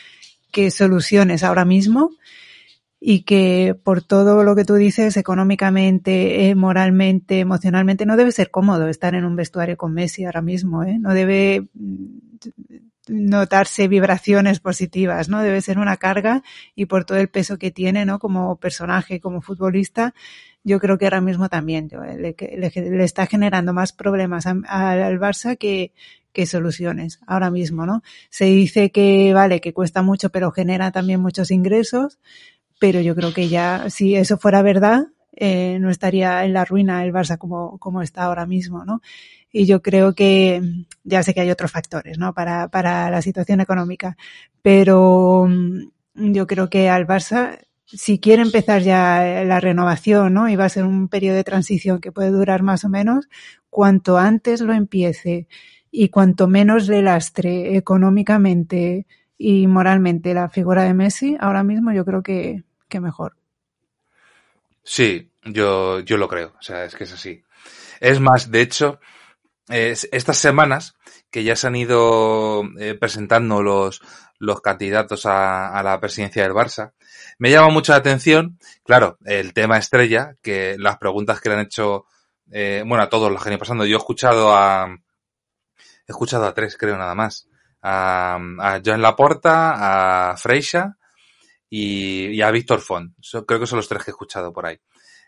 que 0.52 0.70
soluciones 0.70 1.42
ahora 1.42 1.64
mismo 1.64 2.12
y 3.09 3.21
que 3.21 3.77
por 3.85 4.03
todo 4.03 4.42
lo 4.42 4.57
que 4.57 4.64
tú 4.64 4.75
dices, 4.75 5.16
económicamente, 5.16 6.49
eh, 6.49 6.57
moralmente, 6.57 7.38
emocionalmente, 7.38 8.05
no 8.05 8.16
debe 8.16 8.33
ser 8.33 8.51
cómodo 8.51 8.88
estar 8.88 9.14
en 9.14 9.25
un 9.25 9.37
vestuario 9.37 9.77
con 9.77 9.95
Messi 9.95 10.25
ahora 10.25 10.42
mismo, 10.42 10.83
¿eh? 10.83 10.99
No 10.99 11.14
debe 11.14 11.69
notarse 13.07 13.87
vibraciones 13.87 14.59
positivas, 14.59 15.29
¿no? 15.29 15.40
Debe 15.40 15.61
ser 15.61 15.79
una 15.79 15.99
carga 15.99 16.42
y 16.75 16.87
por 16.87 17.05
todo 17.05 17.19
el 17.19 17.29
peso 17.29 17.59
que 17.59 17.71
tiene, 17.71 18.07
¿no? 18.07 18.19
Como 18.19 18.57
personaje, 18.57 19.21
como 19.21 19.40
futbolista, 19.40 20.12
yo 20.64 20.81
creo 20.81 20.99
que 20.99 21.05
ahora 21.05 21.21
mismo 21.21 21.49
también 21.49 21.88
le, 22.19 22.35
le, 22.35 22.71
le 22.75 23.05
está 23.05 23.27
generando 23.27 23.73
más 23.73 23.92
problemas 23.92 24.47
al, 24.47 24.64
al 24.66 25.21
Barça 25.21 25.57
que, 25.57 25.92
que 26.37 26.45
soluciones 26.45 27.19
ahora 27.27 27.51
mismo, 27.51 27.87
¿no? 27.87 28.03
Se 28.29 28.45
dice 28.45 28.90
que, 28.90 29.33
vale, 29.33 29.62
que 29.62 29.73
cuesta 29.73 30.03
mucho, 30.03 30.29
pero 30.29 30.51
genera 30.51 30.90
también 30.90 31.19
muchos 31.19 31.51
ingresos, 31.51 32.19
pero 32.79 33.01
yo 33.01 33.15
creo 33.15 33.33
que 33.33 33.49
ya, 33.49 33.91
si 33.91 34.17
eso 34.17 34.39
fuera 34.39 34.62
verdad, 34.62 35.07
eh, 35.37 35.79
no 35.81 35.91
estaría 35.91 36.45
en 36.45 36.53
la 36.55 36.65
ruina 36.65 37.05
el 37.05 37.12
Barça 37.12 37.37
como, 37.39 37.79
como 37.79 38.03
está 38.03 38.25
ahora 38.25 38.47
mismo, 38.47 38.85
¿no? 38.85 39.03
Y 39.53 39.67
yo 39.67 39.83
creo 39.83 40.15
que, 40.15 40.62
ya 41.05 41.23
sé 41.23 41.35
que 41.35 41.41
hay 41.41 41.51
otros 41.51 41.71
factores, 41.71 42.19
¿no? 42.19 42.35
Para, 42.35 42.69
para 42.69 43.11
la 43.11 43.23
situación 43.23 43.61
económica, 43.61 44.17
pero 44.62 45.47
mm, 45.49 46.33
yo 46.33 46.47
creo 46.47 46.71
que 46.71 46.89
al 46.89 47.07
Barça, 47.07 47.59
si 47.85 48.19
quiere 48.19 48.43
empezar 48.43 48.83
ya 48.83 49.45
la 49.45 49.61
renovación, 49.61 50.35
¿no? 50.35 50.48
Y 50.48 50.57
va 50.57 50.65
a 50.67 50.71
ser 50.71 50.85
un 50.85 51.09
periodo 51.09 51.37
de 51.37 51.44
transición 51.44 52.00
que 52.00 52.13
puede 52.13 52.31
durar 52.31 52.63
más 52.63 52.85
o 52.85 52.88
menos, 52.88 53.29
cuanto 53.71 54.19
antes 54.19 54.61
lo 54.63 54.73
empiece 54.73 55.48
y 55.90 56.09
cuanto 56.09 56.48
menos 56.48 56.88
le 56.88 57.03
lastre 57.03 57.77
económicamente 57.77 59.07
y 59.38 59.67
moralmente 59.67 60.35
la 60.35 60.48
figura 60.48 60.85
de 60.85 60.94
Messi, 60.94 61.37
ahora 61.40 61.63
mismo 61.63 61.92
yo 61.92 62.05
creo 62.05 62.23
que, 62.23 62.65
que 62.89 63.01
mejor. 63.01 63.37
Sí, 64.83 65.33
yo, 65.45 66.01
yo 66.01 66.17
lo 66.17 66.29
creo, 66.29 66.55
o 66.59 66.63
sea, 66.63 66.85
es 66.85 66.95
que 66.95 67.05
es 67.05 67.13
así. 67.13 67.43
Es 68.01 68.21
más, 68.21 68.51
de 68.51 68.61
hecho, 68.61 69.01
es, 69.69 70.09
estas 70.13 70.39
semanas 70.39 70.95
que 71.31 71.43
ya 71.43 71.57
se 71.57 71.67
han 71.67 71.77
ido 71.77 72.63
eh, 72.79 72.95
presentando 72.95 73.63
los, 73.63 74.01
los 74.39 74.61
candidatos 74.61 75.27
a, 75.27 75.77
a, 75.77 75.83
la 75.83 75.99
presidencia 75.99 76.45
del 76.45 76.53
Barça. 76.53 76.93
Me 77.39 77.51
llama 77.51 77.71
mucho 77.71 77.93
la 77.93 77.99
atención, 77.99 78.59
claro, 78.85 79.19
el 79.25 79.53
tema 79.53 79.77
estrella, 79.77 80.37
que 80.41 80.77
las 80.79 80.99
preguntas 80.99 81.41
que 81.41 81.49
le 81.49 81.57
han 81.57 81.63
hecho, 81.63 82.07
eh, 82.53 82.85
bueno, 82.87 83.03
a 83.03 83.09
todos 83.09 83.31
los 83.31 83.43
que 83.43 83.49
han 83.49 83.55
ido 83.55 83.61
pasando. 83.61 83.87
Yo 83.87 83.97
he 83.97 83.99
escuchado 83.99 84.55
a, 84.55 84.87
he 84.89 86.13
escuchado 86.13 86.47
a 86.47 86.55
tres, 86.55 86.77
creo, 86.77 86.97
nada 86.97 87.17
más. 87.17 87.49
A, 87.83 88.39
a 88.61 88.81
Joan 88.85 89.03
Laporta, 89.03 90.31
a 90.31 90.37
Freixa 90.37 90.97
y, 91.69 92.29
y 92.29 92.42
a 92.42 92.50
Víctor 92.50 92.81
Font. 92.81 93.14
creo 93.46 93.60
que 93.60 93.67
son 93.67 93.79
los 93.79 93.88
tres 93.88 94.04
que 94.04 94.10
he 94.10 94.12
escuchado 94.12 94.52
por 94.52 94.67
ahí. 94.67 94.79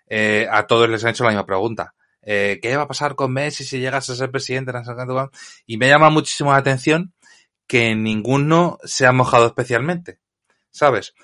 Eh, 0.09 0.47
a 0.51 0.66
todos 0.66 0.89
les 0.89 1.05
han 1.05 1.11
hecho 1.11 1.24
la 1.24 1.30
misma 1.30 1.47
pregunta. 1.47 1.95
Eh, 2.22 2.59
¿Qué 2.61 2.76
va 2.76 2.82
a 2.82 2.89
pasar 2.89 3.14
con 3.14 3.32
Messi 3.32 3.64
si 3.64 3.78
llegas 3.78 4.09
a 4.11 4.16
ser 4.16 4.30
presidente? 4.30 4.72
Y 5.66 5.76
me 5.76 5.89
llama 5.89 6.11
muchísimo 6.11 6.53
la 6.53 6.59
atención 6.59 7.12
que 7.66 7.95
ninguno 7.95 8.78
se 8.84 9.07
ha 9.07 9.12
mojado 9.12 9.47
especialmente. 9.47 10.18
¿Sabes? 10.70 11.14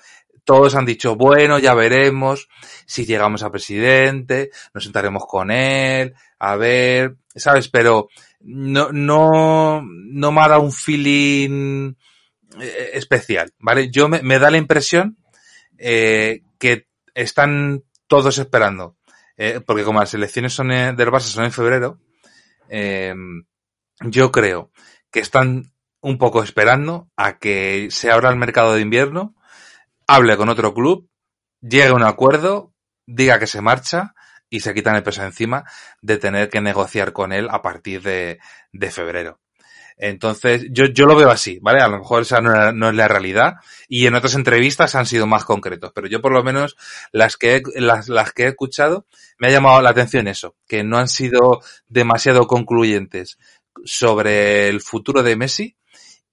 Todos 0.43 0.75
han 0.75 0.85
dicho, 0.85 1.15
bueno, 1.15 1.57
ya 1.57 1.73
veremos 1.73 2.47
si 2.85 3.05
llegamos 3.05 3.41
a 3.41 3.51
presidente, 3.51 4.51
nos 4.73 4.83
sentaremos 4.83 5.25
con 5.25 5.49
él, 5.49 6.13
a 6.37 6.55
ver, 6.55 7.15
¿sabes? 7.35 7.67
Pero 7.67 8.09
no, 8.41 8.91
no, 8.91 9.81
no 9.83 10.31
me 10.31 10.41
ha 10.41 10.47
dado 10.47 10.61
un 10.61 10.71
feeling 10.71 11.95
eh, 12.61 12.91
especial, 12.93 13.51
¿vale? 13.59 13.89
Yo 13.89 14.07
me, 14.07 14.21
me 14.21 14.39
da 14.39 14.51
la 14.51 14.57
impresión 14.57 15.17
eh, 15.77 16.43
que 16.57 16.87
están 17.13 17.83
todos 18.07 18.37
esperando, 18.37 18.97
eh, 19.37 19.61
porque 19.65 19.83
como 19.83 19.99
las 19.99 20.13
elecciones 20.13 20.53
son 20.53 20.69
del 20.69 20.95
Barça 20.95 21.21
son 21.21 21.45
en 21.45 21.51
febrero, 21.51 21.99
eh, 22.69 23.13
yo 24.01 24.31
creo 24.31 24.71
que 25.11 25.19
están 25.19 25.73
un 26.01 26.17
poco 26.17 26.43
esperando 26.43 27.09
a 27.15 27.37
que 27.39 27.87
se 27.89 28.11
abra 28.11 28.29
el 28.29 28.35
mercado 28.37 28.75
de 28.75 28.81
invierno, 28.81 29.35
hable 30.07 30.37
con 30.37 30.49
otro 30.49 30.73
club, 30.73 31.09
llegue 31.61 31.87
a 31.87 31.93
un 31.93 32.03
acuerdo, 32.03 32.73
diga 33.05 33.39
que 33.39 33.47
se 33.47 33.61
marcha 33.61 34.13
y 34.49 34.59
se 34.59 34.73
quitan 34.73 34.95
el 34.95 35.03
peso 35.03 35.23
encima 35.23 35.65
de 36.01 36.17
tener 36.17 36.49
que 36.49 36.61
negociar 36.61 37.11
con 37.11 37.33
él 37.33 37.47
a 37.49 37.61
partir 37.61 38.01
de, 38.01 38.39
de 38.71 38.91
febrero. 38.91 39.39
Entonces, 39.97 40.67
yo, 40.71 40.85
yo 40.85 41.05
lo 41.05 41.15
veo 41.15 41.29
así, 41.29 41.59
¿vale? 41.61 41.81
A 41.81 41.87
lo 41.87 41.99
mejor 41.99 42.23
esa 42.23 42.41
no, 42.41 42.71
no, 42.73 42.89
es 42.89 42.95
la 42.95 43.07
realidad 43.07 43.55
y 43.87 44.07
en 44.07 44.15
otras 44.15 44.35
entrevistas 44.35 44.95
han 44.95 45.05
sido 45.05 45.25
más 45.25 45.45
concretos, 45.45 45.91
pero 45.95 46.07
yo 46.07 46.21
por 46.21 46.33
lo 46.33 46.43
menos 46.43 46.75
las 47.13 47.37
que, 47.37 47.55
he, 47.55 47.81
las, 47.81 48.09
las 48.09 48.33
que 48.33 48.43
he 48.43 48.47
escuchado 48.47 49.05
me 49.37 49.47
ha 49.47 49.51
llamado 49.51 49.81
la 49.81 49.91
atención 49.91 50.27
eso, 50.27 50.55
que 50.67 50.83
no 50.83 50.97
han 50.97 51.07
sido 51.07 51.61
demasiado 51.87 52.45
concluyentes 52.45 53.37
sobre 53.85 54.67
el 54.67 54.81
futuro 54.81 55.23
de 55.23 55.37
Messi 55.37 55.77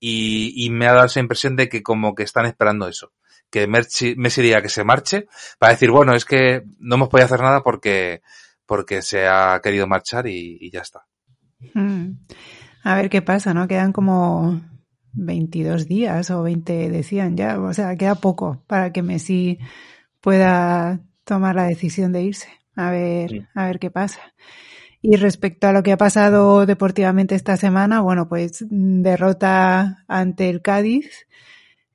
y, 0.00 0.64
y 0.64 0.70
me 0.70 0.88
ha 0.88 0.94
dado 0.94 1.06
esa 1.06 1.20
impresión 1.20 1.54
de 1.54 1.68
que 1.68 1.84
como 1.84 2.16
que 2.16 2.24
están 2.24 2.46
esperando 2.46 2.88
eso, 2.88 3.12
que 3.52 3.66
Messi, 3.66 4.14
diga 4.14 4.62
que 4.62 4.70
se 4.70 4.82
marche 4.82 5.28
para 5.58 5.74
decir, 5.74 5.90
bueno, 5.90 6.14
es 6.14 6.24
que 6.24 6.62
no 6.78 6.94
hemos 6.94 7.10
podido 7.10 7.26
hacer 7.26 7.40
nada 7.40 7.62
porque, 7.62 8.22
porque 8.64 9.02
se 9.02 9.28
ha 9.28 9.60
querido 9.62 9.86
marchar 9.86 10.26
y, 10.26 10.70
ya 10.70 10.80
está. 10.80 11.04
Hmm. 11.74 12.12
A 12.82 12.94
ver 12.96 13.10
qué 13.10 13.22
pasa, 13.22 13.54
¿no? 13.54 13.68
Quedan 13.68 13.92
como 13.92 14.60
22 15.12 15.86
días 15.86 16.30
o 16.30 16.42
20 16.42 16.90
decían 16.90 17.36
ya, 17.36 17.60
o 17.60 17.72
sea, 17.72 17.96
queda 17.96 18.14
poco 18.16 18.62
para 18.66 18.92
que 18.92 19.02
Messi 19.02 19.58
pueda 20.20 21.00
tomar 21.24 21.54
la 21.54 21.64
decisión 21.64 22.12
de 22.12 22.22
irse. 22.22 22.48
A 22.74 22.90
ver, 22.90 23.30
sí. 23.30 23.42
a 23.54 23.66
ver 23.66 23.78
qué 23.78 23.90
pasa. 23.90 24.20
Y 25.02 25.16
respecto 25.16 25.66
a 25.66 25.72
lo 25.72 25.82
que 25.82 25.92
ha 25.92 25.96
pasado 25.96 26.64
deportivamente 26.64 27.34
esta 27.34 27.56
semana, 27.56 28.00
bueno, 28.00 28.28
pues 28.28 28.64
derrota 28.68 30.04
ante 30.06 30.48
el 30.48 30.62
Cádiz. 30.62 31.26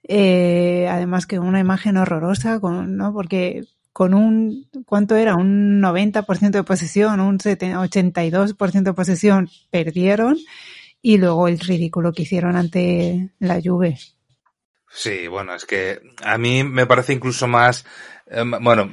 Eh, 0.03 0.87
además 0.89 1.25
que 1.25 1.39
una 1.39 1.59
imagen 1.59 1.97
horrorosa, 1.97 2.59
con, 2.59 2.97
¿no? 2.97 3.13
Porque 3.13 3.63
con 3.93 4.13
un, 4.13 4.67
¿cuánto 4.85 5.15
era? 5.15 5.35
Un 5.35 5.81
90% 5.81 6.51
de 6.51 6.63
posesión, 6.63 7.19
un 7.19 7.39
82% 7.39 8.83
de 8.83 8.93
posesión 8.93 9.49
perdieron 9.71 10.37
y 11.01 11.17
luego 11.17 11.47
el 11.47 11.59
ridículo 11.59 12.13
que 12.13 12.23
hicieron 12.23 12.55
ante 12.55 13.29
la 13.39 13.59
Juve. 13.63 13.97
Sí, 14.89 15.27
bueno, 15.27 15.53
es 15.53 15.65
que 15.65 15.99
a 16.23 16.37
mí 16.37 16.63
me 16.63 16.85
parece 16.85 17.13
incluso 17.13 17.47
más, 17.47 17.85
eh, 18.27 18.43
bueno, 18.61 18.91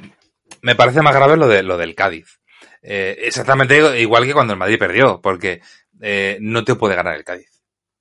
me 0.61 0.75
parece 0.75 1.01
más 1.01 1.15
grave 1.15 1.37
lo 1.37 1.47
de 1.47 1.63
lo 1.63 1.77
del 1.77 1.95
Cádiz. 1.95 2.39
Eh, 2.81 3.17
exactamente 3.21 3.99
igual 3.99 4.25
que 4.25 4.33
cuando 4.33 4.53
el 4.53 4.59
Madrid 4.59 4.77
perdió, 4.77 5.19
porque 5.21 5.61
eh, 6.01 6.37
no 6.41 6.63
te 6.63 6.75
puede 6.75 6.95
ganar 6.95 7.15
el 7.15 7.23
Cádiz. 7.23 7.49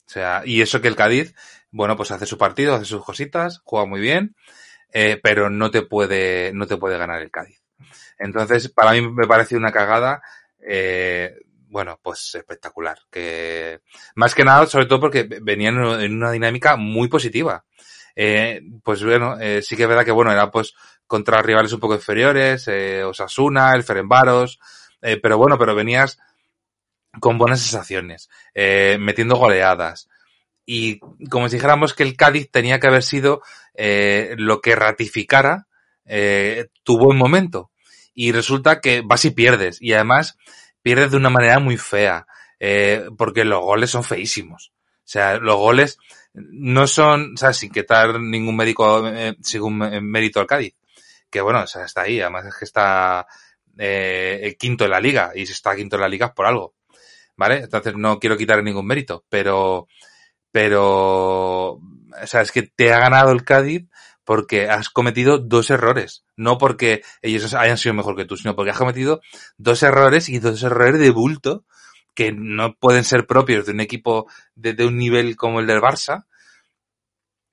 O 0.06 0.10
sea, 0.10 0.42
y 0.44 0.60
eso 0.60 0.80
que 0.80 0.88
el 0.88 0.96
Cádiz, 0.96 1.34
bueno, 1.70 1.96
pues 1.96 2.10
hace 2.10 2.26
su 2.26 2.38
partido, 2.38 2.74
hace 2.74 2.84
sus 2.84 3.04
cositas, 3.04 3.60
juega 3.64 3.86
muy 3.86 4.00
bien, 4.00 4.36
eh, 4.92 5.18
pero 5.22 5.50
no 5.50 5.70
te 5.70 5.82
puede, 5.82 6.52
no 6.52 6.66
te 6.66 6.76
puede 6.76 6.98
ganar 6.98 7.22
el 7.22 7.30
Cádiz. 7.30 7.60
Entonces, 8.18 8.68
para 8.68 8.92
mí 8.92 9.00
me 9.00 9.26
parece 9.26 9.56
una 9.56 9.72
cagada, 9.72 10.22
eh, 10.66 11.34
bueno, 11.74 11.98
pues 12.00 12.36
espectacular. 12.36 12.96
Que 13.10 13.80
más 14.14 14.32
que 14.32 14.44
nada, 14.44 14.64
sobre 14.66 14.86
todo 14.86 15.00
porque 15.00 15.24
venían 15.42 15.76
en 16.00 16.14
una 16.14 16.30
dinámica 16.30 16.76
muy 16.76 17.08
positiva. 17.08 17.64
Eh, 18.14 18.62
pues 18.84 19.02
bueno, 19.02 19.36
eh, 19.40 19.60
sí 19.60 19.76
que 19.76 19.82
es 19.82 19.88
verdad 19.88 20.04
que 20.04 20.12
bueno, 20.12 20.30
era 20.30 20.52
pues 20.52 20.72
contra 21.08 21.42
rivales 21.42 21.72
un 21.72 21.80
poco 21.80 21.96
inferiores, 21.96 22.68
eh, 22.68 23.02
Osasuna, 23.02 23.74
el 23.74 23.82
Ferenbaros, 23.82 24.60
eh, 25.02 25.18
pero 25.20 25.36
bueno, 25.36 25.58
pero 25.58 25.74
venías 25.74 26.20
con 27.18 27.38
buenas 27.38 27.60
sensaciones, 27.60 28.30
eh, 28.54 28.96
metiendo 29.00 29.34
goleadas. 29.34 30.08
Y 30.64 31.00
como 31.28 31.48
si 31.48 31.56
dijéramos 31.56 31.92
que 31.92 32.04
el 32.04 32.16
Cádiz 32.16 32.52
tenía 32.52 32.78
que 32.78 32.86
haber 32.86 33.02
sido 33.02 33.42
eh, 33.74 34.36
lo 34.38 34.60
que 34.60 34.76
ratificara 34.76 35.66
tu 36.84 36.98
buen 36.98 37.18
momento. 37.18 37.72
Y 38.14 38.30
resulta 38.30 38.80
que 38.80 39.02
vas 39.04 39.24
y 39.24 39.30
pierdes. 39.30 39.82
Y 39.82 39.92
además 39.92 40.38
pierdes 40.84 41.10
de 41.10 41.16
una 41.16 41.30
manera 41.30 41.58
muy 41.58 41.78
fea. 41.78 42.26
Eh, 42.60 43.08
porque 43.16 43.44
los 43.44 43.60
goles 43.60 43.90
son 43.90 44.04
feísimos. 44.04 44.72
O 44.98 45.06
sea, 45.06 45.38
los 45.38 45.56
goles 45.56 45.98
no 46.34 46.86
son, 46.86 47.34
o 47.34 47.36
sea, 47.36 47.52
sin 47.52 47.70
quitar 47.70 48.20
ningún 48.20 48.56
médico, 48.56 49.06
eh, 49.08 49.34
ningún 49.52 49.78
mérito 49.78 50.40
al 50.40 50.46
Cádiz. 50.46 50.74
Que 51.30 51.40
bueno, 51.40 51.62
o 51.62 51.66
sea, 51.66 51.84
está 51.84 52.02
ahí. 52.02 52.20
Además 52.20 52.46
es 52.46 52.54
que 52.56 52.64
está 52.66 53.26
eh, 53.78 54.40
el 54.42 54.56
quinto 54.56 54.84
en 54.84 54.90
la 54.90 55.00
liga. 55.00 55.32
Y 55.34 55.46
si 55.46 55.52
está 55.52 55.74
quinto 55.74 55.96
en 55.96 56.02
la 56.02 56.08
liga 56.08 56.26
es 56.26 56.32
por 56.32 56.46
algo. 56.46 56.74
¿Vale? 57.36 57.60
Entonces 57.60 57.94
no 57.96 58.20
quiero 58.20 58.36
quitar 58.36 58.62
ningún 58.62 58.86
mérito. 58.86 59.24
Pero, 59.28 59.88
pero, 60.52 61.72
o 61.72 62.26
sea, 62.26 62.42
es 62.42 62.52
que 62.52 62.62
te 62.62 62.92
ha 62.92 62.98
ganado 62.98 63.32
el 63.32 63.42
Cádiz 63.42 63.86
porque 64.24 64.68
has 64.68 64.88
cometido 64.90 65.38
dos 65.38 65.70
errores. 65.70 66.24
No 66.36 66.58
porque 66.58 67.02
ellos 67.22 67.54
hayan 67.54 67.78
sido 67.78 67.94
mejor 67.94 68.16
que 68.16 68.24
tú, 68.24 68.36
sino 68.36 68.56
porque 68.56 68.70
has 68.70 68.78
cometido 68.78 69.20
dos 69.56 69.82
errores 69.82 70.28
y 70.28 70.38
dos 70.38 70.62
errores 70.62 70.98
de 70.98 71.10
bulto 71.10 71.64
que 72.14 72.32
no 72.32 72.76
pueden 72.76 73.04
ser 73.04 73.26
propios 73.26 73.66
de 73.66 73.72
un 73.72 73.80
equipo 73.80 74.26
de, 74.54 74.84
un 74.84 74.96
nivel 74.96 75.36
como 75.36 75.60
el 75.60 75.66
del 75.66 75.80
Barça. 75.80 76.26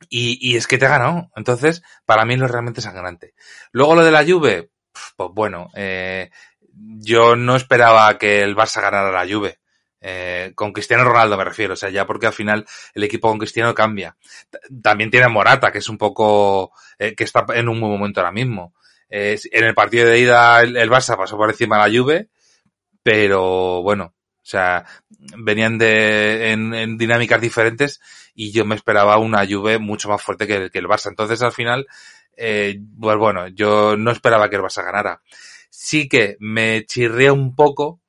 Y, 0.09 0.37
y, 0.41 0.57
es 0.57 0.67
que 0.67 0.77
te 0.77 0.85
ha 0.85 0.89
ganado. 0.89 1.29
Entonces, 1.35 1.83
para 2.05 2.25
mí 2.25 2.33
es 2.33 2.39
realmente 2.39 2.81
sangrante. 2.81 3.33
Luego 3.71 3.95
lo 3.95 4.03
de 4.03 4.11
la 4.11 4.25
Juve, 4.25 4.71
pues 5.15 5.29
bueno, 5.33 5.69
eh, 5.75 6.31
yo 6.73 7.35
no 7.35 7.55
esperaba 7.55 8.17
que 8.17 8.41
el 8.41 8.55
Barça 8.55 8.81
ganara 8.81 9.11
la 9.11 9.31
Juve. 9.31 9.60
Eh, 10.03 10.53
con 10.55 10.73
Cristiano 10.73 11.03
Ronaldo 11.03 11.37
me 11.37 11.43
refiero, 11.43 11.73
o 11.73 11.77
sea, 11.77 11.91
ya 11.91 12.07
porque 12.07 12.25
al 12.25 12.33
final 12.33 12.65
el 12.95 13.03
equipo 13.03 13.29
con 13.29 13.37
Cristiano 13.37 13.73
cambia. 13.75 14.17
También 14.81 15.11
tiene 15.11 15.27
Morata, 15.27 15.71
que 15.71 15.77
es 15.77 15.89
un 15.89 15.97
poco, 15.97 16.71
eh, 16.97 17.13
que 17.15 17.23
está 17.23 17.45
en 17.53 17.69
un 17.69 17.79
buen 17.79 17.93
momento 17.93 18.19
ahora 18.19 18.31
mismo. 18.31 18.73
Eh, 19.09 19.39
en 19.51 19.65
el 19.65 19.75
partido 19.75 20.07
de 20.07 20.19
ida 20.19 20.61
el, 20.61 20.75
el, 20.75 20.89
Barça 20.89 21.17
pasó 21.17 21.37
por 21.37 21.49
encima 21.49 21.77
de 21.77 21.91
la 21.91 21.99
Juve, 21.99 22.29
pero 23.03 23.83
bueno, 23.83 24.15
o 24.15 24.45
sea, 24.45 24.85
venían 25.37 25.77
de, 25.77 26.51
en, 26.51 26.73
en, 26.73 26.97
dinámicas 26.97 27.41
diferentes 27.41 28.01
y 28.33 28.51
yo 28.51 28.65
me 28.65 28.75
esperaba 28.75 29.17
una 29.17 29.45
Juve 29.47 29.79
mucho 29.79 30.09
más 30.09 30.21
fuerte 30.21 30.47
que, 30.47 30.69
que 30.71 30.79
el 30.79 30.87
Barça. 30.87 31.09
Entonces 31.09 31.41
al 31.43 31.51
final, 31.51 31.85
pues 32.35 33.17
bueno, 33.17 33.47
yo 33.49 33.97
no 33.97 34.11
esperaba 34.11 34.49
que 34.49 34.55
el 34.55 34.63
Barça 34.63 34.83
ganara. 34.83 35.21
Sí 35.69 36.09
que 36.09 36.37
me 36.39 36.85
chirría 36.85 37.33
un 37.33 37.55
poco, 37.55 38.01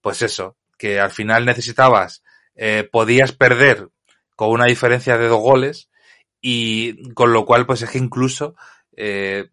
pues 0.00 0.22
eso, 0.22 0.55
que 0.76 1.00
al 1.00 1.10
final 1.10 1.44
necesitabas, 1.44 2.22
eh, 2.54 2.88
podías 2.90 3.32
perder 3.32 3.88
con 4.34 4.50
una 4.50 4.66
diferencia 4.66 5.18
de 5.18 5.28
dos 5.28 5.40
goles 5.40 5.90
y 6.40 7.12
con 7.14 7.32
lo 7.32 7.44
cual 7.44 7.66
pues 7.66 7.82
es 7.82 7.90
que 7.90 7.98
incluso 7.98 8.54
eh, 8.96 9.48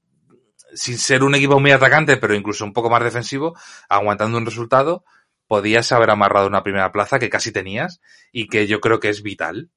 sin 0.73 0.97
ser 0.97 1.23
un 1.23 1.35
equipo 1.35 1.59
muy 1.59 1.71
atacante 1.71 2.17
pero 2.17 2.35
incluso 2.35 2.65
un 2.65 2.73
poco 2.73 2.89
más 2.89 3.03
defensivo 3.03 3.57
aguantando 3.89 4.37
un 4.37 4.45
resultado 4.45 5.03
podías 5.47 5.91
haber 5.91 6.09
amarrado 6.09 6.47
una 6.47 6.63
primera 6.63 6.91
plaza 6.91 7.19
que 7.19 7.29
casi 7.29 7.51
tenías 7.51 8.01
y 8.31 8.47
que 8.47 8.67
yo 8.67 8.81
creo 8.81 8.99
que 8.99 9.09
es 9.09 9.23
vital 9.23 9.69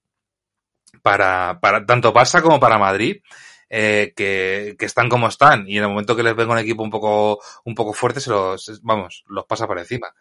para, 1.03 1.59
para 1.61 1.85
tanto 1.85 2.13
Barça 2.13 2.43
como 2.43 2.61
para 2.61 2.79
Madrid 2.79 3.23
eh, 3.69 4.13
que, 4.17 4.77
que, 4.79 4.85
están 4.87 5.09
como 5.09 5.27
están. 5.27 5.69
Y 5.69 5.77
en 5.77 5.83
el 5.83 5.89
momento 5.89 6.15
que 6.15 6.23
les 6.23 6.37
venga 6.37 6.53
un 6.53 6.59
equipo 6.59 6.85
un 6.85 6.91
poco 6.91 7.41
un 7.65 7.75
poco 7.75 7.93
fuerte 7.93 8.21
se 8.21 8.31
los 8.31 8.81
vamos 8.83 9.25
los 9.27 9.45
pasa 9.45 9.67
por 9.67 9.79
encima 9.79 10.15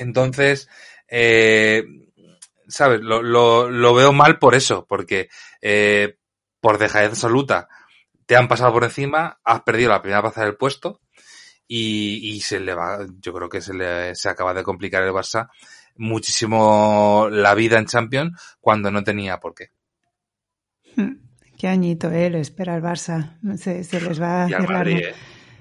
entonces, 0.00 0.68
eh, 1.08 1.84
¿sabes? 2.66 3.00
Lo, 3.00 3.22
lo, 3.22 3.70
lo, 3.70 3.94
veo 3.94 4.12
mal 4.12 4.38
por 4.38 4.54
eso, 4.54 4.86
porque 4.88 5.28
eh, 5.62 6.18
por 6.60 6.78
dejadez 6.78 7.10
absoluta 7.10 7.68
te 8.26 8.36
han 8.36 8.48
pasado 8.48 8.72
por 8.72 8.84
encima, 8.84 9.40
has 9.42 9.62
perdido 9.62 9.90
la 9.90 10.02
primera 10.02 10.20
plaza 10.20 10.44
del 10.44 10.56
puesto 10.56 11.00
y, 11.66 12.34
y 12.34 12.40
se 12.40 12.60
le 12.60 12.74
va, 12.74 13.06
yo 13.20 13.32
creo 13.32 13.48
que 13.48 13.62
se 13.62 13.72
le 13.72 14.14
se 14.14 14.28
acaba 14.28 14.52
de 14.52 14.62
complicar 14.62 15.02
el 15.02 15.12
Barça 15.12 15.48
muchísimo 15.96 17.28
la 17.30 17.54
vida 17.54 17.78
en 17.78 17.86
Champions 17.86 18.38
cuando 18.60 18.90
no 18.90 19.02
tenía 19.02 19.38
por 19.38 19.54
qué. 19.54 19.70
Hmm. 20.96 21.28
Qué 21.58 21.66
añito, 21.66 22.10
¿eh? 22.12 22.30
Lo 22.30 22.38
espera 22.38 22.76
el 22.76 22.82
Barça. 22.82 23.36
Se, 23.56 23.82
se 23.82 24.00
les 24.00 24.22
va 24.22 24.44
a 24.44 24.48
cerrar. 24.48 24.68
Madrid, 24.68 25.04
¿eh? 25.06 25.14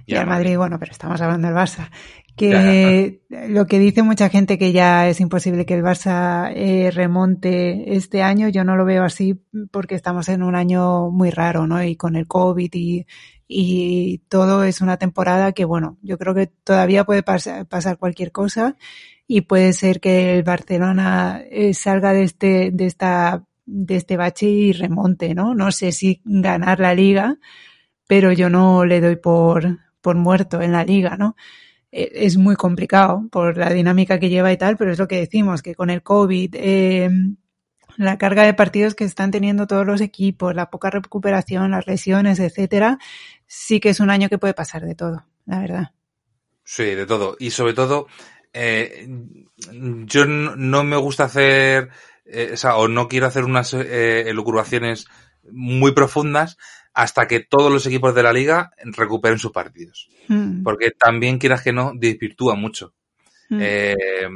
Y, 0.06 0.14
y 0.14 0.16
al 0.16 0.28
Madrid, 0.28 0.44
Madrid, 0.44 0.58
bueno, 0.58 0.80
pero 0.80 0.92
estamos 0.92 1.20
hablando 1.20 1.48
del 1.48 1.58
Barça. 1.58 1.90
Que 2.38 3.22
lo 3.50 3.66
que 3.66 3.80
dice 3.80 4.04
mucha 4.04 4.30
gente 4.30 4.58
que 4.58 4.72
ya 4.72 5.10
es 5.10 5.20
imposible 5.20 5.66
que 5.66 5.74
el 5.74 5.84
Barça 5.84 6.52
eh, 6.56 6.92
remonte 6.92 7.96
este 7.96 8.22
año, 8.22 8.48
yo 8.48 8.64
no 8.64 8.76
lo 8.76 8.86
veo 8.86 9.04
así 9.04 9.42
porque 9.72 9.96
estamos 9.96 10.30
en 10.30 10.44
un 10.44 10.56
año 10.56 11.10
muy 11.10 11.32
raro, 11.32 11.66
¿no? 11.66 11.84
Y 11.84 11.96
con 11.96 12.16
el 12.16 12.28
COVID 12.28 12.70
y, 12.74 13.08
y 13.48 14.20
todo 14.30 14.64
es 14.64 14.82
una 14.82 14.98
temporada 14.98 15.52
que, 15.52 15.66
bueno, 15.66 15.98
yo 16.04 16.18
creo 16.18 16.36
que 16.36 16.48
todavía 16.48 17.06
puede 17.06 17.24
pasar, 17.24 17.66
pasar 17.66 17.98
cualquier 17.98 18.32
cosa 18.32 18.78
y 19.28 19.42
puede 19.42 19.74
ser 19.74 20.00
que 20.00 20.38
el 20.38 20.44
Barcelona 20.44 21.42
eh, 21.50 21.74
salga 21.74 22.14
de 22.14 22.24
este, 22.24 22.72
de 22.72 22.86
esta 22.86 23.44
de 23.68 23.98
este 23.98 24.18
bache 24.18 24.48
y 24.48 24.72
remonte, 24.72 25.36
¿no? 25.36 25.54
No 25.54 25.72
sé 25.72 25.92
si 25.92 26.22
ganar 26.24 26.80
la 26.80 26.96
liga, 26.96 27.38
pero 28.08 28.32
yo 28.32 28.50
no 28.50 28.86
le 28.86 29.02
doy 29.02 29.18
por, 29.18 29.80
por 30.02 30.16
muerto 30.16 30.62
en 30.62 30.72
la 30.72 30.86
liga, 30.86 31.18
¿no? 31.18 31.36
E, 31.92 32.12
es 32.14 32.38
muy 32.38 32.56
complicado 32.56 33.24
por 33.32 33.58
la 33.58 33.70
dinámica 33.72 34.20
que 34.20 34.30
lleva 34.30 34.52
y 34.52 34.58
tal, 34.58 34.78
pero 34.78 34.92
es 34.92 35.00
lo 35.00 35.08
que 35.08 35.18
decimos, 35.18 35.62
que 35.62 35.76
con 35.76 35.90
el 35.90 36.04
COVID, 36.04 36.56
eh, 36.56 37.10
la 37.98 38.18
carga 38.18 38.44
de 38.44 38.54
partidos 38.54 38.96
que 38.96 39.04
están 39.04 39.32
teniendo 39.32 39.68
todos 39.68 39.86
los 39.86 40.02
equipos, 40.02 40.56
la 40.56 40.70
poca 40.70 40.90
recuperación, 40.90 41.72
las 41.72 41.88
lesiones, 41.88 42.40
etcétera, 42.40 43.00
sí 43.48 43.80
que 43.80 43.90
es 43.90 44.00
un 44.00 44.10
año 44.10 44.30
que 44.30 44.38
puede 44.38 44.54
pasar 44.54 44.86
de 44.86 44.96
todo, 44.96 45.26
la 45.46 45.60
verdad. 45.60 45.92
Sí, 46.64 46.84
de 46.84 47.06
todo. 47.06 47.36
Y 47.40 47.52
sobre 47.52 47.74
todo, 47.74 48.08
eh, 48.54 49.08
yo 50.06 50.26
no 50.26 50.84
me 50.84 50.98
gusta 50.98 51.26
hacer 51.26 51.90
eh, 52.26 52.56
o, 52.64 52.68
o 52.70 52.88
no 52.88 53.08
quiero 53.08 53.26
hacer 53.26 53.46
unas 53.46 53.74
eh, 53.74 54.30
elucubraciones 54.30 55.08
muy 55.50 55.94
profundas 55.94 56.58
hasta 56.98 57.28
que 57.28 57.42
todos 57.42 57.72
los 57.72 57.86
equipos 57.86 58.16
de 58.16 58.24
la 58.24 58.34
liga 58.34 58.72
recuperen 58.84 59.38
sus 59.38 59.52
partidos. 59.52 60.10
Mm. 60.30 60.64
Porque 60.64 60.90
también 60.90 61.38
quieras 61.38 61.62
que 61.62 61.72
no, 61.72 61.92
desvirtúa 61.94 62.56
mucho. 62.56 62.96
Mm. 63.50 63.60
Eh, 63.62 64.28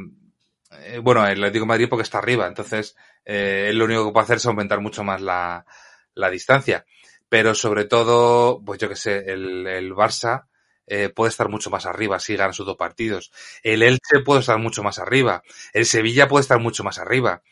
eh, 0.84 0.98
bueno, 1.02 1.26
el 1.26 1.42
Atlético 1.42 1.64
de 1.64 1.68
Madrid 1.68 1.88
porque 1.90 2.04
está 2.04 2.18
arriba, 2.18 2.46
entonces 2.46 2.94
eh, 3.24 3.72
lo 3.74 3.86
único 3.86 4.06
que 4.06 4.12
puede 4.12 4.22
hacer 4.22 4.36
es 4.36 4.46
aumentar 4.46 4.80
mucho 4.80 5.02
más 5.02 5.20
la, 5.20 5.66
la 6.14 6.30
distancia. 6.30 6.86
Pero 7.28 7.52
sobre 7.56 7.86
todo, 7.86 8.62
pues 8.64 8.78
yo 8.78 8.88
que 8.88 8.94
sé, 8.94 9.24
el, 9.26 9.66
el 9.66 9.92
Barça 9.92 10.44
eh, 10.86 11.08
puede 11.08 11.30
estar 11.30 11.48
mucho 11.48 11.68
más 11.68 11.84
arriba 11.86 12.20
si 12.20 12.36
gana 12.36 12.52
sus 12.52 12.66
dos 12.66 12.76
partidos. 12.76 13.32
El 13.64 13.82
Elche 13.82 14.20
puede 14.24 14.40
estar 14.40 14.58
mucho 14.58 14.84
más 14.84 15.00
arriba. 15.00 15.42
El 15.72 15.84
Sevilla 15.84 16.28
puede 16.28 16.42
estar 16.42 16.60
mucho 16.60 16.84
más 16.84 17.00
arriba 17.00 17.42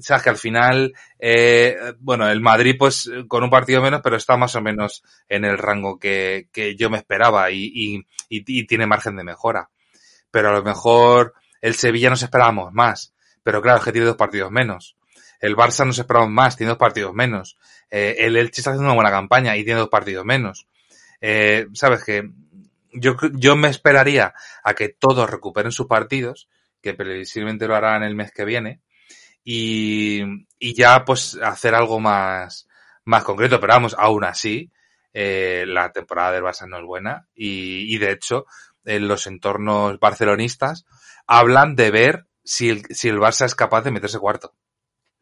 sabes 0.00 0.22
que 0.22 0.30
al 0.30 0.36
final, 0.36 0.94
eh, 1.18 1.76
bueno, 1.98 2.28
el 2.28 2.40
Madrid 2.40 2.76
pues 2.78 3.10
con 3.28 3.42
un 3.42 3.50
partido 3.50 3.82
menos, 3.82 4.00
pero 4.02 4.16
está 4.16 4.36
más 4.36 4.54
o 4.54 4.60
menos 4.60 5.02
en 5.28 5.44
el 5.44 5.58
rango 5.58 5.98
que, 5.98 6.48
que 6.52 6.76
yo 6.76 6.90
me 6.90 6.98
esperaba 6.98 7.50
y, 7.50 7.70
y, 7.74 8.06
y, 8.28 8.66
tiene 8.66 8.86
margen 8.86 9.16
de 9.16 9.24
mejora. 9.24 9.70
Pero 10.30 10.50
a 10.50 10.52
lo 10.52 10.62
mejor 10.62 11.34
el 11.60 11.74
Sevilla 11.74 12.10
nos 12.10 12.22
esperábamos 12.22 12.72
más, 12.72 13.14
pero 13.42 13.60
claro, 13.60 13.78
es 13.78 13.84
que 13.84 13.92
tiene 13.92 14.06
dos 14.06 14.16
partidos 14.16 14.50
menos. 14.50 14.96
El 15.40 15.56
Barça 15.56 15.86
nos 15.86 15.98
esperamos 15.98 16.30
más, 16.30 16.56
tiene 16.56 16.70
dos 16.70 16.78
partidos 16.78 17.14
menos. 17.14 17.56
Eh, 17.90 18.16
el 18.18 18.36
Elche 18.36 18.60
está 18.60 18.70
haciendo 18.70 18.86
una 18.86 18.94
buena 18.94 19.10
campaña 19.10 19.56
y 19.56 19.64
tiene 19.64 19.80
dos 19.80 19.88
partidos 19.88 20.24
menos. 20.24 20.66
Eh, 21.20 21.66
sabes 21.72 22.04
que 22.04 22.30
yo, 22.92 23.16
yo 23.32 23.56
me 23.56 23.68
esperaría 23.68 24.34
a 24.62 24.74
que 24.74 24.90
todos 24.90 25.28
recuperen 25.28 25.72
sus 25.72 25.86
partidos, 25.86 26.48
que 26.82 26.94
previsiblemente 26.94 27.66
lo 27.66 27.74
harán 27.74 28.02
el 28.02 28.14
mes 28.14 28.32
que 28.32 28.44
viene, 28.44 28.80
y, 29.44 30.22
y 30.58 30.74
ya 30.74 31.04
pues 31.04 31.38
hacer 31.42 31.74
algo 31.74 32.00
más, 32.00 32.66
más 33.04 33.24
concreto. 33.24 33.60
Pero 33.60 33.74
vamos, 33.74 33.94
aún 33.98 34.24
así, 34.24 34.70
eh, 35.12 35.64
la 35.66 35.92
temporada 35.92 36.32
del 36.32 36.44
Barça 36.44 36.68
no 36.68 36.78
es 36.78 36.84
buena 36.84 37.26
y, 37.34 37.94
y 37.94 37.98
de 37.98 38.12
hecho 38.12 38.46
en 38.84 39.08
los 39.08 39.26
entornos 39.26 39.98
barcelonistas 39.98 40.86
hablan 41.26 41.76
de 41.76 41.90
ver 41.90 42.26
si 42.44 42.68
el, 42.70 42.84
si 42.90 43.08
el 43.08 43.18
Barça 43.18 43.44
es 43.44 43.54
capaz 43.54 43.82
de 43.82 43.90
meterse 43.90 44.18
cuarto. 44.18 44.54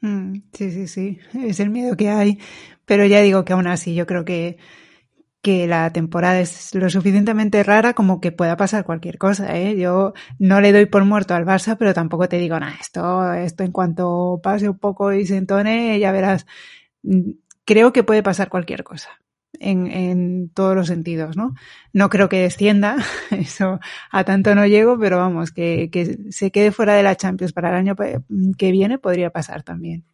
Mm, 0.00 0.42
sí, 0.52 0.70
sí, 0.70 0.86
sí, 0.86 1.18
es 1.34 1.60
el 1.60 1.70
miedo 1.70 1.96
que 1.96 2.10
hay. 2.10 2.38
Pero 2.84 3.04
ya 3.04 3.20
digo 3.20 3.44
que 3.44 3.52
aún 3.52 3.66
así 3.66 3.94
yo 3.94 4.06
creo 4.06 4.24
que 4.24 4.58
que 5.48 5.66
la 5.66 5.90
temporada 5.94 6.40
es 6.40 6.74
lo 6.74 6.90
suficientemente 6.90 7.62
rara 7.62 7.94
como 7.94 8.20
que 8.20 8.32
pueda 8.32 8.58
pasar 8.58 8.84
cualquier 8.84 9.16
cosa, 9.16 9.56
¿eh? 9.56 9.78
Yo 9.78 10.12
no 10.38 10.60
le 10.60 10.72
doy 10.72 10.84
por 10.84 11.06
muerto 11.06 11.32
al 11.32 11.46
Barça, 11.46 11.78
pero 11.78 11.94
tampoco 11.94 12.28
te 12.28 12.36
digo, 12.36 12.60
nada, 12.60 12.76
esto, 12.78 13.32
esto 13.32 13.64
en 13.64 13.72
cuanto 13.72 14.40
pase 14.42 14.68
un 14.68 14.78
poco 14.78 15.10
y 15.14 15.24
se 15.24 15.38
entone, 15.38 15.98
ya 15.98 16.12
verás. 16.12 16.44
Mm, 17.02 17.30
creo 17.64 17.94
que 17.94 18.04
puede 18.04 18.22
pasar 18.22 18.50
cualquier 18.50 18.84
cosa. 18.84 19.08
En, 19.58 20.50
todos 20.50 20.76
los 20.76 20.88
sentidos, 20.88 21.34
¿no? 21.34 21.54
No 21.94 22.10
creo 22.10 22.28
que 22.28 22.40
descienda, 22.42 22.96
eso 23.30 23.80
a 24.10 24.24
tanto 24.24 24.54
no 24.54 24.66
llego, 24.66 24.98
pero 24.98 25.16
vamos, 25.16 25.50
que 25.50 25.88
se 26.28 26.50
quede 26.50 26.72
fuera 26.72 26.92
de 26.92 27.02
la 27.02 27.16
Champions 27.16 27.54
para 27.54 27.70
el 27.70 27.76
año 27.76 27.96
que 27.96 28.70
viene 28.70 28.98
podría 28.98 29.30
pasar 29.30 29.62
también. 29.62 30.04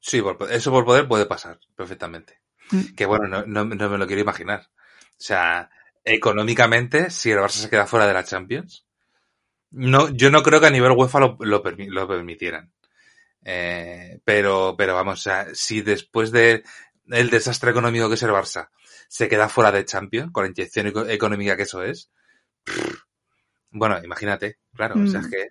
Sí, 0.00 0.20
eso 0.50 0.72
por 0.72 0.84
poder 0.84 1.06
puede 1.06 1.26
pasar 1.26 1.60
perfectamente. 1.76 2.41
Mm. 2.72 2.94
Que 2.96 3.06
bueno, 3.06 3.28
no, 3.28 3.46
no, 3.46 3.64
no, 3.64 3.88
me 3.88 3.98
lo 3.98 4.06
quiero 4.06 4.22
imaginar. 4.22 4.68
O 4.70 5.24
sea, 5.24 5.70
económicamente, 6.04 7.10
si 7.10 7.30
el 7.30 7.38
Barça 7.38 7.60
se 7.60 7.70
queda 7.70 7.86
fuera 7.86 8.06
de 8.06 8.14
la 8.14 8.24
Champions, 8.24 8.86
no, 9.70 10.08
yo 10.10 10.30
no 10.30 10.42
creo 10.42 10.60
que 10.60 10.66
a 10.66 10.70
nivel 10.70 10.92
UEFA 10.92 11.20
lo, 11.20 11.36
lo, 11.40 11.62
lo 11.62 12.08
permitieran. 12.08 12.72
Eh, 13.44 14.20
pero, 14.24 14.74
pero 14.76 14.94
vamos, 14.94 15.20
o 15.20 15.22
sea, 15.22 15.46
si 15.52 15.82
después 15.82 16.30
de 16.30 16.62
el 17.08 17.30
desastre 17.30 17.70
económico 17.70 18.08
que 18.08 18.14
es 18.14 18.22
el 18.22 18.30
Barça 18.30 18.70
se 19.08 19.28
queda 19.28 19.48
fuera 19.48 19.72
de 19.72 19.84
Champions, 19.84 20.30
con 20.32 20.44
la 20.44 20.50
inyección 20.50 20.92
económica 21.10 21.56
que 21.56 21.64
eso 21.64 21.82
es, 21.82 22.10
pff, 22.64 23.02
bueno, 23.70 23.98
imagínate, 24.02 24.58
claro, 24.74 24.96
mm. 24.96 25.04
o 25.04 25.06
sea, 25.08 25.20
es 25.20 25.26
mm. 25.26 25.30
que 25.30 25.48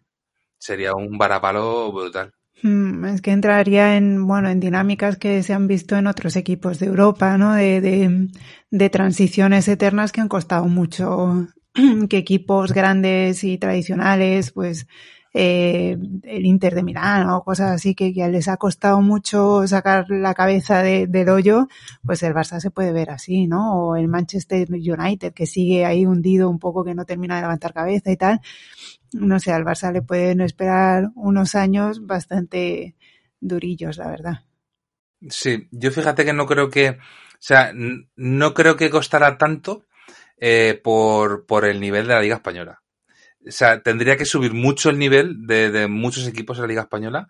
sería 0.58 0.94
un 0.94 1.18
varapalo 1.18 1.92
brutal. 1.92 2.34
Mm, 2.64 3.06
es 3.06 3.22
que 3.22 3.32
entraría 3.32 3.98
en, 3.98 4.28
bueno, 4.28 4.50
en 4.50 4.60
dinámicas 4.60 5.18
que 5.18 5.42
se 5.44 5.54
han 5.54 5.68
visto 5.68 5.96
en 5.98 6.08
otros 6.08 6.36
equipos 6.36 6.80
de 6.80 6.88
Europa, 6.88 7.38
¿no? 7.38 7.54
De, 7.54 7.82
de, 7.82 8.30
de 8.70 8.90
transiciones 8.90 9.68
eternas 9.68 10.12
que 10.12 10.22
han 10.22 10.28
costado 10.28 10.66
mucho 10.66 11.48
que 12.10 12.18
equipos 12.18 12.74
grandes 12.74 13.44
y 13.44 13.58
tradicionales, 13.58 14.52
pues, 14.52 14.88
eh, 15.34 15.98
el 16.24 16.46
Inter 16.46 16.76
de 16.76 16.84
Milán 16.84 17.30
o 17.30 17.44
cosas 17.44 17.72
así 17.72 17.96
que, 17.96 18.14
que, 18.14 18.28
les 18.28 18.48
ha 18.50 18.58
costado 18.58 19.02
mucho 19.02 19.66
sacar 19.66 20.10
la 20.10 20.34
cabeza 20.34 20.84
de, 20.84 21.08
del 21.08 21.30
hoyo, 21.30 21.68
pues 22.06 22.22
el 22.24 22.34
Barça 22.34 22.60
se 22.60 22.70
puede 22.70 22.92
ver 22.92 23.10
así, 23.12 23.48
¿no? 23.48 23.76
O 23.76 23.96
el 23.96 24.08
Manchester 24.10 24.68
United 24.70 25.34
que 25.34 25.46
sigue 25.46 25.86
ahí 25.86 26.06
hundido 26.06 26.50
un 26.50 26.60
poco 26.60 26.84
que 26.84 26.96
no 26.96 27.06
termina 27.06 27.36
de 27.38 27.44
levantar 27.44 27.74
cabeza 27.74 28.12
y 28.12 28.18
tal 28.18 28.42
no 29.14 29.40
sé, 29.40 29.52
al 29.52 29.66
Barça 29.66 29.92
le 29.92 30.02
pueden 30.02 30.42
esperar 30.42 31.10
unos 31.16 31.56
años 31.56 32.06
bastante 32.06 32.96
durillos, 33.40 33.98
la 33.98 34.08
verdad. 34.08 34.46
Sí, 35.30 35.68
yo 35.72 35.92
fíjate 35.92 36.26
que 36.26 36.34
no 36.34 36.48
creo 36.48 36.70
que, 36.70 36.90
o 36.90 36.98
sea, 37.40 37.72
no 38.16 38.54
creo 38.54 38.76
que 38.76 38.90
costará 38.90 39.38
tanto 39.38 39.86
eh, 40.38 40.80
por, 40.84 41.46
por 41.46 41.66
el 41.66 41.80
nivel 41.80 42.08
de 42.08 42.14
la 42.14 42.22
Liga 42.22 42.36
Española. 42.36 42.82
O 43.48 43.52
sea, 43.52 43.82
tendría 43.82 44.18
que 44.18 44.26
subir 44.26 44.54
mucho 44.54 44.90
el 44.90 45.00
nivel 45.00 45.46
de, 45.48 45.88
muchos 45.88 46.28
equipos 46.28 46.58
de 46.58 46.62
la 46.62 46.68
Liga 46.68 46.82
Española 46.82 47.28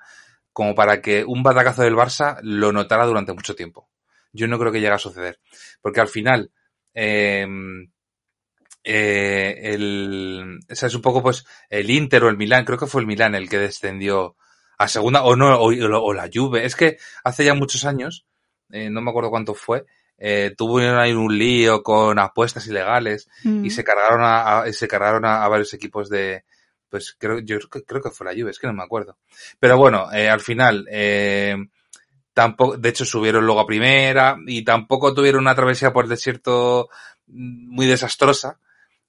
como 0.53 0.75
para 0.75 1.01
que 1.01 1.23
un 1.23 1.43
batacazo 1.43 1.83
del 1.83 1.95
Barça 1.95 2.39
lo 2.43 2.73
notara 2.73 3.05
durante 3.05 3.33
mucho 3.33 3.55
tiempo. 3.55 3.89
Yo 4.33 4.47
no 4.47 4.59
creo 4.59 4.71
que 4.71 4.81
llegue 4.81 4.93
a 4.93 4.97
suceder. 4.97 5.39
Porque 5.81 6.01
al 6.01 6.09
final, 6.09 6.51
eh, 6.93 7.47
eh, 8.83 9.59
el, 9.73 10.59
o 10.69 10.75
sea, 10.75 10.87
es 10.87 10.95
un 10.95 11.01
poco 11.01 11.21
pues 11.21 11.45
el 11.69 11.89
Inter 11.89 12.23
o 12.23 12.29
el 12.29 12.37
Milán, 12.37 12.65
creo 12.65 12.77
que 12.77 12.87
fue 12.87 13.01
el 13.01 13.07
Milán 13.07 13.35
el 13.35 13.49
que 13.49 13.59
descendió 13.59 14.35
a 14.77 14.87
segunda, 14.87 15.23
o 15.23 15.35
no, 15.35 15.55
o, 15.59 15.67
o 15.67 16.13
la 16.13 16.29
Juve. 16.33 16.65
Es 16.65 16.75
que 16.75 16.97
hace 17.23 17.45
ya 17.45 17.53
muchos 17.53 17.85
años, 17.85 18.25
eh, 18.71 18.89
no 18.89 19.01
me 19.01 19.11
acuerdo 19.11 19.29
cuánto 19.29 19.53
fue, 19.53 19.85
eh, 20.17 20.53
tuvo 20.55 20.79
ahí 20.79 21.13
un 21.13 21.37
lío 21.37 21.81
con 21.81 22.19
apuestas 22.19 22.67
ilegales 22.67 23.27
mm. 23.43 23.65
y 23.65 23.69
se 23.71 23.83
cargaron 23.83 24.21
a, 24.21 24.59
a 24.59 24.73
se 24.73 24.87
cargaron 24.87 25.25
a, 25.25 25.43
a, 25.43 25.47
varios 25.47 25.73
equipos 25.73 26.09
de, 26.09 26.43
pues 26.89 27.15
creo, 27.17 27.39
yo 27.39 27.57
creo 27.59 28.01
que 28.01 28.11
fue 28.11 28.27
la 28.27 28.39
Juve, 28.39 28.51
es 28.51 28.59
que 28.59 28.67
no 28.67 28.73
me 28.73 28.83
acuerdo. 28.83 29.17
Pero 29.59 29.77
bueno, 29.77 30.11
eh, 30.13 30.29
al 30.29 30.41
final, 30.41 30.87
eh, 30.91 31.55
tampoco, 32.33 32.77
de 32.77 32.89
hecho 32.89 33.05
subieron 33.05 33.45
luego 33.45 33.61
a 33.61 33.65
primera 33.65 34.37
y 34.45 34.63
tampoco 34.63 35.13
tuvieron 35.13 35.41
una 35.41 35.55
travesía 35.55 35.93
por 35.93 36.03
el 36.03 36.09
desierto 36.11 36.89
muy 37.27 37.87
desastrosa 37.87 38.59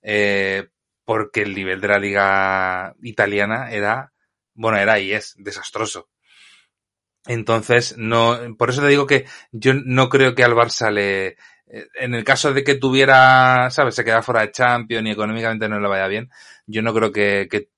eh, 0.03 0.69
porque 1.05 1.43
el 1.43 1.55
nivel 1.55 1.81
de 1.81 1.89
la 1.89 1.99
liga 1.99 2.95
italiana 3.03 3.71
era, 3.71 4.13
bueno, 4.55 4.79
era 4.79 4.99
y 4.99 5.13
es 5.13 5.35
desastroso. 5.37 6.09
Entonces, 7.27 7.97
no, 7.99 8.39
por 8.59 8.71
eso 8.71 8.83
te 8.83 8.89
digo 8.89 9.07
que 9.07 9.27
yo 9.53 9.75
no 9.75 10.09
creo 10.09 10.35
que 10.35 10.43
al 10.43 10.55
Barça 10.55 10.91
le, 10.91 11.37
en 11.95 12.15
el 12.15 12.25
caso 12.25 12.53
de 12.53 12.65
que 12.65 12.75
tuviera, 12.75 13.71
¿sabes? 13.71 13.95
Se 13.95 14.05
queda 14.05 14.23
fuera 14.23 14.43
de 14.43 14.53
Champions 14.53 15.07
y 15.07 15.11
económicamente 15.13 15.69
no 15.69 15.81
le 15.81 15.89
vaya 15.89 16.07
bien, 16.07 16.31
yo 16.67 16.83
no 16.83 16.93
creo 16.93 17.13
que, 17.13 17.49
que, 17.51 17.69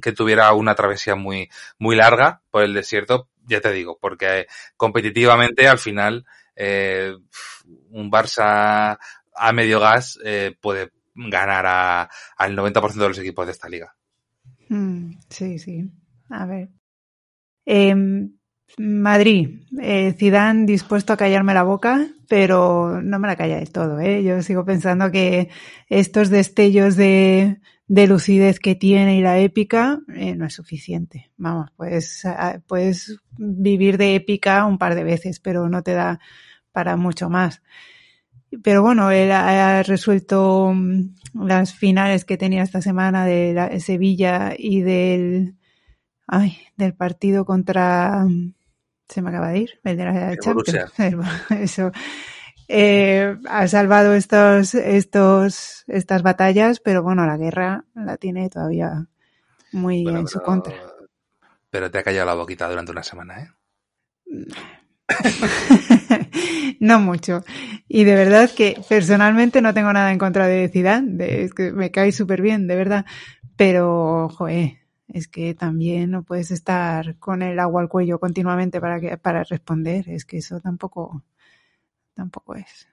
que, 0.00 0.12
tuviera 0.12 0.52
una 0.52 0.74
travesía 0.74 1.14
muy, 1.14 1.48
muy 1.78 1.96
larga 1.96 2.42
por 2.50 2.62
el 2.62 2.74
desierto, 2.74 3.28
ya 3.46 3.60
te 3.60 3.72
digo, 3.72 3.98
porque 4.00 4.46
competitivamente 4.76 5.66
al 5.66 5.78
final, 5.78 6.26
eh, 6.56 7.14
un 7.90 8.10
Barça 8.10 8.98
a 9.34 9.52
medio 9.52 9.80
gas 9.80 10.18
eh, 10.24 10.54
puede 10.60 10.90
ganar 11.14 11.66
a, 11.66 12.10
al 12.36 12.56
90% 12.56 12.94
de 12.94 13.08
los 13.08 13.18
equipos 13.18 13.46
de 13.46 13.52
esta 13.52 13.68
liga. 13.68 13.94
Mm, 14.68 15.12
sí, 15.28 15.58
sí. 15.58 15.90
A 16.30 16.46
ver. 16.46 16.70
Eh, 17.66 17.94
Madrid, 18.78 19.60
eh, 19.80 20.14
Zidane 20.18 20.64
dispuesto 20.64 21.12
a 21.12 21.16
callarme 21.16 21.52
la 21.52 21.62
boca, 21.62 22.08
pero 22.28 23.02
no 23.02 23.18
me 23.18 23.28
la 23.28 23.36
calla 23.36 23.56
del 23.56 23.70
todo. 23.70 24.00
¿eh? 24.00 24.22
Yo 24.22 24.42
sigo 24.42 24.64
pensando 24.64 25.10
que 25.10 25.50
estos 25.88 26.30
destellos 26.30 26.96
de, 26.96 27.60
de 27.86 28.06
lucidez 28.06 28.60
que 28.60 28.74
tiene 28.74 29.18
y 29.18 29.20
la 29.20 29.38
épica 29.38 30.00
eh, 30.14 30.34
no 30.34 30.46
es 30.46 30.54
suficiente. 30.54 31.30
Vamos, 31.36 31.70
pues 31.76 32.24
puedes 32.66 33.18
vivir 33.36 33.98
de 33.98 34.14
épica 34.14 34.64
un 34.64 34.78
par 34.78 34.94
de 34.94 35.04
veces, 35.04 35.38
pero 35.38 35.68
no 35.68 35.82
te 35.82 35.92
da 35.92 36.18
para 36.72 36.96
mucho 36.96 37.28
más. 37.28 37.62
Pero 38.62 38.82
bueno, 38.82 39.10
él 39.10 39.32
ha 39.32 39.82
resuelto 39.82 40.72
mm, 40.74 41.14
las 41.46 41.74
finales 41.74 42.24
que 42.24 42.36
tenía 42.36 42.62
esta 42.62 42.82
semana 42.82 43.24
de 43.24 43.52
la, 43.54 43.80
Sevilla 43.80 44.54
y 44.56 44.82
del, 44.82 45.56
ay, 46.26 46.58
del 46.76 46.94
partido 46.94 47.44
contra 47.44 48.26
se 49.12 49.20
me 49.20 49.28
acaba 49.28 49.50
de 49.50 49.58
ir, 49.58 49.80
el 49.84 49.96
de 49.96 50.04
la 50.04 50.36
Champions. 50.36 50.92
Eso. 51.50 51.92
Eh, 52.68 53.36
ha 53.48 53.68
salvado 53.68 54.14
estos, 54.14 54.74
estos, 54.74 55.84
estas 55.86 56.22
batallas, 56.22 56.80
pero 56.80 57.02
bueno, 57.02 57.26
la 57.26 57.36
guerra 57.36 57.84
la 57.94 58.16
tiene 58.16 58.48
todavía 58.48 59.06
muy 59.72 60.08
en 60.08 60.26
su 60.26 60.40
contra. 60.40 60.74
Pero 61.68 61.90
te 61.90 61.98
ha 61.98 62.02
callado 62.02 62.26
la 62.26 62.34
boquita 62.34 62.68
durante 62.68 62.92
una 62.92 63.02
semana, 63.02 63.42
¿eh? 63.42 63.48
no 66.80 67.00
mucho. 67.00 67.44
Y 67.88 68.04
de 68.04 68.14
verdad 68.14 68.50
que 68.50 68.80
personalmente 68.88 69.60
no 69.60 69.74
tengo 69.74 69.92
nada 69.92 70.12
en 70.12 70.18
contra 70.18 70.46
de 70.46 70.68
Zidane, 70.68 71.44
es 71.44 71.54
que 71.54 71.72
me 71.72 71.90
cae 71.90 72.12
súper 72.12 72.42
bien, 72.42 72.66
de 72.66 72.76
verdad. 72.76 73.06
Pero, 73.56 74.28
joder, 74.30 74.78
es 75.08 75.28
que 75.28 75.54
también 75.54 76.10
no 76.10 76.22
puedes 76.22 76.50
estar 76.50 77.18
con 77.18 77.42
el 77.42 77.58
agua 77.58 77.82
al 77.82 77.88
cuello 77.88 78.18
continuamente 78.18 78.80
para 78.80 79.00
que 79.00 79.16
para 79.18 79.44
responder, 79.44 80.08
es 80.08 80.24
que 80.24 80.38
eso 80.38 80.60
tampoco 80.60 81.22
tampoco 82.14 82.54
es. 82.54 82.88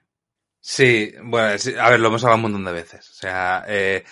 Sí, 0.60 1.12
bueno, 1.22 1.48
a 1.80 1.90
ver, 1.90 2.00
lo 2.00 2.08
hemos 2.08 2.22
hablado 2.22 2.36
un 2.36 2.42
montón 2.42 2.64
de 2.64 2.72
veces. 2.72 3.08
O 3.10 3.14
sea, 3.14 3.64
eh, 3.66 4.04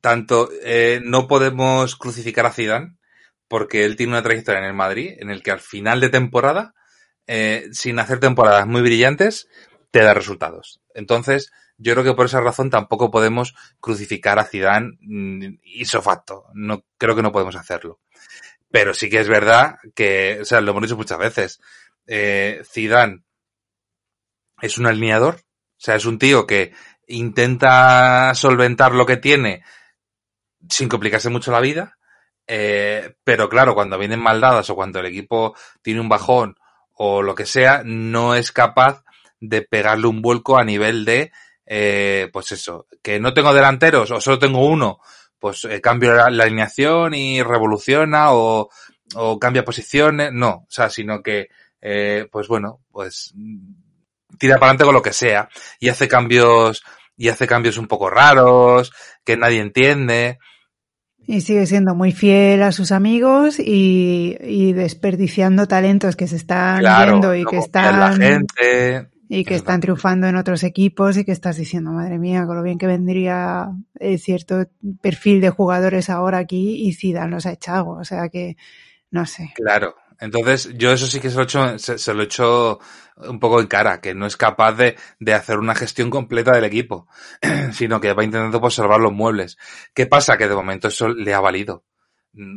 tanto 0.00 0.48
eh, 0.62 1.00
no 1.04 1.26
podemos 1.26 1.96
crucificar 1.96 2.46
a 2.46 2.52
Zidane 2.52 2.96
porque 3.48 3.84
él 3.84 3.96
tiene 3.96 4.12
una 4.12 4.22
trayectoria 4.22 4.60
en 4.60 4.66
el 4.66 4.74
Madrid 4.74 5.14
en 5.18 5.30
el 5.30 5.42
que 5.42 5.50
al 5.50 5.60
final 5.60 6.00
de 6.00 6.08
temporada, 6.08 6.74
eh, 7.26 7.68
sin 7.72 7.98
hacer 7.98 8.20
temporadas 8.20 8.66
muy 8.66 8.82
brillantes, 8.82 9.48
te 9.90 10.00
da 10.00 10.14
resultados. 10.14 10.80
Entonces, 10.94 11.52
yo 11.78 11.92
creo 11.92 12.04
que 12.04 12.14
por 12.14 12.26
esa 12.26 12.40
razón 12.40 12.70
tampoco 12.70 13.10
podemos 13.10 13.54
crucificar 13.80 14.38
a 14.38 14.44
Zidane 14.44 14.96
mm, 15.00 15.58
ipso 15.62 16.02
facto. 16.02 16.46
No, 16.54 16.84
creo 16.98 17.14
que 17.14 17.22
no 17.22 17.32
podemos 17.32 17.56
hacerlo. 17.56 18.00
Pero 18.70 18.94
sí 18.94 19.10
que 19.10 19.20
es 19.20 19.28
verdad 19.28 19.76
que, 19.94 20.38
o 20.40 20.44
sea, 20.44 20.60
lo 20.60 20.70
hemos 20.70 20.82
dicho 20.82 20.96
muchas 20.96 21.18
veces. 21.18 21.60
Eh, 22.06 22.62
Zidane 22.64 23.24
es 24.62 24.78
un 24.78 24.86
alineador. 24.86 25.36
O 25.36 25.78
sea, 25.78 25.96
es 25.96 26.06
un 26.06 26.18
tío 26.18 26.46
que 26.46 26.72
intenta 27.06 28.34
solventar 28.34 28.92
lo 28.92 29.06
que 29.06 29.18
tiene 29.18 29.62
sin 30.68 30.88
complicarse 30.88 31.28
mucho 31.28 31.52
la 31.52 31.60
vida. 31.60 31.98
Eh, 32.46 33.14
pero 33.24 33.48
claro, 33.48 33.74
cuando 33.74 33.98
vienen 33.98 34.20
mal 34.20 34.40
dadas 34.40 34.70
o 34.70 34.74
cuando 34.74 35.00
el 35.00 35.06
equipo 35.06 35.54
tiene 35.82 36.00
un 36.00 36.08
bajón 36.08 36.56
o 36.96 37.22
lo 37.22 37.34
que 37.34 37.46
sea, 37.46 37.82
no 37.84 38.34
es 38.34 38.52
capaz 38.52 39.02
de 39.40 39.62
pegarle 39.62 40.06
un 40.06 40.22
vuelco 40.22 40.58
a 40.58 40.64
nivel 40.64 41.04
de 41.04 41.30
eh, 41.66 42.28
pues 42.32 42.52
eso, 42.52 42.86
que 43.02 43.18
no 43.18 43.34
tengo 43.34 43.52
delanteros 43.52 44.10
o 44.10 44.20
solo 44.20 44.38
tengo 44.38 44.64
uno, 44.64 45.00
pues 45.38 45.64
eh, 45.64 45.80
cambio 45.80 46.14
la, 46.14 46.24
alineación 46.24 47.14
y 47.14 47.42
revoluciona 47.42 48.32
o, 48.32 48.70
o, 49.14 49.38
cambia 49.38 49.64
posiciones, 49.64 50.32
no, 50.32 50.50
o 50.50 50.66
sea, 50.68 50.88
sino 50.90 51.22
que, 51.22 51.48
eh, 51.80 52.28
pues 52.30 52.46
bueno, 52.46 52.80
pues 52.90 53.34
tira 54.38 54.56
para 54.56 54.66
adelante 54.66 54.84
con 54.84 54.94
lo 54.94 55.02
que 55.02 55.12
sea 55.12 55.48
y 55.80 55.88
hace 55.88 56.08
cambios, 56.08 56.82
y 57.16 57.28
hace 57.28 57.46
cambios 57.46 57.78
un 57.78 57.88
poco 57.88 58.10
raros, 58.10 58.92
que 59.24 59.36
nadie 59.36 59.60
entiende. 59.60 60.38
Y 61.26 61.40
sigue 61.40 61.66
siendo 61.66 61.94
muy 61.94 62.12
fiel 62.12 62.62
a 62.62 62.72
sus 62.72 62.92
amigos 62.92 63.58
y, 63.58 64.36
y 64.40 64.72
desperdiciando 64.72 65.66
talentos 65.66 66.14
que 66.14 66.28
se 66.28 66.36
están 66.36 66.80
viendo 66.80 67.34
y 67.34 67.44
que 67.44 67.58
están... 67.58 67.98
La 67.98 68.12
gente. 68.12 69.08
Y 69.28 69.44
que 69.44 69.56
están 69.56 69.80
triunfando 69.80 70.28
en 70.28 70.36
otros 70.36 70.62
equipos 70.62 71.16
y 71.16 71.24
que 71.24 71.32
estás 71.32 71.56
diciendo, 71.56 71.90
madre 71.90 72.16
mía, 72.16 72.46
con 72.46 72.56
lo 72.56 72.62
bien 72.62 72.78
que 72.78 72.86
vendría 72.86 73.70
eh, 73.98 74.18
cierto 74.18 74.68
perfil 75.02 75.40
de 75.40 75.50
jugadores 75.50 76.10
ahora 76.10 76.38
aquí 76.38 76.86
y 76.86 76.92
Zidane 76.92 77.32
los 77.32 77.44
ha 77.44 77.52
echado. 77.52 77.88
O 77.88 78.04
sea 78.04 78.28
que, 78.28 78.56
no 79.10 79.26
sé. 79.26 79.52
Claro. 79.56 79.96
Entonces, 80.20 80.70
yo 80.74 80.92
eso 80.92 81.06
sí 81.06 81.20
que 81.20 81.30
se 81.30 81.36
lo 81.36 81.42
he 81.42 81.44
hecho, 81.44 81.78
se, 81.78 82.14
lo 82.14 82.22
he 82.22 82.24
hecho 82.24 82.78
un 83.16 83.38
poco 83.38 83.60
en 83.60 83.66
cara, 83.66 84.00
que 84.00 84.14
no 84.14 84.26
es 84.26 84.36
capaz 84.36 84.72
de, 84.72 84.96
de 85.20 85.34
hacer 85.34 85.58
una 85.58 85.74
gestión 85.74 86.10
completa 86.10 86.52
del 86.52 86.64
equipo, 86.64 87.08
sino 87.72 88.00
que 88.00 88.12
va 88.12 88.24
intentando 88.24 88.60
pues, 88.60 88.74
salvar 88.74 89.00
los 89.00 89.12
muebles. 89.12 89.58
¿Qué 89.94 90.06
pasa? 90.06 90.36
Que 90.36 90.48
de 90.48 90.54
momento 90.54 90.88
eso 90.88 91.08
le 91.08 91.34
ha 91.34 91.40
valido. 91.40 91.84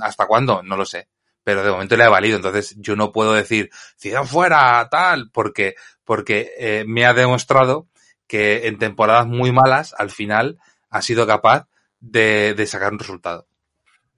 ¿Hasta 0.01 0.27
cuándo? 0.27 0.61
No 0.63 0.75
lo 0.77 0.85
sé 0.85 1.09
pero 1.41 1.63
de 1.63 1.71
momento 1.71 1.97
le 1.97 2.03
ha 2.03 2.09
valido. 2.09 2.35
Entonces 2.35 2.75
yo 2.77 2.95
no 2.95 3.11
puedo 3.11 3.33
decir, 3.33 3.71
Zidane 3.99 4.27
fuera, 4.27 4.87
tal, 4.91 5.31
porque, 5.31 5.73
porque 6.03 6.51
eh, 6.59 6.83
me 6.87 7.07
ha 7.07 7.13
demostrado 7.13 7.87
que 8.27 8.67
en 8.67 8.77
temporadas 8.77 9.25
muy 9.25 9.51
malas, 9.51 9.95
al 9.97 10.11
final, 10.11 10.59
ha 10.91 11.01
sido 11.01 11.25
capaz 11.25 11.67
de, 11.99 12.53
de 12.53 12.67
sacar 12.67 12.93
un 12.93 12.99
resultado. 12.99 13.47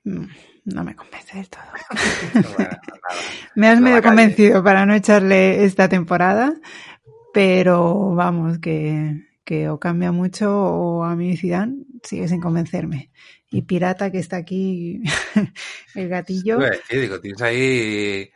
Mm, 0.03 0.25
no 0.65 0.83
me 0.83 0.95
convence 0.95 1.37
del 1.37 1.49
todo. 1.49 1.63
me 3.55 3.67
has 3.67 3.79
medio 3.79 4.01
convencido 4.01 4.63
para 4.63 4.85
no 4.85 4.93
echarle 4.93 5.63
esta 5.65 5.89
temporada, 5.89 6.53
pero 7.33 8.13
vamos, 8.15 8.59
que, 8.59 9.27
que 9.43 9.69
o 9.69 9.79
cambia 9.79 10.11
mucho 10.11 10.51
o 10.51 11.03
a 11.03 11.15
mí 11.15 11.35
Zidane 11.37 11.83
sigue 12.03 12.27
sin 12.27 12.41
convencerme 12.41 13.11
y 13.51 13.63
Pirata 13.63 14.11
que 14.11 14.19
está 14.19 14.37
aquí, 14.37 15.03
el 15.95 16.09
gatillo. 16.09 16.57
digo, 16.89 17.19
tienes 17.19 17.41
ahí... 17.41 18.31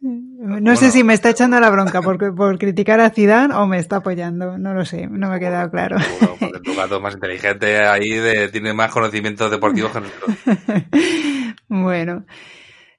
No 0.00 0.76
sé 0.76 0.90
si 0.90 1.02
me 1.02 1.14
está 1.14 1.30
echando 1.30 1.58
la 1.58 1.70
bronca 1.70 2.00
por, 2.02 2.34
por 2.34 2.58
criticar 2.58 3.00
a 3.00 3.10
Zidane 3.10 3.54
o 3.54 3.66
me 3.66 3.78
está 3.78 3.96
apoyando, 3.96 4.56
no 4.56 4.72
lo 4.72 4.84
sé, 4.84 5.08
no 5.08 5.28
me 5.28 5.36
ha 5.36 5.40
quedado 5.40 5.70
claro. 5.70 5.96
porque 6.38 6.60
tu 6.60 6.76
gato 6.76 7.00
más 7.00 7.14
inteligente 7.14 7.78
ahí 7.78 8.10
de, 8.10 8.48
tiene 8.48 8.72
más 8.72 8.92
conocimientos 8.92 9.50
deportivos 9.50 9.90
que 9.90 10.00
nosotros. 10.00 10.36
bueno, 11.68 12.24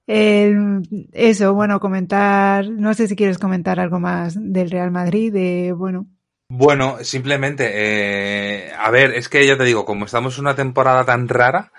eso, 0.08 1.54
bueno, 1.54 1.80
comentar, 1.80 2.70
no 2.70 2.94
sé 2.94 3.08
si 3.08 3.16
quieres 3.16 3.38
comentar 3.38 3.80
algo 3.80 4.00
más 4.00 4.36
del 4.38 4.70
Real 4.70 4.92
Madrid, 4.92 5.32
de, 5.32 5.72
bueno, 5.72 6.08
bueno, 6.52 6.98
simplemente, 7.04 7.70
eh, 7.76 8.74
a 8.76 8.90
ver, 8.90 9.14
es 9.14 9.30
que 9.30 9.46
ya 9.46 9.56
te 9.56 9.64
digo, 9.64 9.86
como 9.86 10.06
estamos 10.06 10.36
en 10.36 10.46
una 10.46 10.56
temporada 10.56 11.06
tan 11.06 11.30
rara, 11.30 11.72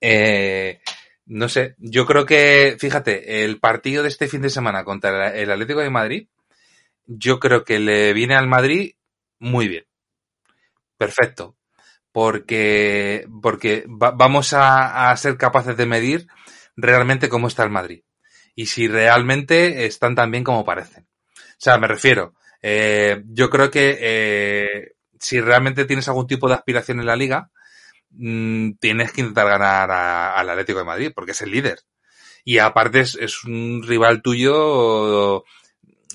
eh, 0.00 0.80
no 1.26 1.48
sé, 1.48 1.76
yo 1.78 2.06
creo 2.06 2.26
que, 2.26 2.76
fíjate, 2.78 3.44
el 3.44 3.58
partido 3.60 4.02
de 4.02 4.08
este 4.08 4.28
fin 4.28 4.42
de 4.42 4.50
semana 4.50 4.84
contra 4.84 5.34
el 5.36 5.50
Atlético 5.50 5.80
de 5.80 5.90
Madrid, 5.90 6.28
yo 7.06 7.38
creo 7.38 7.64
que 7.64 7.78
le 7.78 8.12
viene 8.12 8.34
al 8.34 8.48
Madrid 8.48 8.94
muy 9.38 9.68
bien. 9.68 9.86
Perfecto. 10.96 11.56
Porque, 12.12 13.26
porque 13.40 13.84
vamos 13.88 14.52
a, 14.54 15.16
ser 15.16 15.38
capaces 15.38 15.76
de 15.76 15.86
medir 15.86 16.26
realmente 16.76 17.28
cómo 17.28 17.48
está 17.48 17.64
el 17.64 17.70
Madrid. 17.70 18.02
Y 18.54 18.66
si 18.66 18.86
realmente 18.86 19.86
están 19.86 20.14
tan 20.14 20.30
bien 20.30 20.44
como 20.44 20.64
parecen. 20.64 21.04
O 21.04 21.56
sea, 21.58 21.78
me 21.78 21.88
refiero, 21.88 22.34
eh, 22.60 23.22
yo 23.28 23.48
creo 23.48 23.70
que 23.70 23.98
eh, 23.98 24.92
si 25.18 25.40
realmente 25.40 25.86
tienes 25.86 26.06
algún 26.08 26.26
tipo 26.26 26.48
de 26.48 26.54
aspiración 26.54 27.00
en 27.00 27.06
la 27.06 27.16
liga, 27.16 27.50
mmm, 28.12 28.72
tienes 28.80 29.12
que 29.12 29.22
intentar 29.22 29.48
ganar 29.48 29.90
al 29.90 30.50
Atlético 30.50 30.78
de 30.78 30.84
Madrid, 30.84 31.12
porque 31.14 31.32
es 31.32 31.42
el 31.42 31.50
líder. 31.50 31.80
Y 32.44 32.58
aparte 32.58 33.00
es, 33.00 33.44
un 33.44 33.82
rival 33.86 34.22
tuyo 34.22 35.44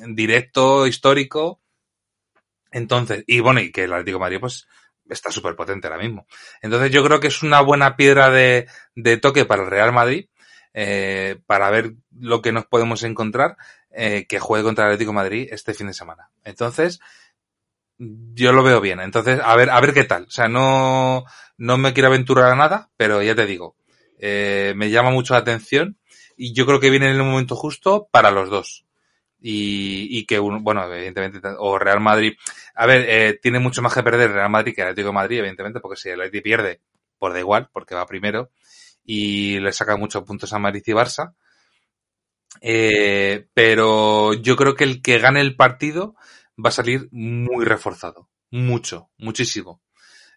directo, 0.07 0.87
histórico. 0.87 1.61
Entonces, 2.71 3.23
y 3.27 3.39
bueno, 3.39 3.61
y 3.61 3.71
que 3.71 3.85
el 3.85 3.93
Atlético 3.93 4.17
de 4.17 4.21
Madrid, 4.21 4.39
pues, 4.39 4.67
está 5.09 5.31
súper 5.31 5.55
potente 5.55 5.87
ahora 5.87 6.01
mismo. 6.01 6.27
Entonces 6.61 6.91
yo 6.91 7.03
creo 7.03 7.19
que 7.19 7.27
es 7.27 7.43
una 7.43 7.61
buena 7.61 7.95
piedra 7.95 8.29
de, 8.29 8.67
de 8.95 9.17
toque 9.17 9.45
para 9.45 9.63
el 9.63 9.69
Real 9.69 9.93
Madrid 9.93 10.27
eh, 10.79 11.39
para 11.47 11.71
ver 11.71 11.95
lo 12.11 12.43
que 12.43 12.51
nos 12.51 12.67
podemos 12.67 13.01
encontrar, 13.01 13.57
eh, 13.89 14.27
que 14.27 14.37
juegue 14.37 14.63
contra 14.63 14.85
el 14.85 14.91
Atlético 14.91 15.09
de 15.09 15.15
Madrid 15.15 15.47
este 15.49 15.73
fin 15.73 15.87
de 15.87 15.93
semana. 15.95 16.29
Entonces, 16.43 16.99
yo 17.97 18.51
lo 18.51 18.61
veo 18.61 18.79
bien. 18.79 18.99
Entonces, 18.99 19.39
a 19.43 19.55
ver, 19.55 19.71
a 19.71 19.81
ver 19.81 19.95
qué 19.95 20.03
tal. 20.03 20.25
O 20.25 20.29
sea, 20.29 20.47
no, 20.47 21.25
no 21.57 21.77
me 21.77 21.93
quiero 21.93 22.07
aventurar 22.09 22.51
a 22.51 22.55
nada, 22.55 22.89
pero 22.97 23.21
ya 23.21 23.35
te 23.35 23.45
digo, 23.45 23.75
eh, 24.19 24.73
me 24.75 24.89
llama 24.89 25.11
mucho 25.11 25.33
la 25.33 25.39
atención 25.39 25.97
y 26.35 26.53
yo 26.53 26.65
creo 26.65 26.79
que 26.79 26.89
viene 26.89 27.07
en 27.07 27.15
el 27.17 27.23
momento 27.23 27.55
justo 27.55 28.07
para 28.11 28.31
los 28.31 28.49
dos. 28.49 28.85
Y, 29.39 30.07
y 30.17 30.25
que 30.25 30.39
uno, 30.39 30.59
bueno, 30.61 30.91
evidentemente, 30.91 31.39
o 31.59 31.77
Real 31.77 31.99
Madrid, 31.99 32.33
a 32.73 32.85
ver, 32.87 33.05
eh, 33.07 33.39
tiene 33.41 33.59
mucho 33.59 33.81
más 33.83 33.93
que 33.93 34.01
perder 34.01 34.31
Real 34.31 34.49
Madrid 34.49 34.73
que 34.73 34.81
el 34.81 34.87
Atlético 34.87 35.09
de 35.09 35.13
Madrid, 35.13 35.39
evidentemente, 35.39 35.79
porque 35.79 35.97
si 35.97 36.09
el 36.09 36.21
Atlético 36.21 36.43
pierde, 36.43 36.81
por 37.19 37.33
da 37.33 37.39
igual, 37.39 37.69
porque 37.71 37.93
va 37.93 38.05
primero, 38.07 38.49
y 39.05 39.59
le 39.59 39.71
saca 39.71 39.95
muchos 39.95 40.23
puntos 40.23 40.51
a 40.53 40.59
Madrid 40.59 40.83
y 40.85 40.91
Barça. 40.91 41.33
Eh, 42.61 43.47
pero 43.53 44.33
yo 44.33 44.55
creo 44.55 44.75
que 44.75 44.83
el 44.83 45.01
que 45.01 45.19
gane 45.19 45.41
el 45.41 45.55
partido 45.55 46.15
va 46.63 46.69
a 46.69 46.71
salir 46.71 47.07
muy 47.11 47.65
reforzado. 47.65 48.29
Mucho, 48.49 49.09
muchísimo. 49.17 49.81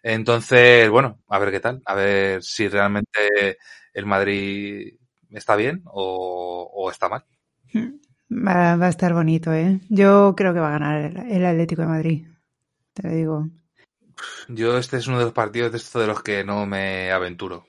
Entonces, 0.03 0.89
bueno, 0.89 1.19
a 1.27 1.39
ver 1.39 1.51
qué 1.51 1.59
tal. 1.59 1.81
A 1.85 1.95
ver 1.95 2.43
si 2.43 2.67
realmente 2.67 3.57
el 3.93 4.05
Madrid 4.05 4.95
está 5.29 5.55
bien 5.55 5.83
o, 5.85 6.89
está 6.91 7.09
mal. 7.09 7.23
Va, 8.29 8.73
a 8.73 8.89
estar 8.89 9.13
bonito, 9.13 9.53
¿eh? 9.53 9.79
Yo 9.89 10.33
creo 10.35 10.53
que 10.53 10.59
va 10.59 10.69
a 10.69 10.79
ganar 10.79 11.25
el, 11.29 11.45
Atlético 11.45 11.83
de 11.83 11.87
Madrid. 11.87 12.27
Te 12.93 13.03
lo 13.03 13.13
digo. 13.13 13.49
Yo 14.47 14.77
este 14.77 14.97
es 14.97 15.07
uno 15.07 15.19
de 15.19 15.25
los 15.25 15.33
partidos 15.33 15.71
de 15.71 15.77
esto 15.77 15.99
de 15.99 16.07
los 16.07 16.21
que 16.21 16.43
no 16.43 16.65
me 16.65 17.11
aventuro. 17.11 17.65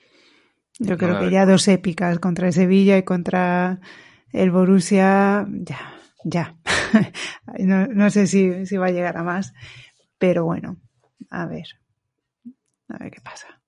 Yo 0.79 0.97
creo 0.97 1.19
que 1.19 1.29
ya 1.29 1.45
dos 1.45 1.67
épicas 1.67 2.19
contra 2.19 2.47
el 2.47 2.53
Sevilla 2.53 2.97
y 2.97 3.03
contra 3.03 3.79
el 4.31 4.51
Borussia, 4.51 5.45
ya, 5.49 5.93
ya. 6.23 6.55
no, 7.59 7.87
no, 7.87 8.09
sé 8.09 8.25
si, 8.27 8.65
si 8.65 8.77
va 8.77 8.87
a 8.87 8.91
llegar 8.91 9.17
a 9.17 9.23
más, 9.23 9.53
pero 10.17 10.45
bueno, 10.45 10.77
a 11.29 11.45
ver. 11.45 11.67
A 12.89 12.97
ver 12.97 13.11
qué 13.11 13.21
pasa. 13.21 13.63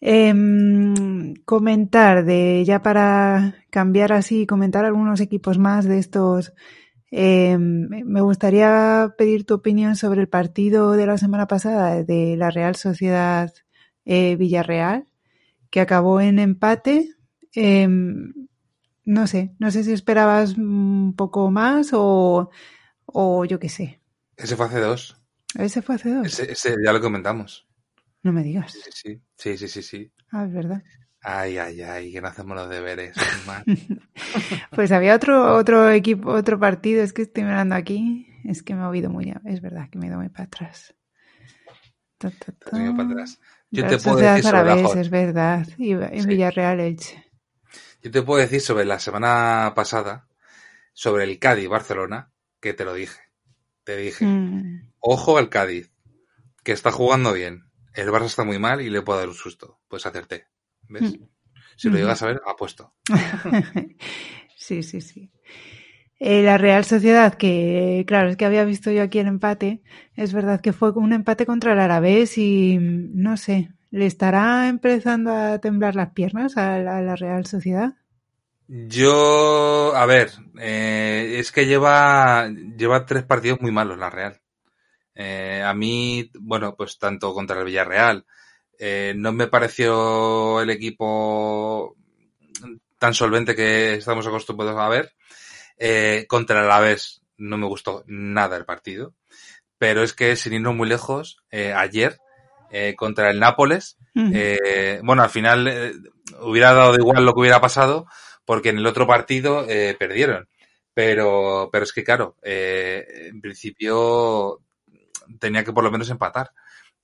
Em, 0.00 1.34
comentar 1.44 2.24
de, 2.24 2.64
ya 2.64 2.82
para 2.82 3.56
cambiar 3.70 4.12
así, 4.12 4.46
comentar 4.46 4.84
algunos 4.84 5.20
equipos 5.20 5.58
más 5.58 5.86
de 5.86 5.98
estos. 5.98 6.52
Em, 7.10 7.88
me 7.88 8.20
gustaría 8.20 9.14
pedir 9.18 9.44
tu 9.44 9.54
opinión 9.54 9.96
sobre 9.96 10.20
el 10.20 10.28
partido 10.28 10.92
de 10.92 11.06
la 11.06 11.18
semana 11.18 11.46
pasada 11.46 12.04
de 12.04 12.36
la 12.36 12.50
Real 12.50 12.76
Sociedad 12.76 13.52
eh, 14.04 14.36
Villarreal, 14.36 15.06
que 15.70 15.80
acabó 15.80 16.20
en 16.20 16.38
empate. 16.38 17.10
Em, 17.54 18.32
no 19.04 19.26
sé, 19.26 19.54
no 19.58 19.70
sé 19.70 19.84
si 19.84 19.92
esperabas 19.92 20.56
un 20.58 21.14
poco 21.16 21.50
más 21.50 21.90
o, 21.92 22.50
o 23.06 23.44
yo 23.46 23.58
qué 23.58 23.68
sé. 23.68 24.00
Ese 24.36 24.54
fue 24.54 24.66
hace 24.66 24.80
dos. 24.80 25.20
Ese 25.58 25.82
fue 25.82 25.96
hace 25.96 26.14
dos. 26.14 26.38
ese 26.40 26.76
ya 26.84 26.92
lo 26.92 27.00
comentamos. 27.00 27.67
No 28.28 28.34
me 28.34 28.42
digas. 28.42 28.76
Sí, 28.92 29.22
sí, 29.36 29.56
sí, 29.56 29.68
sí, 29.68 29.82
sí. 29.82 30.12
Ah, 30.30 30.44
es 30.44 30.52
verdad. 30.52 30.82
Ay, 31.22 31.56
ay, 31.56 31.80
ay, 31.80 32.12
que 32.12 32.20
no 32.20 32.28
hacemos 32.28 32.58
los 32.58 32.68
deberes. 32.68 33.16
pues 34.76 34.92
había 34.92 35.14
otro, 35.14 35.56
otro 35.56 35.88
equipo, 35.88 36.28
otro 36.30 36.60
partido, 36.60 37.02
es 37.02 37.14
que 37.14 37.22
estoy 37.22 37.44
mirando 37.44 37.74
aquí, 37.74 38.28
es 38.44 38.62
que 38.62 38.74
me 38.74 38.82
he 38.82 38.84
oído 38.84 39.08
muy, 39.08 39.32
es 39.46 39.62
verdad 39.62 39.88
que 39.90 39.98
me 39.98 40.04
he 40.04 40.08
ido 40.10 40.18
muy 40.18 40.28
para 40.28 40.44
atrás. 40.44 40.94
para 42.18 42.34
atrás. 42.34 43.40
Yo 43.70 43.88
te 43.88 43.96
puedo 43.96 44.18
decir 44.18 44.44
sobre 44.44 45.00
es 45.00 45.08
verdad, 45.08 45.66
y 45.78 45.92
en 45.92 46.26
Villarreal 46.26 46.80
Elche. 46.80 47.24
Yo 48.02 48.10
te 48.10 48.20
puedo 48.20 48.42
decir 48.42 48.60
sobre 48.60 48.84
la 48.84 48.98
semana 48.98 49.72
pasada, 49.74 50.28
sobre 50.92 51.24
el 51.24 51.38
Cádiz 51.38 51.70
Barcelona, 51.70 52.30
que 52.60 52.74
te 52.74 52.84
lo 52.84 52.92
dije. 52.92 53.22
Te 53.84 53.96
dije, 53.96 54.26
mm. 54.26 54.92
ojo 54.98 55.38
al 55.38 55.48
Cádiz, 55.48 55.90
que 56.62 56.72
está 56.72 56.92
jugando 56.92 57.32
bien 57.32 57.67
el 57.94 58.08
Barça 58.08 58.26
está 58.26 58.44
muy 58.44 58.58
mal 58.58 58.80
y 58.80 58.90
le 58.90 59.02
puedo 59.02 59.18
dar 59.18 59.28
un 59.28 59.34
susto. 59.34 59.80
Pues 59.88 60.06
acerté. 60.06 60.46
¿Ves? 60.88 61.18
Mm. 61.18 61.24
Si 61.76 61.88
lo 61.88 61.96
llegas 61.96 62.22
a 62.22 62.26
ver, 62.26 62.40
apuesto. 62.46 62.92
sí, 64.56 64.82
sí, 64.82 65.00
sí. 65.00 65.30
Eh, 66.18 66.42
la 66.42 66.58
Real 66.58 66.84
Sociedad, 66.84 67.34
que 67.34 68.04
claro, 68.06 68.30
es 68.30 68.36
que 68.36 68.44
había 68.44 68.64
visto 68.64 68.90
yo 68.90 69.02
aquí 69.02 69.20
el 69.20 69.28
empate, 69.28 69.82
es 70.16 70.32
verdad 70.32 70.60
que 70.60 70.72
fue 70.72 70.90
un 70.90 71.12
empate 71.12 71.46
contra 71.46 71.72
el 71.72 71.78
Arabés 71.78 72.36
y 72.38 72.78
no 72.80 73.36
sé, 73.36 73.70
¿le 73.92 74.06
estará 74.06 74.68
empezando 74.68 75.32
a 75.32 75.60
temblar 75.60 75.94
las 75.94 76.10
piernas 76.10 76.56
a 76.56 76.78
la, 76.80 77.14
Real 77.14 77.46
Sociedad? 77.46 77.94
Yo, 78.66 79.94
a 79.94 80.04
ver, 80.06 80.32
eh, 80.58 81.36
es 81.38 81.52
que 81.52 81.66
lleva, 81.66 82.48
lleva 82.76 83.06
tres 83.06 83.22
partidos 83.22 83.60
muy 83.60 83.70
malos 83.70 83.96
la 83.96 84.10
Real. 84.10 84.40
Eh, 85.20 85.60
a 85.66 85.74
mí, 85.74 86.30
bueno, 86.38 86.76
pues 86.76 86.96
tanto 86.96 87.34
contra 87.34 87.58
el 87.58 87.64
Villarreal, 87.64 88.24
eh, 88.78 89.14
no 89.16 89.32
me 89.32 89.48
pareció 89.48 90.60
el 90.60 90.70
equipo 90.70 91.96
tan 93.00 93.14
solvente 93.14 93.56
que 93.56 93.94
estamos 93.94 94.28
acostumbrados 94.28 94.80
a 94.80 94.88
ver. 94.88 95.12
Eh, 95.76 96.24
contra 96.28 96.60
el 96.60 96.66
Alavés 96.66 97.22
no 97.36 97.58
me 97.58 97.66
gustó 97.66 98.04
nada 98.06 98.56
el 98.56 98.64
partido. 98.64 99.12
Pero 99.76 100.04
es 100.04 100.12
que 100.12 100.36
sin 100.36 100.52
irnos 100.52 100.76
muy 100.76 100.88
lejos, 100.88 101.42
ayer 101.50 102.18
contra 102.96 103.30
el 103.30 103.38
Nápoles, 103.38 103.96
bueno, 104.14 105.22
al 105.22 105.30
final 105.30 106.12
hubiera 106.40 106.74
dado 106.74 106.94
igual 106.96 107.24
lo 107.24 107.32
que 107.34 107.40
hubiera 107.40 107.60
pasado 107.60 108.06
porque 108.44 108.70
en 108.70 108.78
el 108.78 108.86
otro 108.86 109.06
partido 109.06 109.64
perdieron. 109.98 110.48
Pero, 110.94 111.70
pero 111.70 111.84
es 111.84 111.92
que 111.92 112.02
claro, 112.02 112.36
en 112.42 113.40
principio 113.40 114.60
tenía 115.38 115.64
que 115.64 115.72
por 115.72 115.84
lo 115.84 115.90
menos 115.90 116.10
empatar. 116.10 116.52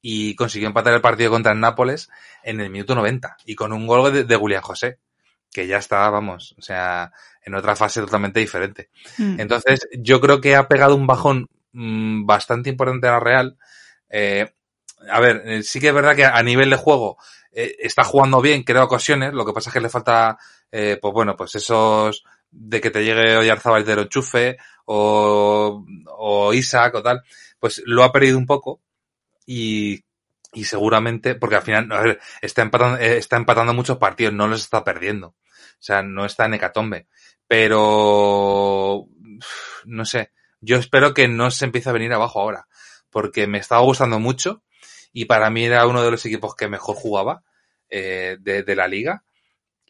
Y 0.00 0.34
consiguió 0.34 0.68
empatar 0.68 0.92
el 0.92 1.00
partido 1.00 1.30
contra 1.30 1.52
el 1.52 1.60
Nápoles 1.60 2.10
en 2.42 2.60
el 2.60 2.68
minuto 2.68 2.94
90 2.94 3.38
y 3.46 3.54
con 3.54 3.72
un 3.72 3.86
gol 3.86 4.12
de, 4.12 4.24
de 4.24 4.36
Julián 4.36 4.60
José, 4.60 4.98
que 5.54 5.66
ya 5.66 5.78
está, 5.78 6.10
vamos, 6.10 6.54
o 6.58 6.62
sea, 6.62 7.12
en 7.40 7.54
otra 7.54 7.76
fase 7.76 8.00
totalmente 8.00 8.40
diferente. 8.40 8.90
Mm. 9.18 9.40
Entonces, 9.40 9.88
yo 9.92 10.20
creo 10.20 10.40
que 10.40 10.56
ha 10.56 10.66
pegado 10.66 10.96
un 10.96 11.06
bajón 11.06 11.48
mm, 11.72 12.26
bastante 12.26 12.70
importante 12.70 13.06
a 13.06 13.12
la 13.12 13.20
Real. 13.20 13.56
Eh, 14.10 14.52
a 15.08 15.20
ver, 15.20 15.42
eh, 15.44 15.62
sí 15.62 15.80
que 15.80 15.88
es 15.88 15.94
verdad 15.94 16.16
que 16.16 16.24
a 16.24 16.42
nivel 16.42 16.70
de 16.70 16.76
juego 16.76 17.18
eh, 17.52 17.76
está 17.78 18.02
jugando 18.02 18.40
bien, 18.40 18.64
crea 18.64 18.84
ocasiones, 18.84 19.32
lo 19.32 19.46
que 19.46 19.52
pasa 19.52 19.70
es 19.70 19.74
que 19.74 19.80
le 19.80 19.88
falta, 19.88 20.38
pues 20.70 21.14
bueno, 21.14 21.36
pues 21.36 21.54
esos 21.54 22.24
de 22.50 22.80
que 22.80 22.90
te 22.90 23.04
llegue 23.04 23.36
Oyarzabal 23.36 23.84
del 23.84 24.00
enchufe 24.00 24.56
o, 24.86 25.84
o 26.08 26.52
Isaac 26.52 26.96
o 26.96 27.02
tal 27.02 27.22
pues 27.64 27.82
lo 27.86 28.04
ha 28.04 28.12
perdido 28.12 28.36
un 28.36 28.44
poco 28.44 28.82
y, 29.46 30.04
y 30.52 30.64
seguramente, 30.64 31.34
porque 31.34 31.56
al 31.56 31.62
final, 31.62 31.90
a 31.92 32.02
ver, 32.02 32.20
está 32.42 32.60
empatando, 32.60 32.98
eh, 32.98 33.16
está 33.16 33.38
empatando 33.38 33.72
muchos 33.72 33.96
partidos, 33.96 34.34
no 34.34 34.46
los 34.48 34.60
está 34.60 34.84
perdiendo. 34.84 35.28
O 35.28 35.34
sea, 35.78 36.02
no 36.02 36.26
está 36.26 36.44
en 36.44 36.52
hecatombe. 36.52 37.06
Pero, 37.48 39.06
no 39.86 40.04
sé, 40.04 40.32
yo 40.60 40.76
espero 40.76 41.14
que 41.14 41.26
no 41.26 41.50
se 41.50 41.64
empiece 41.64 41.88
a 41.88 41.94
venir 41.94 42.12
abajo 42.12 42.38
ahora, 42.38 42.68
porque 43.08 43.46
me 43.46 43.56
estaba 43.56 43.80
gustando 43.80 44.20
mucho 44.20 44.62
y 45.14 45.24
para 45.24 45.48
mí 45.48 45.64
era 45.64 45.86
uno 45.86 46.02
de 46.02 46.10
los 46.10 46.26
equipos 46.26 46.54
que 46.54 46.68
mejor 46.68 46.96
jugaba 46.96 47.44
eh, 47.88 48.36
de, 48.40 48.62
de, 48.62 48.76
la 48.76 48.88
liga 48.88 49.24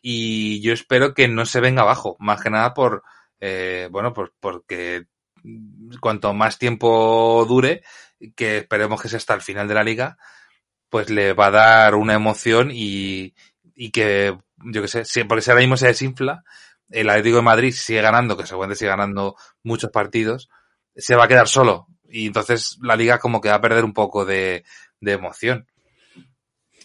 y 0.01 0.61
yo 0.61 0.73
espero 0.73 1.13
que 1.13 1.27
no 1.27 1.45
se 1.45 1.59
venga 1.59 1.83
abajo, 1.83 2.15
más 2.21 2.41
que 2.41 2.51
nada 2.51 2.73
por, 2.73 3.03
eh, 3.41 3.89
bueno, 3.91 4.13
pues 4.13 4.31
porque 4.39 5.07
cuanto 6.01 6.33
más 6.35 6.59
tiempo 6.59 7.45
dure, 7.49 7.83
que 8.35 8.59
esperemos 8.59 9.01
que 9.01 9.09
sea 9.09 9.19
hasta 9.19 9.35
el 9.35 9.41
final 9.41 9.69
de 9.69 9.75
la 9.75 9.85
liga, 9.85 10.17
pues 10.89 11.11
le 11.11 11.33
va 11.33 11.47
a 11.47 11.51
dar 11.51 11.95
una 11.95 12.15
emoción 12.15 12.71
y, 12.73 13.35
y 13.75 13.91
que, 13.91 14.37
yo 14.59 14.83
que 14.83 14.89
sé, 14.89 15.25
porque 15.25 15.43
si 15.43 15.51
ahora 15.51 15.61
mismo 15.61 15.77
se 15.77 15.89
desinfla, 15.89 16.45
el 16.89 17.11
Atlético 17.11 17.37
de 17.37 17.43
Madrid 17.43 17.73
sigue 17.73 18.01
ganando, 18.01 18.37
que 18.37 18.47
seguramente 18.47 18.79
sigue 18.79 18.91
ganando 18.91 19.37
muchos 19.63 19.91
partidos, 19.91 20.49
se 20.95 21.17
va 21.17 21.25
a 21.25 21.29
quedar 21.29 21.49
solo. 21.49 21.89
Y 22.09 22.27
entonces 22.27 22.79
la 22.83 22.97
liga 22.97 23.19
como 23.19 23.41
que 23.41 23.49
va 23.49 23.57
a 23.57 23.61
perder 23.61 23.85
un 23.85 23.93
poco 23.93 24.25
de, 24.25 24.65
de 25.01 25.13
emoción. 25.13 25.67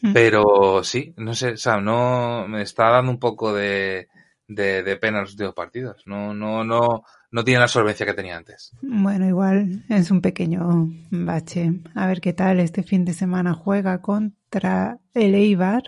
Mm. 0.02 0.14
Pero 0.14 0.84
sí, 0.84 1.14
no 1.18 1.34
sé, 1.36 1.52
o 1.52 1.58
sea, 1.58 1.80
no, 1.80 2.48
me 2.48 2.62
está 2.62 2.90
dando 2.90 3.12
un 3.12 3.20
poco 3.20 3.54
de, 3.54 4.08
de, 4.48 4.82
de 4.82 4.98
pena 4.98 5.22
los 5.22 5.32
últimos 5.32 5.54
partidos. 5.54 6.04
No, 6.06 6.34
no, 6.34 6.64
no, 6.64 7.04
no 7.32 7.44
tiene 7.44 7.60
la 7.60 7.68
solvencia 7.68 8.06
que 8.06 8.14
tenía 8.14 8.38
antes. 8.38 8.72
Bueno, 8.82 9.28
igual 9.28 9.84
es 9.90 10.12
un 10.12 10.22
pequeño 10.22 10.90
bache. 11.12 11.74
A 11.96 12.08
ver 12.08 12.22
qué 12.22 12.34
tal 12.34 12.60
este 12.60 12.84
fin 12.84 13.06
de 13.06 13.14
semana 13.14 13.54
juega 13.54 14.02
contra 14.02 15.00
el 15.14 15.36
Eibar. 15.36 15.84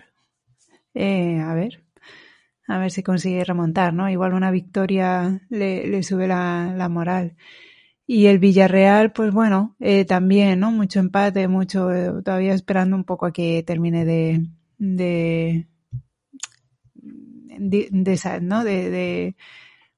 Eh, 0.93 1.39
a 1.39 1.53
ver, 1.53 1.83
a 2.67 2.77
ver 2.77 2.91
si 2.91 3.01
consigue 3.01 3.43
remontar, 3.43 3.93
¿no? 3.93 4.09
Igual 4.09 4.33
una 4.33 4.51
victoria 4.51 5.41
le, 5.49 6.03
sube 6.03 6.27
la, 6.27 6.73
la, 6.75 6.89
moral. 6.89 7.35
Y 8.05 8.27
el 8.27 8.39
Villarreal, 8.39 9.13
pues 9.13 9.31
bueno, 9.31 9.75
eh, 9.79 10.05
también, 10.05 10.59
¿no? 10.59 10.71
Mucho 10.71 10.99
empate, 10.99 11.47
mucho, 11.47 11.91
eh, 11.91 12.11
todavía 12.23 12.53
esperando 12.53 12.95
un 12.95 13.05
poco 13.05 13.25
a 13.25 13.33
que 13.33 13.63
termine 13.63 14.05
de. 14.05 14.45
De, 14.77 15.67
de, 17.59 19.35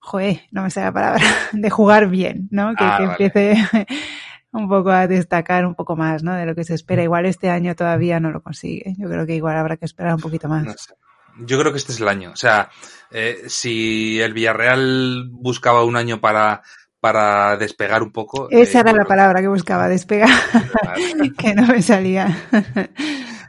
joder, 0.03 0.41
no 0.51 0.63
me 0.63 0.69
sale 0.69 0.87
la 0.87 0.93
palabra, 0.93 1.21
de 1.53 1.69
jugar 1.69 2.09
bien, 2.09 2.49
¿no? 2.51 2.75
Que, 2.75 2.83
ah, 2.83 2.97
empiece 3.01 3.55
un 4.51 4.67
poco 4.67 4.91
a 4.91 5.07
destacar 5.07 5.65
un 5.65 5.75
poco 5.75 5.95
más, 5.95 6.23
¿no? 6.23 6.35
De 6.35 6.45
lo 6.45 6.53
que 6.53 6.65
se 6.65 6.75
espera. 6.75 7.01
Igual 7.01 7.25
este 7.25 7.49
año 7.49 7.73
todavía 7.73 8.19
no 8.19 8.31
lo 8.31 8.43
consigue. 8.43 8.93
Yo 8.97 9.09
creo 9.09 9.25
que 9.25 9.35
igual 9.35 9.57
habrá 9.57 9.77
que 9.77 9.85
esperar 9.85 10.13
un 10.13 10.21
poquito 10.21 10.47
más. 10.49 10.93
Yo 11.39 11.59
creo 11.59 11.71
que 11.71 11.77
este 11.77 11.93
es 11.93 12.01
el 12.01 12.07
año. 12.07 12.31
O 12.31 12.35
sea, 12.35 12.69
eh, 13.09 13.43
si 13.47 14.19
el 14.21 14.33
Villarreal 14.33 15.29
buscaba 15.31 15.83
un 15.83 15.95
año 15.95 16.19
para 16.19 16.61
para 16.99 17.57
despegar 17.57 18.01
un 18.01 18.13
poco. 18.13 18.47
Esa 18.49 18.77
eh, 18.77 18.81
era 18.81 18.93
la 18.93 19.03
palabra 19.03 19.41
que 19.41 19.49
buscaba, 19.49 19.89
despegar, 19.89 20.29
que 21.37 21.53
no 21.53 21.67
me 21.67 21.81
salía. 21.81 22.47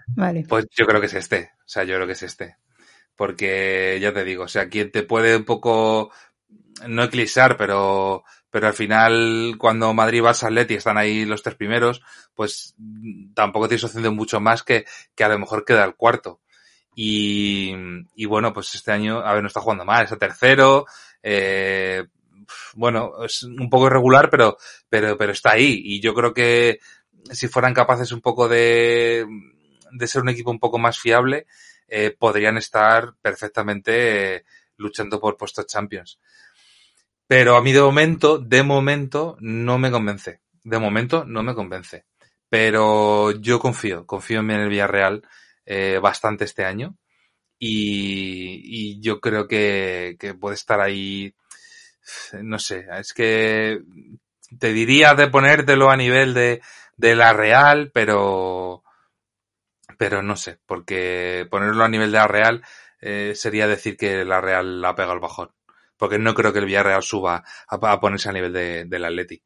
vale. 0.09 0.45
Pues 0.49 0.67
yo 0.77 0.85
creo 0.87 1.01
que 1.01 1.07
es 1.07 1.15
este, 1.15 1.53
o 1.59 1.69
sea, 1.69 1.85
yo 1.85 1.95
creo 1.95 2.07
que 2.07 2.15
es 2.15 2.23
este. 2.25 2.57
Porque 3.17 3.99
ya 4.01 4.13
te 4.13 4.25
digo, 4.25 4.45
o 4.45 4.49
sea, 4.49 4.69
quien 4.69 4.91
te 4.91 5.05
puede 5.05 5.37
un 5.37 5.45
poco, 5.45 6.11
no 6.87 7.05
eclipsar, 7.05 7.57
pero, 7.57 8.25
pero 8.51 8.67
al 8.67 8.75
final 8.75 9.55
cuando 9.59 9.95
Madrid 9.95 10.23
va 10.23 10.31
a 10.31 10.35
y 10.73 10.75
están 10.75 10.99
ahí 10.99 11.25
los 11.25 11.43
tres 11.43 11.55
primeros, 11.55 12.03
pues 12.35 12.75
tampoco 13.35 13.69
tienes 13.69 13.85
opción 13.85 14.15
mucho 14.15 14.41
más 14.41 14.63
que, 14.63 14.85
que 15.15 15.25
a 15.25 15.29
lo 15.29 15.39
mejor 15.39 15.65
queda 15.65 15.85
el 15.85 15.95
cuarto. 15.95 16.41
Y, 16.97 17.75
y 18.15 18.25
bueno, 18.27 18.53
pues 18.53 18.75
este 18.75 18.93
año, 18.93 19.19
a 19.19 19.33
ver, 19.33 19.43
no 19.43 19.49
está 19.49 19.61
jugando 19.61 19.85
mal, 19.85 20.05
está 20.05 20.17
tercero, 20.17 20.87
eh, 21.23 22.05
bueno, 22.75 23.25
es 23.25 23.43
un 23.43 23.69
poco 23.71 23.87
irregular, 23.87 24.31
pero, 24.31 24.57
pero, 24.89 25.17
pero 25.17 25.33
está 25.33 25.53
ahí. 25.53 25.81
Y 25.85 26.01
yo 26.01 26.15
creo 26.15 26.33
que 26.33 26.79
si 27.31 27.49
fueran 27.49 27.75
capaces 27.75 28.13
un 28.13 28.21
poco 28.21 28.49
de, 28.49 29.27
de 29.93 30.07
ser 30.07 30.23
un 30.23 30.29
equipo 30.29 30.51
un 30.51 30.59
poco 30.59 30.79
más 30.79 30.99
fiable, 30.99 31.47
eh, 31.89 32.15
podrían 32.19 32.57
estar 32.57 33.15
perfectamente 33.21 34.37
eh, 34.37 34.45
luchando 34.77 35.21
por 35.21 35.37
puestos 35.37 35.67
champions. 35.67 36.19
Pero 37.27 37.57
a 37.57 37.63
mí 37.63 37.73
de 37.73 37.81
momento, 37.81 38.39
de 38.39 38.63
momento, 38.63 39.37
no 39.41 39.79
me 39.79 39.91
convence. 39.91 40.41
De 40.63 40.79
momento 40.79 41.25
no 41.25 41.43
me 41.43 41.55
convence. 41.55 42.05
Pero 42.49 43.33
yo 43.33 43.59
confío, 43.59 44.07
confío 44.07 44.41
en 44.41 44.51
el 44.51 44.69
Villarreal 44.69 45.23
eh, 45.67 45.99
bastante 46.03 46.45
este 46.45 46.65
año. 46.65 46.97
Y, 47.59 48.61
y 48.65 49.01
yo 49.01 49.21
creo 49.21 49.49
que, 49.49 50.17
que 50.19 50.35
puede 50.35 50.55
estar 50.55 50.81
ahí 50.81 51.35
no 52.43 52.59
sé, 52.59 52.87
es 52.99 53.13
que 53.13 53.81
te 54.59 54.73
diría 54.73 55.15
de 55.15 55.29
ponértelo 55.29 55.91
a 55.91 55.97
nivel 55.97 56.35
de, 56.35 56.61
de 56.97 57.15
la 57.15 57.33
Real, 57.33 57.91
pero, 57.93 58.83
pero 59.99 60.23
no 60.23 60.37
sé, 60.37 60.59
porque 60.67 61.47
ponerlo 61.51 61.85
a 61.85 61.89
nivel 61.89 62.13
de 62.13 62.19
la 62.19 62.29
Real 62.29 62.63
eh, 63.01 63.33
sería 63.35 63.67
decir 63.67 63.97
que 63.97 64.25
la 64.25 64.41
Real 64.41 64.81
la 64.81 64.95
pega 64.95 65.13
al 65.13 65.21
bajón, 65.21 65.51
porque 65.97 66.19
no 66.19 66.35
creo 66.35 66.53
que 66.53 66.59
el 66.59 66.67
Villarreal 66.67 67.03
suba 67.03 67.45
a, 67.69 68.01
ponerse 68.01 68.29
a 68.29 68.33
nivel 68.33 68.53
de, 68.53 68.85
del 68.85 69.05
Atleti. 69.05 69.43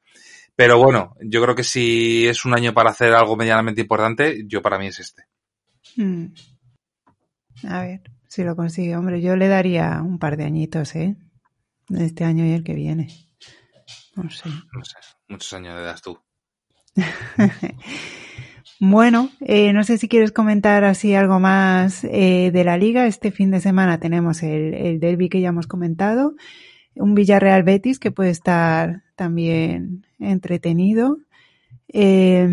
Pero 0.55 0.79
bueno, 0.79 1.15
yo 1.21 1.41
creo 1.43 1.55
que 1.55 1.65
si 1.65 2.27
es 2.27 2.45
un 2.45 2.55
año 2.55 2.75
para 2.75 2.91
hacer 2.91 3.13
algo 3.13 3.37
medianamente 3.37 3.81
importante, 3.81 4.45
yo 4.47 4.61
para 4.61 4.79
mí 4.79 4.89
es 4.89 4.99
este. 4.99 5.25
Hmm. 5.97 6.27
A 7.65 7.83
ver, 7.83 8.01
si 8.27 8.45
lo 8.45 8.57
consigue, 8.57 8.97
hombre, 8.97 9.21
yo 9.21 9.37
le 9.37 9.49
daría 9.49 10.01
un 10.03 10.19
par 10.19 10.37
de 10.37 10.45
añitos, 10.45 10.95
¿eh? 10.97 11.17
este 11.97 12.25
año 12.25 12.45
y 12.45 12.53
el 12.53 12.65
que 12.65 12.75
viene. 12.75 13.09
No 14.17 14.29
sé. 14.31 14.49
No 14.49 14.85
sé, 14.85 14.97
muchos 15.29 15.53
años 15.53 15.77
de 15.77 15.83
edad 15.83 16.01
tú. 16.03 16.19
bueno, 18.81 19.31
eh, 19.41 19.73
no 19.73 19.85
sé 19.85 19.99
si 19.99 20.09
quieres 20.09 20.33
comentar 20.33 20.85
así 20.85 21.15
algo 21.15 21.41
más 21.41 22.05
eh, 22.05 22.51
de 22.53 22.65
la 22.65 22.77
liga. 22.77 23.07
Este 23.07 23.31
fin 23.31 23.51
de 23.51 23.61
semana 23.61 24.01
tenemos 24.01 24.43
el, 24.43 24.75
el 24.75 25.01
derby 25.01 25.29
que 25.29 25.41
ya 25.41 25.49
hemos 25.49 25.67
comentado, 25.67 26.35
un 26.95 27.15
Villarreal 27.15 27.63
Betis 27.63 27.99
que 27.99 28.11
puede 28.11 28.31
estar 28.31 29.03
también 29.17 30.07
entretenido. 30.19 31.19
Eh, 31.89 32.49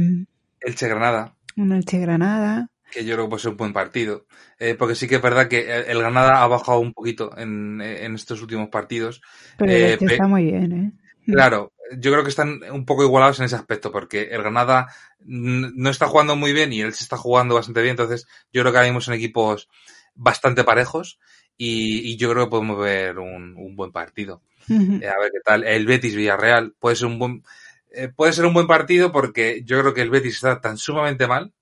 Elche 0.61 0.87
Granada. 0.87 1.35
Un 1.57 1.71
Elche 1.73 1.99
Granada 1.99 2.69
que 2.95 3.03
yo 3.03 3.15
creo 3.15 3.25
que 3.25 3.29
puede 3.29 3.41
ser 3.41 3.51
un 3.51 3.57
buen 3.57 3.73
partido. 3.73 4.25
Eh, 4.57 4.75
porque 4.75 4.95
sí 4.95 5.07
que 5.07 5.15
es 5.15 5.21
verdad 5.21 5.49
que 5.49 5.83
el 5.87 5.99
Granada 5.99 6.41
ha 6.41 6.47
bajado 6.47 6.79
un 6.79 6.93
poquito 6.93 7.37
en, 7.37 7.81
en 7.81 8.15
estos 8.15 8.41
últimos 8.41 8.69
partidos. 8.69 9.21
Pero 9.57 9.71
eh, 9.71 9.97
está 9.99 10.27
muy 10.27 10.45
bien, 10.45 10.71
¿eh? 10.71 10.91
Claro, 11.25 11.73
yo 11.97 12.11
creo 12.11 12.23
que 12.23 12.29
están 12.29 12.61
un 12.71 12.85
poco 12.85 13.03
igualados 13.03 13.39
en 13.39 13.45
ese 13.45 13.55
aspecto, 13.55 13.91
porque 13.91 14.29
el 14.31 14.41
Granada 14.41 14.87
no 15.19 15.89
está 15.89 16.07
jugando 16.07 16.35
muy 16.35 16.53
bien 16.53 16.71
y 16.73 16.81
él 16.81 16.93
se 16.93 17.03
está 17.03 17.17
jugando 17.17 17.55
bastante 17.55 17.81
bien, 17.81 17.91
entonces 17.91 18.27
yo 18.53 18.61
creo 18.61 18.71
que 18.71 18.77
ahora 18.77 18.89
mismo 18.89 19.01
son 19.01 19.13
equipos 19.15 19.69
bastante 20.13 20.63
parejos 20.63 21.19
y, 21.57 22.17
yo 22.17 22.29
creo 22.31 22.45
que 22.45 22.51
podemos 22.51 22.79
ver 22.79 23.19
un, 23.19 23.55
un 23.57 23.75
buen 23.75 23.91
partido. 23.91 24.41
Eh, 24.69 25.07
a 25.07 25.19
ver 25.19 25.31
qué 25.31 25.39
tal. 25.43 25.63
El 25.63 25.85
Betis 25.85 26.15
Villarreal 26.15 26.73
puede 26.79 26.95
ser 26.95 27.07
un 27.07 27.19
buen, 27.19 27.43
eh, 27.91 28.09
puede 28.09 28.33
ser 28.33 28.45
un 28.45 28.53
buen 28.53 28.67
partido 28.67 29.11
porque 29.11 29.61
yo 29.63 29.79
creo 29.79 29.93
que 29.93 30.01
el 30.01 30.09
Betis 30.09 30.35
está 30.35 30.59
tan 30.59 30.77
sumamente 30.77 31.27
mal 31.27 31.53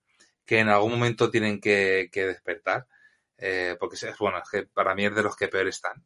que 0.46 0.60
en 0.60 0.70
algún 0.70 0.92
momento 0.92 1.30
tienen 1.30 1.60
que, 1.60 2.10
despertar, 2.14 2.88
eh, 3.38 3.76
porque 3.80 3.98
bueno, 4.20 4.40
es 4.40 4.50
que 4.50 4.64
para 4.64 4.94
mí 4.94 5.06
es 5.06 5.16
de 5.16 5.24
los 5.24 5.36
que 5.36 5.48
peor 5.48 5.68
están. 5.68 6.04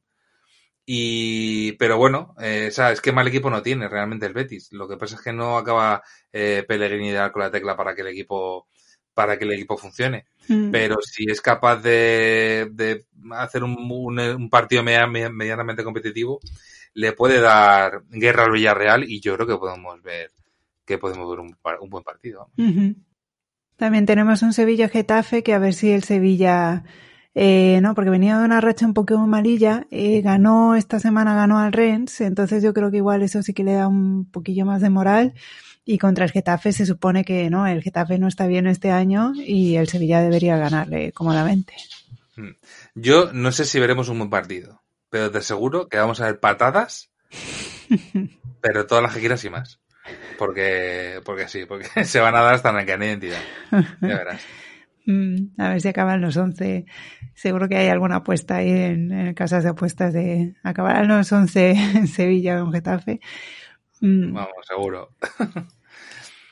Y, 0.90 1.74
pero 1.74 1.98
bueno, 1.98 2.34
eh, 2.40 2.72
es 2.74 3.02
que 3.02 3.12
mal 3.12 3.28
equipo 3.28 3.50
no 3.50 3.62
tiene 3.62 3.90
realmente 3.90 4.26
el 4.26 4.32
Betis. 4.32 4.72
Lo 4.72 4.88
que 4.88 4.96
pasa 4.96 5.18
es 5.18 5.22
que 5.22 5.34
no 5.34 5.58
acaba 5.58 6.02
eh, 6.32 6.64
Pellegrini 6.66 7.10
de 7.10 7.18
dar 7.18 7.34
con 7.34 7.42
la 7.42 7.52
tecla 7.52 7.76
para 7.76 7.94
que 7.94 8.04
el 8.04 8.08
equipo, 8.08 8.68
para 9.14 9.38
que 9.38 9.44
el 9.44 9.52
equipo 9.52 9.76
funcione. 9.76 10.28
Mm. 10.48 10.72
Pero 10.72 10.96
si 11.02 11.26
es 11.30 11.42
capaz 11.42 11.82
de, 11.82 12.70
de 12.72 13.06
hacer 13.32 13.66
un, 13.66 13.76
un, 13.78 14.50
partido 14.50 14.82
medianamente 14.82 15.84
competitivo, 15.84 16.40
le 16.94 17.12
puede 17.12 17.42
dar 17.42 18.04
guerra 18.10 18.46
al 18.46 18.52
Villarreal 18.52 19.04
y 19.04 19.20
yo 19.20 19.36
creo 19.36 19.46
que 19.46 19.58
podemos 19.58 20.02
ver 20.02 20.32
que 20.86 20.98
podemos 20.98 21.30
ver 21.30 21.42
un, 21.42 21.58
un 21.82 21.90
buen 21.90 22.04
partido. 22.06 22.50
También 23.76 24.06
tenemos 24.06 24.42
un 24.42 24.54
Sevilla-Getafe 24.54 25.44
que 25.44 25.54
a 25.54 25.60
ver 25.60 25.74
si 25.74 25.92
el 25.92 26.04
Sevilla, 26.04 26.86
eh, 27.40 27.82
no, 27.82 27.94
porque 27.94 28.10
venía 28.10 28.40
de 28.40 28.46
una 28.46 28.62
racha 28.62 28.88
un 28.88 28.96
poco 28.96 29.16
malilla, 29.20 29.86
eh, 29.92 30.22
ganó 30.22 30.76
esta 30.76 31.00
semana, 31.00 31.36
ganó 31.36 31.60
al 31.60 31.72
Rennes, 31.72 32.20
entonces 32.22 32.64
yo 32.64 32.74
creo 32.74 32.90
que 32.90 32.98
igual 32.98 33.22
eso 33.22 33.44
sí 33.44 33.54
que 33.54 33.64
le 33.64 33.74
da 33.74 33.88
un 33.88 34.28
poquillo 34.32 34.66
más 34.66 34.82
de 34.82 34.90
moral. 34.90 35.36
Y 35.86 36.00
contra 36.00 36.26
el 36.26 36.32
Getafe 36.32 36.74
se 36.74 36.88
supone 36.88 37.24
que 37.24 37.52
no, 37.52 37.68
el 37.68 37.84
Getafe 37.84 38.18
no 38.18 38.28
está 38.28 38.48
bien 38.48 38.66
este 38.66 38.90
año 38.90 39.34
y 39.36 39.76
el 39.76 39.88
Sevilla 39.88 40.20
debería 40.20 40.58
ganarle 40.58 41.12
cómodamente. 41.12 41.76
Hmm. 42.36 42.56
Yo 42.96 43.32
no 43.32 43.52
sé 43.52 43.66
si 43.66 43.80
veremos 43.80 44.10
un 44.10 44.18
buen 44.18 44.32
partido, 44.32 44.82
pero 45.12 45.30
te 45.30 45.38
aseguro 45.38 45.90
que 45.90 46.00
vamos 46.00 46.20
a 46.20 46.26
ver 46.26 46.40
patadas, 46.40 47.12
pero 48.62 48.88
todas 48.88 49.04
las 49.04 49.14
que 49.14 49.20
quieras 49.20 49.46
y 49.46 49.52
más. 49.52 49.80
Porque, 50.40 51.22
porque 51.24 51.48
sí, 51.48 51.66
porque 51.68 51.88
se 52.04 52.20
van 52.20 52.36
a 52.36 52.42
dar 52.42 52.56
hasta 52.56 52.72
en 52.72 52.78
el 52.80 53.00
de 53.00 53.06
identidad. 53.06 53.42
Ya 53.72 54.18
verás. 54.18 54.42
Mm, 55.08 55.60
a 55.60 55.70
ver 55.70 55.82
si 55.82 55.88
acaban 55.88 56.20
los 56.22 56.36
11. 56.36 56.86
Seguro 57.34 57.70
que 57.70 57.78
hay 57.78 57.88
alguna 57.88 58.18
apuesta 58.18 58.58
ahí 58.58 58.70
en, 58.70 59.34
casas 59.34 59.64
de 59.64 59.70
apuestas 59.70 60.14
de 60.14 60.56
acabar 60.64 61.06
los 61.06 61.32
11 61.32 61.72
en 61.96 62.08
Sevilla 62.08 62.62
o 62.62 62.66
en 62.66 62.74
Getafe. 62.74 63.22
Mm. 64.02 64.34
Vamos, 64.34 64.68
seguro. 64.68 65.16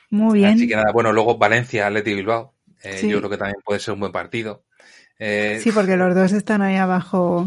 Muy 0.10 0.39
bien. 0.39 0.53
Así 0.53 0.68
que 0.68 0.76
nada, 0.76 0.91
bueno, 0.93 1.12
luego 1.12 1.38
Valencia, 1.38 1.86
Atleti 1.86 2.14
Bilbao. 2.14 2.53
Eh, 2.82 3.08
yo 3.08 3.18
creo 3.18 3.30
que 3.30 3.38
también 3.38 3.62
puede 3.66 3.80
ser 3.80 3.93
un 3.93 3.99
buen 3.99 4.12
partido. 4.12 4.64
Eh, 5.20 5.60
sí, 5.62 5.72
porque 5.72 5.97
los 5.97 6.16
dos 6.16 6.32
están 6.32 6.62
ahí 6.62 6.76
abajo, 6.76 7.45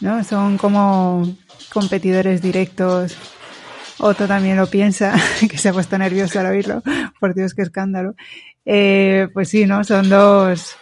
¿no? 0.00 0.22
Son 0.24 0.58
como 0.58 1.26
competidores 1.72 2.42
directos 2.42 3.16
otro 3.98 4.26
también 4.28 4.56
lo 4.56 4.66
piensa, 4.66 5.14
que 5.50 5.56
se 5.56 5.70
ha 5.70 5.72
puesto 5.72 5.96
nervioso 5.96 6.38
al 6.40 6.46
oírlo. 6.46 6.82
Por 7.18 7.34
Dios, 7.34 7.54
qué 7.54 7.62
escándalo. 7.62 8.14
Eh, 8.68 9.28
pues 9.32 9.48
sí, 9.48 9.64
¿no? 9.64 9.84
Son 9.84 10.08
dos. 10.08 10.76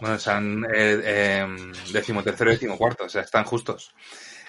Bueno, 0.00 0.18
son 0.18 0.64
eh, 0.64 1.00
eh, 1.04 1.46
decimotercero 1.92 2.50
y 2.50 2.54
decimocuarto, 2.54 3.04
o 3.04 3.08
sea, 3.08 3.22
están 3.22 3.44
justos. 3.44 3.94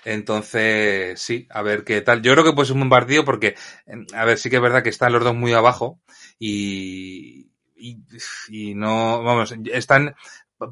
Entonces, 0.06 1.20
sí, 1.20 1.48
a 1.50 1.62
ver 1.62 1.84
qué 1.84 2.02
tal. 2.02 2.22
Yo 2.22 2.32
creo 2.32 2.46
que 2.46 2.54
puede 2.54 2.68
ser 2.68 2.76
un 2.76 2.82
buen 2.82 2.90
partido 2.90 3.26
porque, 3.26 3.56
a 4.14 4.24
ver, 4.24 4.38
sí 4.38 4.50
que 4.50 4.58
es 4.58 4.62
verdad 4.62 4.82
que 4.82 4.90
están 4.90 5.12
los 5.12 5.24
dos 5.24 5.36
muy 5.36 5.52
abajo 5.54 6.00
y, 6.40 7.52
y, 7.76 7.98
y 8.50 8.76
no, 8.76 9.22
vamos, 9.24 9.54
están, 9.74 10.16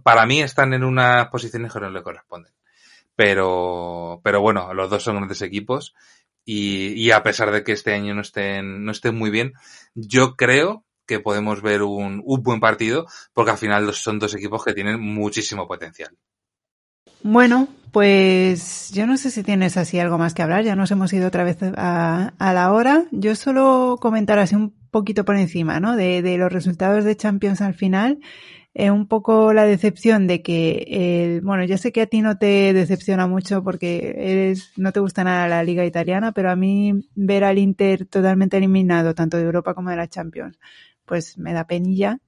para 0.04 0.26
mí 0.26 0.42
están 0.42 0.74
en 0.74 0.84
unas 0.84 1.28
posiciones 1.28 1.74
que 1.74 1.80
no 1.80 1.90
le 1.90 2.04
corresponden. 2.04 2.54
Pero, 3.16 4.22
pero 4.24 4.42
bueno, 4.42 4.74
los 4.74 4.90
dos 4.90 5.04
son 5.04 5.18
grandes 5.18 5.42
equipos 5.42 5.94
y, 6.46 6.94
y, 6.94 7.12
a 7.12 7.24
pesar 7.24 7.52
de 7.52 7.64
que 7.64 7.74
este 7.74 7.94
año 7.94 8.14
no 8.16 8.22
estén, 8.22 8.86
no 8.86 8.92
estén 8.92 9.16
muy 9.16 9.30
bien, 9.30 9.54
yo 9.94 10.36
creo 10.36 10.86
que 11.06 11.20
podemos 11.20 11.62
ver 11.62 11.84
un, 11.84 12.22
un 12.26 12.44
buen 12.44 12.60
partido 12.60 13.06
porque 13.34 13.52
al 13.52 13.58
final 13.58 13.94
son 13.94 14.20
dos 14.20 14.36
equipos 14.36 14.64
que 14.64 14.74
tienen 14.74 15.00
muchísimo 15.00 15.68
potencial. 15.68 16.18
Bueno, 17.22 17.68
pues 17.92 18.92
yo 18.94 19.08
no 19.08 19.18
sé 19.18 19.32
si 19.32 19.44
tienes 19.44 19.78
así 19.78 20.00
algo 20.00 20.18
más 20.18 20.34
que 20.34 20.42
hablar, 20.42 20.64
ya 20.64 20.76
nos 20.76 20.92
hemos 20.92 21.14
ido 21.14 21.28
otra 21.28 21.44
vez 21.44 21.58
a, 21.62 22.34
a 22.38 22.54
la 22.54 22.74
hora. 22.74 23.06
Yo 23.12 23.36
solo 23.36 23.98
comentar 24.02 24.40
así 24.40 24.56
un 24.56 24.74
poquito 24.92 25.24
por 25.24 25.38
encima, 25.38 25.80
¿no? 25.80 25.96
De, 25.96 26.22
de 26.22 26.38
los 26.38 26.52
resultados 26.52 27.06
de 27.06 27.16
Champions 27.16 27.62
al 27.62 27.76
final. 27.76 28.20
Eh, 28.76 28.90
un 28.90 29.08
poco 29.08 29.54
la 29.54 29.66
decepción 29.66 30.26
de 30.26 30.42
que, 30.42 30.88
el, 30.90 31.42
bueno, 31.42 31.64
yo 31.64 31.78
sé 31.78 31.92
que 31.92 32.02
a 32.02 32.08
ti 32.08 32.22
no 32.22 32.40
te 32.40 32.74
decepciona 32.74 33.28
mucho 33.28 33.64
porque 33.64 34.16
eres, 34.18 34.72
no 34.78 34.92
te 34.92 35.00
gusta 35.00 35.24
nada 35.24 35.48
la 35.48 35.64
liga 35.64 35.86
italiana, 35.86 36.32
pero 36.32 36.50
a 36.50 36.56
mí 36.56 37.08
ver 37.14 37.44
al 37.44 37.60
Inter 37.60 38.08
totalmente 38.08 38.58
eliminado, 38.58 39.14
tanto 39.14 39.38
de 39.38 39.44
Europa 39.44 39.76
como 39.76 39.92
de 39.92 39.98
la 39.98 40.08
Champions, 40.08 40.58
pues 41.06 41.38
me 41.38 41.54
da 41.54 41.66
penilla. 41.68 42.20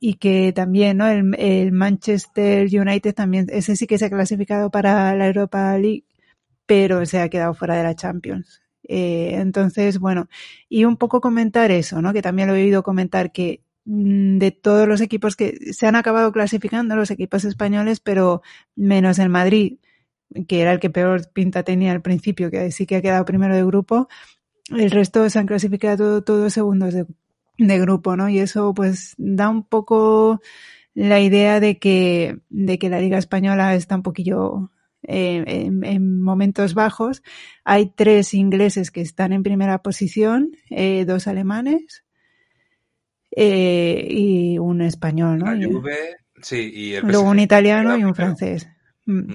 Y 0.00 0.14
que 0.14 0.52
también, 0.52 0.98
¿no? 0.98 1.08
El, 1.08 1.34
el 1.38 1.72
Manchester 1.72 2.66
United 2.66 3.14
también, 3.14 3.46
ese 3.50 3.76
sí 3.76 3.86
que 3.86 3.98
se 3.98 4.06
ha 4.06 4.10
clasificado 4.10 4.70
para 4.70 5.14
la 5.14 5.26
Europa 5.28 5.76
League, 5.78 6.04
pero 6.66 7.06
se 7.06 7.20
ha 7.20 7.28
quedado 7.28 7.54
fuera 7.54 7.76
de 7.76 7.84
la 7.84 7.94
Champions. 7.94 8.62
Eh, 8.84 9.34
entonces, 9.36 9.98
bueno, 9.98 10.28
y 10.68 10.84
un 10.84 10.96
poco 10.96 11.20
comentar 11.20 11.70
eso, 11.70 12.02
¿no? 12.02 12.12
Que 12.12 12.22
también 12.22 12.48
lo 12.48 12.56
he 12.56 12.62
oído 12.64 12.82
comentar 12.82 13.32
que 13.32 13.62
Mm, 13.84 14.38
de 14.38 14.52
todos 14.52 14.86
los 14.86 15.00
equipos 15.00 15.34
que 15.36 15.72
se 15.72 15.86
han 15.86 15.96
acabado 15.96 16.30
clasificando, 16.32 16.94
los 16.96 17.10
equipos 17.10 17.44
españoles, 17.44 18.00
pero 18.00 18.42
menos 18.76 19.18
el 19.18 19.28
Madrid, 19.28 19.78
que 20.48 20.60
era 20.60 20.72
el 20.72 20.80
que 20.80 20.90
peor 20.90 21.28
pinta 21.32 21.62
tenía 21.64 21.92
al 21.92 22.02
principio, 22.02 22.50
que 22.50 22.70
sí 22.72 22.86
que 22.86 22.96
ha 22.96 23.02
quedado 23.02 23.24
primero 23.24 23.54
de 23.56 23.64
grupo, 23.64 24.08
el 24.70 24.90
resto 24.90 25.28
se 25.30 25.38
han 25.38 25.46
clasificado 25.46 26.22
todos 26.22 26.52
segundos 26.52 26.94
de, 26.94 27.06
grupo, 27.66 28.16
¿no? 28.16 28.28
Y 28.28 28.38
eso 28.38 28.74
pues 28.74 29.14
da 29.18 29.48
un 29.48 29.64
poco 29.64 30.40
la 30.94 31.20
idea 31.20 31.60
de 31.60 31.78
que, 31.78 32.38
de 32.50 32.78
que 32.78 32.88
la 32.88 33.00
Liga 33.00 33.18
Española 33.18 33.74
está 33.74 33.96
un 33.96 34.02
poquillo 34.02 34.70
eh, 35.04 35.42
en, 35.46 36.20
momentos 36.20 36.74
bajos. 36.74 37.22
Hay 37.64 37.92
tres 37.94 38.34
ingleses 38.34 38.90
que 38.90 39.00
están 39.00 39.32
en 39.32 39.42
primera 39.42 39.78
posición, 39.82 40.52
eh, 40.70 41.04
dos 41.04 41.26
alemanes, 41.26 42.04
eh, 43.34 44.06
y 44.08 44.58
un 44.58 44.82
español, 44.82 45.38
¿no? 45.38 45.82
sí, 46.42 46.70
y 46.74 47.00
Luego 47.00 47.22
un 47.22 47.38
italiano 47.38 47.96
y 47.96 48.04
un 48.04 48.14
francés. 48.14 48.68
Mm. 49.06 49.32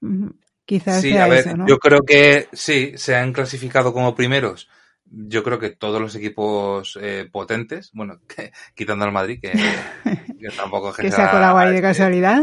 Mm. 0.00 0.30
Quizás 0.64 1.00
sea 1.00 1.28
eso, 1.28 1.56
¿no? 1.56 1.66
Yo 1.68 1.78
creo 1.78 2.00
que 2.00 2.48
sí, 2.52 2.92
se 2.96 3.14
han 3.14 3.32
clasificado 3.32 3.92
como 3.92 4.16
primeros. 4.16 4.68
Yo 5.08 5.42
creo 5.42 5.58
que 5.58 5.70
todos 5.70 6.00
los 6.00 6.14
equipos 6.16 6.98
eh, 7.00 7.28
potentes, 7.30 7.90
bueno, 7.92 8.20
quitando 8.74 9.04
al 9.04 9.12
Madrid, 9.12 9.40
que, 9.40 9.52
tampoco 10.56 10.92
que 10.92 11.10
se 11.10 11.22
ha 11.22 11.30
colado 11.30 11.58
ahí 11.58 11.72
de 11.72 11.82
casualidad. 11.82 12.42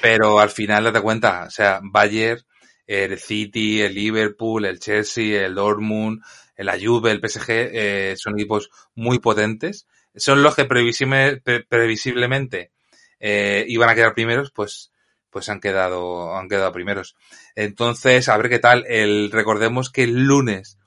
pero 0.00 0.40
al 0.40 0.50
final, 0.50 0.84
date 0.84 1.00
cuenta, 1.00 1.44
o 1.46 1.50
sea, 1.50 1.80
Bayern, 1.82 2.40
el 2.86 3.18
City, 3.18 3.80
el 3.80 3.94
Liverpool, 3.94 4.64
el 4.64 4.80
Chelsea, 4.80 5.44
el 5.44 5.54
Dortmund, 5.54 6.22
la 6.56 6.78
Juve, 6.80 7.10
el 7.10 7.20
PSG, 7.20 7.46
eh, 7.48 8.14
son 8.16 8.34
equipos 8.34 8.70
muy 8.94 9.18
potentes. 9.18 9.86
Son 10.14 10.42
los 10.42 10.54
que 10.54 10.66
previsiblemente 10.66 12.70
eh, 13.18 13.64
iban 13.68 13.88
a 13.88 13.94
quedar 13.94 14.14
primeros, 14.14 14.50
pues, 14.50 14.92
pues 15.30 15.48
han 15.48 15.60
quedado, 15.60 16.36
han 16.36 16.48
quedado 16.48 16.72
primeros. 16.72 17.16
Entonces, 17.54 18.28
a 18.28 18.36
ver 18.36 18.50
qué 18.50 18.58
tal. 18.58 18.84
El, 18.88 19.30
recordemos 19.32 19.90
que 19.90 20.04
el 20.04 20.24
lunes 20.24 20.78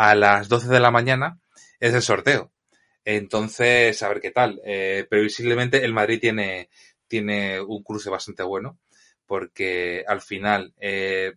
a 0.00 0.14
las 0.14 0.48
12 0.48 0.68
de 0.68 0.80
la 0.80 0.90
mañana 0.90 1.38
es 1.78 1.92
el 1.92 2.00
sorteo. 2.00 2.50
Entonces, 3.04 4.02
a 4.02 4.08
ver 4.08 4.22
qué 4.22 4.30
tal. 4.30 4.58
Eh, 4.64 5.06
previsiblemente 5.10 5.84
el 5.84 5.92
Madrid 5.92 6.18
tiene, 6.18 6.70
tiene 7.06 7.60
un 7.60 7.82
cruce 7.82 8.08
bastante 8.08 8.42
bueno 8.42 8.78
porque 9.26 10.02
al 10.08 10.22
final 10.22 10.72
eh, 10.80 11.34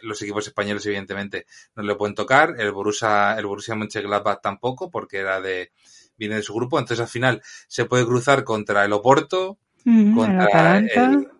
los 0.00 0.22
equipos 0.22 0.46
españoles 0.46 0.86
evidentemente 0.86 1.44
no 1.76 1.82
le 1.82 1.94
pueden 1.94 2.14
tocar, 2.14 2.54
el 2.58 2.72
Borussia, 2.72 3.36
el 3.38 3.44
Borussia 3.44 3.74
Mönchengladbach 3.74 4.40
tampoco 4.40 4.90
porque 4.90 5.18
era 5.18 5.42
de 5.42 5.70
viene 6.16 6.36
de 6.36 6.42
su 6.42 6.54
grupo, 6.54 6.78
entonces 6.78 7.00
al 7.00 7.08
final 7.08 7.42
se 7.68 7.84
puede 7.84 8.06
cruzar 8.06 8.42
contra 8.42 8.86
el 8.86 8.92
Oporto, 8.94 9.58
contra, 9.84 10.78
el 10.78 10.90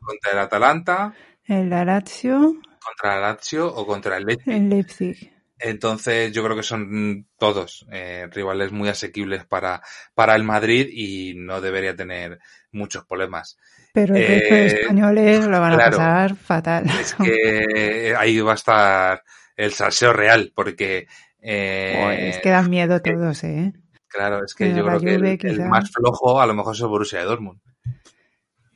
contra 0.00 0.32
el 0.32 0.38
Atalanta, 0.38 1.14
el 1.46 1.70
Lazio, 1.70 2.60
contra 2.78 3.16
el 3.16 3.22
Lazio 3.22 3.68
o 3.68 3.86
contra 3.86 4.18
el 4.18 4.26
Leipzig. 4.26 4.52
El 4.52 4.68
Leipzig. 4.68 5.31
Entonces 5.62 6.32
yo 6.32 6.42
creo 6.42 6.56
que 6.56 6.64
son 6.64 7.28
todos 7.38 7.86
eh, 7.92 8.28
rivales 8.32 8.72
muy 8.72 8.88
asequibles 8.88 9.46
para, 9.46 9.80
para 10.14 10.34
el 10.34 10.42
Madrid 10.42 10.88
y 10.90 11.34
no 11.36 11.60
debería 11.60 11.94
tener 11.94 12.40
muchos 12.72 13.04
problemas. 13.04 13.56
Pero 13.92 14.16
el 14.16 14.26
resto 14.26 14.54
de 14.54 14.62
eh, 14.62 14.80
españoles 14.80 15.46
lo 15.46 15.60
van 15.60 15.74
a 15.74 15.78
pasar 15.78 16.34
fatal. 16.34 16.84
Es 17.00 17.14
que 17.14 18.14
ahí 18.18 18.40
va 18.40 18.52
a 18.52 18.56
estar 18.56 19.22
el 19.56 19.72
salseo 19.72 20.12
real, 20.12 20.52
porque... 20.54 21.06
Eh, 21.40 22.30
es 22.30 22.38
que 22.38 22.50
dan 22.50 22.68
miedo 22.68 23.00
todos, 23.00 23.44
¿eh? 23.44 23.72
Claro, 24.08 24.44
es 24.44 24.54
que 24.54 24.74
yo 24.74 24.84
creo 24.84 25.00
que 25.00 25.48
el, 25.48 25.60
más 25.68 25.90
flojo 25.90 26.40
a 26.40 26.46
lo 26.46 26.54
mejor 26.54 26.74
es 26.74 26.80
el 26.80 26.88
Borussia 26.88 27.20
de 27.20 27.24
Dortmund. 27.24 27.60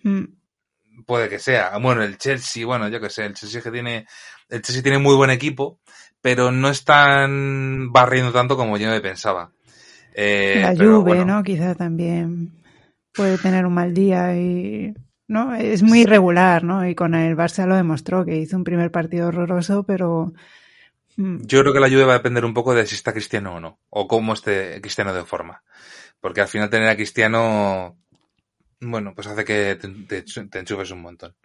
Mm. 0.02 0.24
Puede 1.04 1.28
que 1.28 1.38
sea. 1.38 1.76
Bueno, 1.78 2.02
el 2.02 2.16
Chelsea, 2.16 2.64
bueno, 2.64 2.88
yo 2.88 3.00
que 3.00 3.10
sé, 3.10 3.26
el 3.26 3.34
Chelsea 3.34 3.60
que 3.60 3.70
tiene... 3.70 4.06
El 4.48 4.62
Chelsea 4.62 4.82
tiene 4.82 4.98
muy 4.98 5.16
buen 5.16 5.30
equipo, 5.30 5.80
pero 6.26 6.50
no 6.50 6.70
están 6.70 7.92
barriendo 7.92 8.32
tanto 8.32 8.56
como 8.56 8.76
yo 8.78 8.90
me 8.90 9.00
pensaba. 9.00 9.52
Eh, 10.12 10.58
la 10.60 10.74
Juve, 10.74 11.24
¿no? 11.24 11.44
Quizá 11.44 11.76
también 11.76 12.50
puede 13.14 13.38
tener 13.38 13.64
un 13.64 13.74
mal 13.74 13.94
día 13.94 14.36
y 14.36 14.92
¿no? 15.28 15.54
Es 15.54 15.84
muy 15.84 16.00
irregular, 16.00 16.64
¿no? 16.64 16.84
Y 16.84 16.96
con 16.96 17.14
el 17.14 17.36
Barça 17.36 17.64
lo 17.64 17.76
demostró, 17.76 18.24
que 18.24 18.38
hizo 18.38 18.56
un 18.56 18.64
primer 18.64 18.90
partido 18.90 19.28
horroroso, 19.28 19.84
pero... 19.84 20.32
Mm. 21.14 21.42
Yo 21.42 21.60
creo 21.60 21.72
que 21.72 21.78
la 21.78 21.86
lluvia 21.86 22.06
va 22.06 22.14
a 22.14 22.18
depender 22.18 22.44
un 22.44 22.54
poco 22.54 22.74
de 22.74 22.84
si 22.86 22.96
está 22.96 23.12
Cristiano 23.12 23.54
o 23.54 23.60
no, 23.60 23.78
o 23.90 24.08
cómo 24.08 24.32
esté 24.32 24.80
Cristiano 24.80 25.14
de 25.14 25.22
forma. 25.22 25.62
Porque 26.18 26.40
al 26.40 26.48
final 26.48 26.70
tener 26.70 26.88
a 26.88 26.96
Cristiano, 26.96 27.96
bueno, 28.80 29.14
pues 29.14 29.28
hace 29.28 29.44
que 29.44 29.76
te, 29.76 30.24
enchufes 30.58 30.90
un 30.90 31.02
montón. 31.02 31.36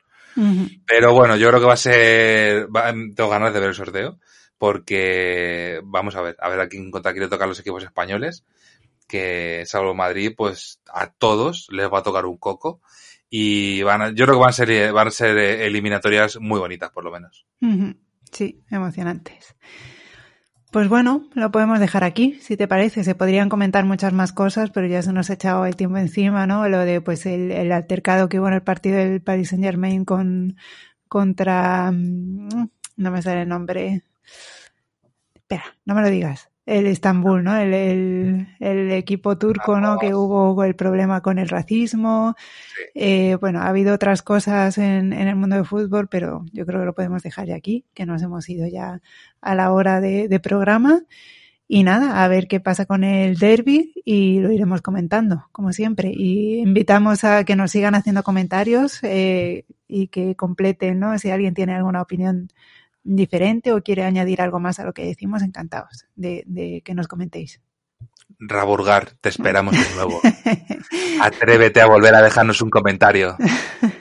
Pero 0.87 1.13
bueno, 1.13 1.35
yo 1.35 1.49
creo 1.49 1.59
que 1.59 1.67
va 1.67 1.73
a 1.73 1.77
ser, 1.77 2.67
tengo 3.15 3.29
ganas 3.29 3.53
de 3.53 3.59
ver 3.59 3.69
el 3.69 3.75
sorteo, 3.75 4.17
porque 4.61 5.81
vamos 5.83 6.15
a 6.15 6.21
ver, 6.21 6.37
a 6.39 6.47
ver 6.47 6.59
a 6.59 6.69
quién 6.69 6.91
contra 6.91 7.13
quién 7.13 7.27
le 7.27 7.47
los 7.47 7.59
equipos 7.59 7.83
españoles, 7.83 8.45
que 9.07 9.63
salvo 9.65 9.95
Madrid, 9.95 10.35
pues 10.37 10.79
a 10.93 11.07
todos 11.07 11.67
les 11.71 11.91
va 11.91 11.97
a 11.97 12.03
tocar 12.03 12.27
un 12.27 12.37
coco 12.37 12.79
y 13.27 13.81
van 13.81 14.03
a, 14.03 14.09
yo 14.09 14.25
creo 14.25 14.35
que 14.35 14.41
van 14.41 14.49
a 14.49 14.53
ser, 14.53 14.93
van 14.93 15.07
a 15.07 15.09
ser 15.09 15.35
eliminatorias 15.35 16.39
muy 16.39 16.59
bonitas, 16.59 16.91
por 16.91 17.03
lo 17.03 17.09
menos. 17.09 17.47
Sí, 18.31 18.61
emocionantes. 18.69 19.55
Pues 20.71 20.87
bueno, 20.89 21.27
lo 21.33 21.49
podemos 21.49 21.79
dejar 21.79 22.03
aquí, 22.03 22.37
si 22.39 22.55
te 22.55 22.67
parece. 22.67 23.03
Se 23.03 23.15
podrían 23.15 23.49
comentar 23.49 23.83
muchas 23.83 24.13
más 24.13 24.31
cosas, 24.31 24.69
pero 24.69 24.85
ya 24.85 25.01
se 25.01 25.11
nos 25.11 25.31
ha 25.31 25.33
echado 25.33 25.65
el 25.65 25.75
tiempo 25.75 25.97
encima, 25.97 26.45
¿no? 26.45 26.69
Lo 26.69 26.77
de 26.81 27.01
pues 27.01 27.25
el, 27.25 27.49
el 27.49 27.71
altercado 27.71 28.29
que 28.29 28.39
hubo 28.39 28.47
en 28.49 28.53
el 28.53 28.61
partido 28.61 28.97
del 28.97 29.23
Paris 29.23 29.49
Saint 29.49 29.65
Germain 29.65 30.05
con 30.05 30.55
contra 31.07 31.91
mm, 31.91 32.69
no 32.97 33.11
me 33.11 33.21
sale 33.23 33.41
el 33.41 33.49
nombre. 33.49 34.03
Espera, 35.35 35.63
no 35.85 35.95
me 35.95 36.01
lo 36.01 36.09
digas 36.09 36.51
el 36.65 36.87
Estambul, 36.87 37.43
¿no? 37.43 37.55
El, 37.57 38.47
el, 38.59 38.91
equipo 38.91 39.37
turco, 39.37 39.79
¿no? 39.79 39.97
Que 39.97 40.13
hubo 40.13 40.63
el 40.63 40.75
problema 40.75 41.21
con 41.21 41.39
el 41.39 41.49
racismo. 41.49 42.35
Eh, 42.93 43.35
bueno, 43.41 43.59
ha 43.61 43.67
habido 43.67 43.93
otras 43.93 44.21
cosas 44.21 44.77
en, 44.77 45.11
en, 45.13 45.27
el 45.27 45.35
mundo 45.35 45.55
del 45.55 45.65
fútbol, 45.65 46.07
pero 46.07 46.45
yo 46.53 46.65
creo 46.65 46.79
que 46.79 46.85
lo 46.85 46.95
podemos 46.95 47.23
dejar 47.23 47.47
ya 47.47 47.55
aquí, 47.55 47.85
que 47.93 48.05
nos 48.05 48.21
hemos 48.21 48.47
ido 48.49 48.67
ya 48.67 49.01
a 49.41 49.55
la 49.55 49.71
hora 49.71 49.99
de, 50.01 50.27
de 50.27 50.39
programa. 50.39 51.01
Y 51.67 51.83
nada, 51.83 52.23
a 52.23 52.27
ver 52.27 52.47
qué 52.49 52.59
pasa 52.59 52.85
con 52.85 53.05
el 53.05 53.37
derby 53.37 53.93
y 54.03 54.41
lo 54.41 54.51
iremos 54.51 54.81
comentando, 54.81 55.47
como 55.53 55.71
siempre. 55.71 56.11
Y 56.13 56.59
invitamos 56.59 57.23
a 57.23 57.45
que 57.45 57.55
nos 57.55 57.71
sigan 57.71 57.95
haciendo 57.95 58.23
comentarios 58.23 58.99
eh, 59.03 59.65
y 59.87 60.07
que 60.07 60.35
completen, 60.35 60.99
¿no? 60.99 61.17
Si 61.17 61.31
alguien 61.31 61.53
tiene 61.53 61.73
alguna 61.73 62.01
opinión 62.01 62.49
diferente 63.03 63.73
o 63.73 63.81
quiere 63.81 64.03
añadir 64.03 64.41
algo 64.41 64.59
más 64.59 64.79
a 64.79 64.85
lo 64.85 64.93
que 64.93 65.05
decimos, 65.05 65.41
encantados 65.41 66.05
de, 66.15 66.81
que 66.85 66.93
nos 66.93 67.07
comentéis. 67.07 67.61
Raburgar, 68.39 69.11
te 69.21 69.29
esperamos 69.29 69.73
de 69.73 69.95
nuevo. 69.95 70.19
Atrévete 71.21 71.81
a 71.81 71.87
volver 71.87 72.15
a 72.15 72.21
dejarnos 72.21 72.61
un 72.61 72.69
comentario. 72.69 73.35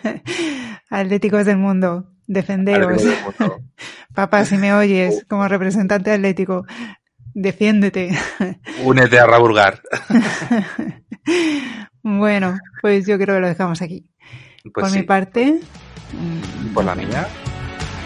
Atléticos 0.91 1.45
del 1.45 1.59
mundo, 1.59 2.11
defendeos. 2.27 3.03
Papá, 4.15 4.45
si 4.45 4.57
me 4.57 4.73
oyes 4.73 5.25
como 5.29 5.47
representante 5.47 6.11
atlético, 6.11 6.65
defiéndete. 7.35 8.11
Únete 8.85 9.19
a 9.19 9.27
Raburgar. 9.27 9.83
bueno, 12.03 12.59
pues 12.83 13.07
yo 13.07 13.19
creo 13.19 13.37
que 13.37 13.41
lo 13.41 13.49
dejamos 13.49 13.83
aquí. 13.83 14.11
Pues 14.73 14.89
Por 14.89 14.93
mi 14.93 15.03
parte. 15.05 15.61
Por 16.75 16.85
la 16.85 16.95
mía. 16.95 17.27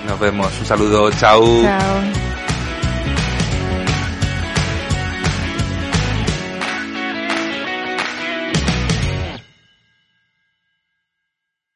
Nos 0.07 0.18
vemos. 0.18 0.59
Un 0.61 0.66
saludo. 0.66 1.11
Chao. 1.12 1.62
Chao. 1.62 2.23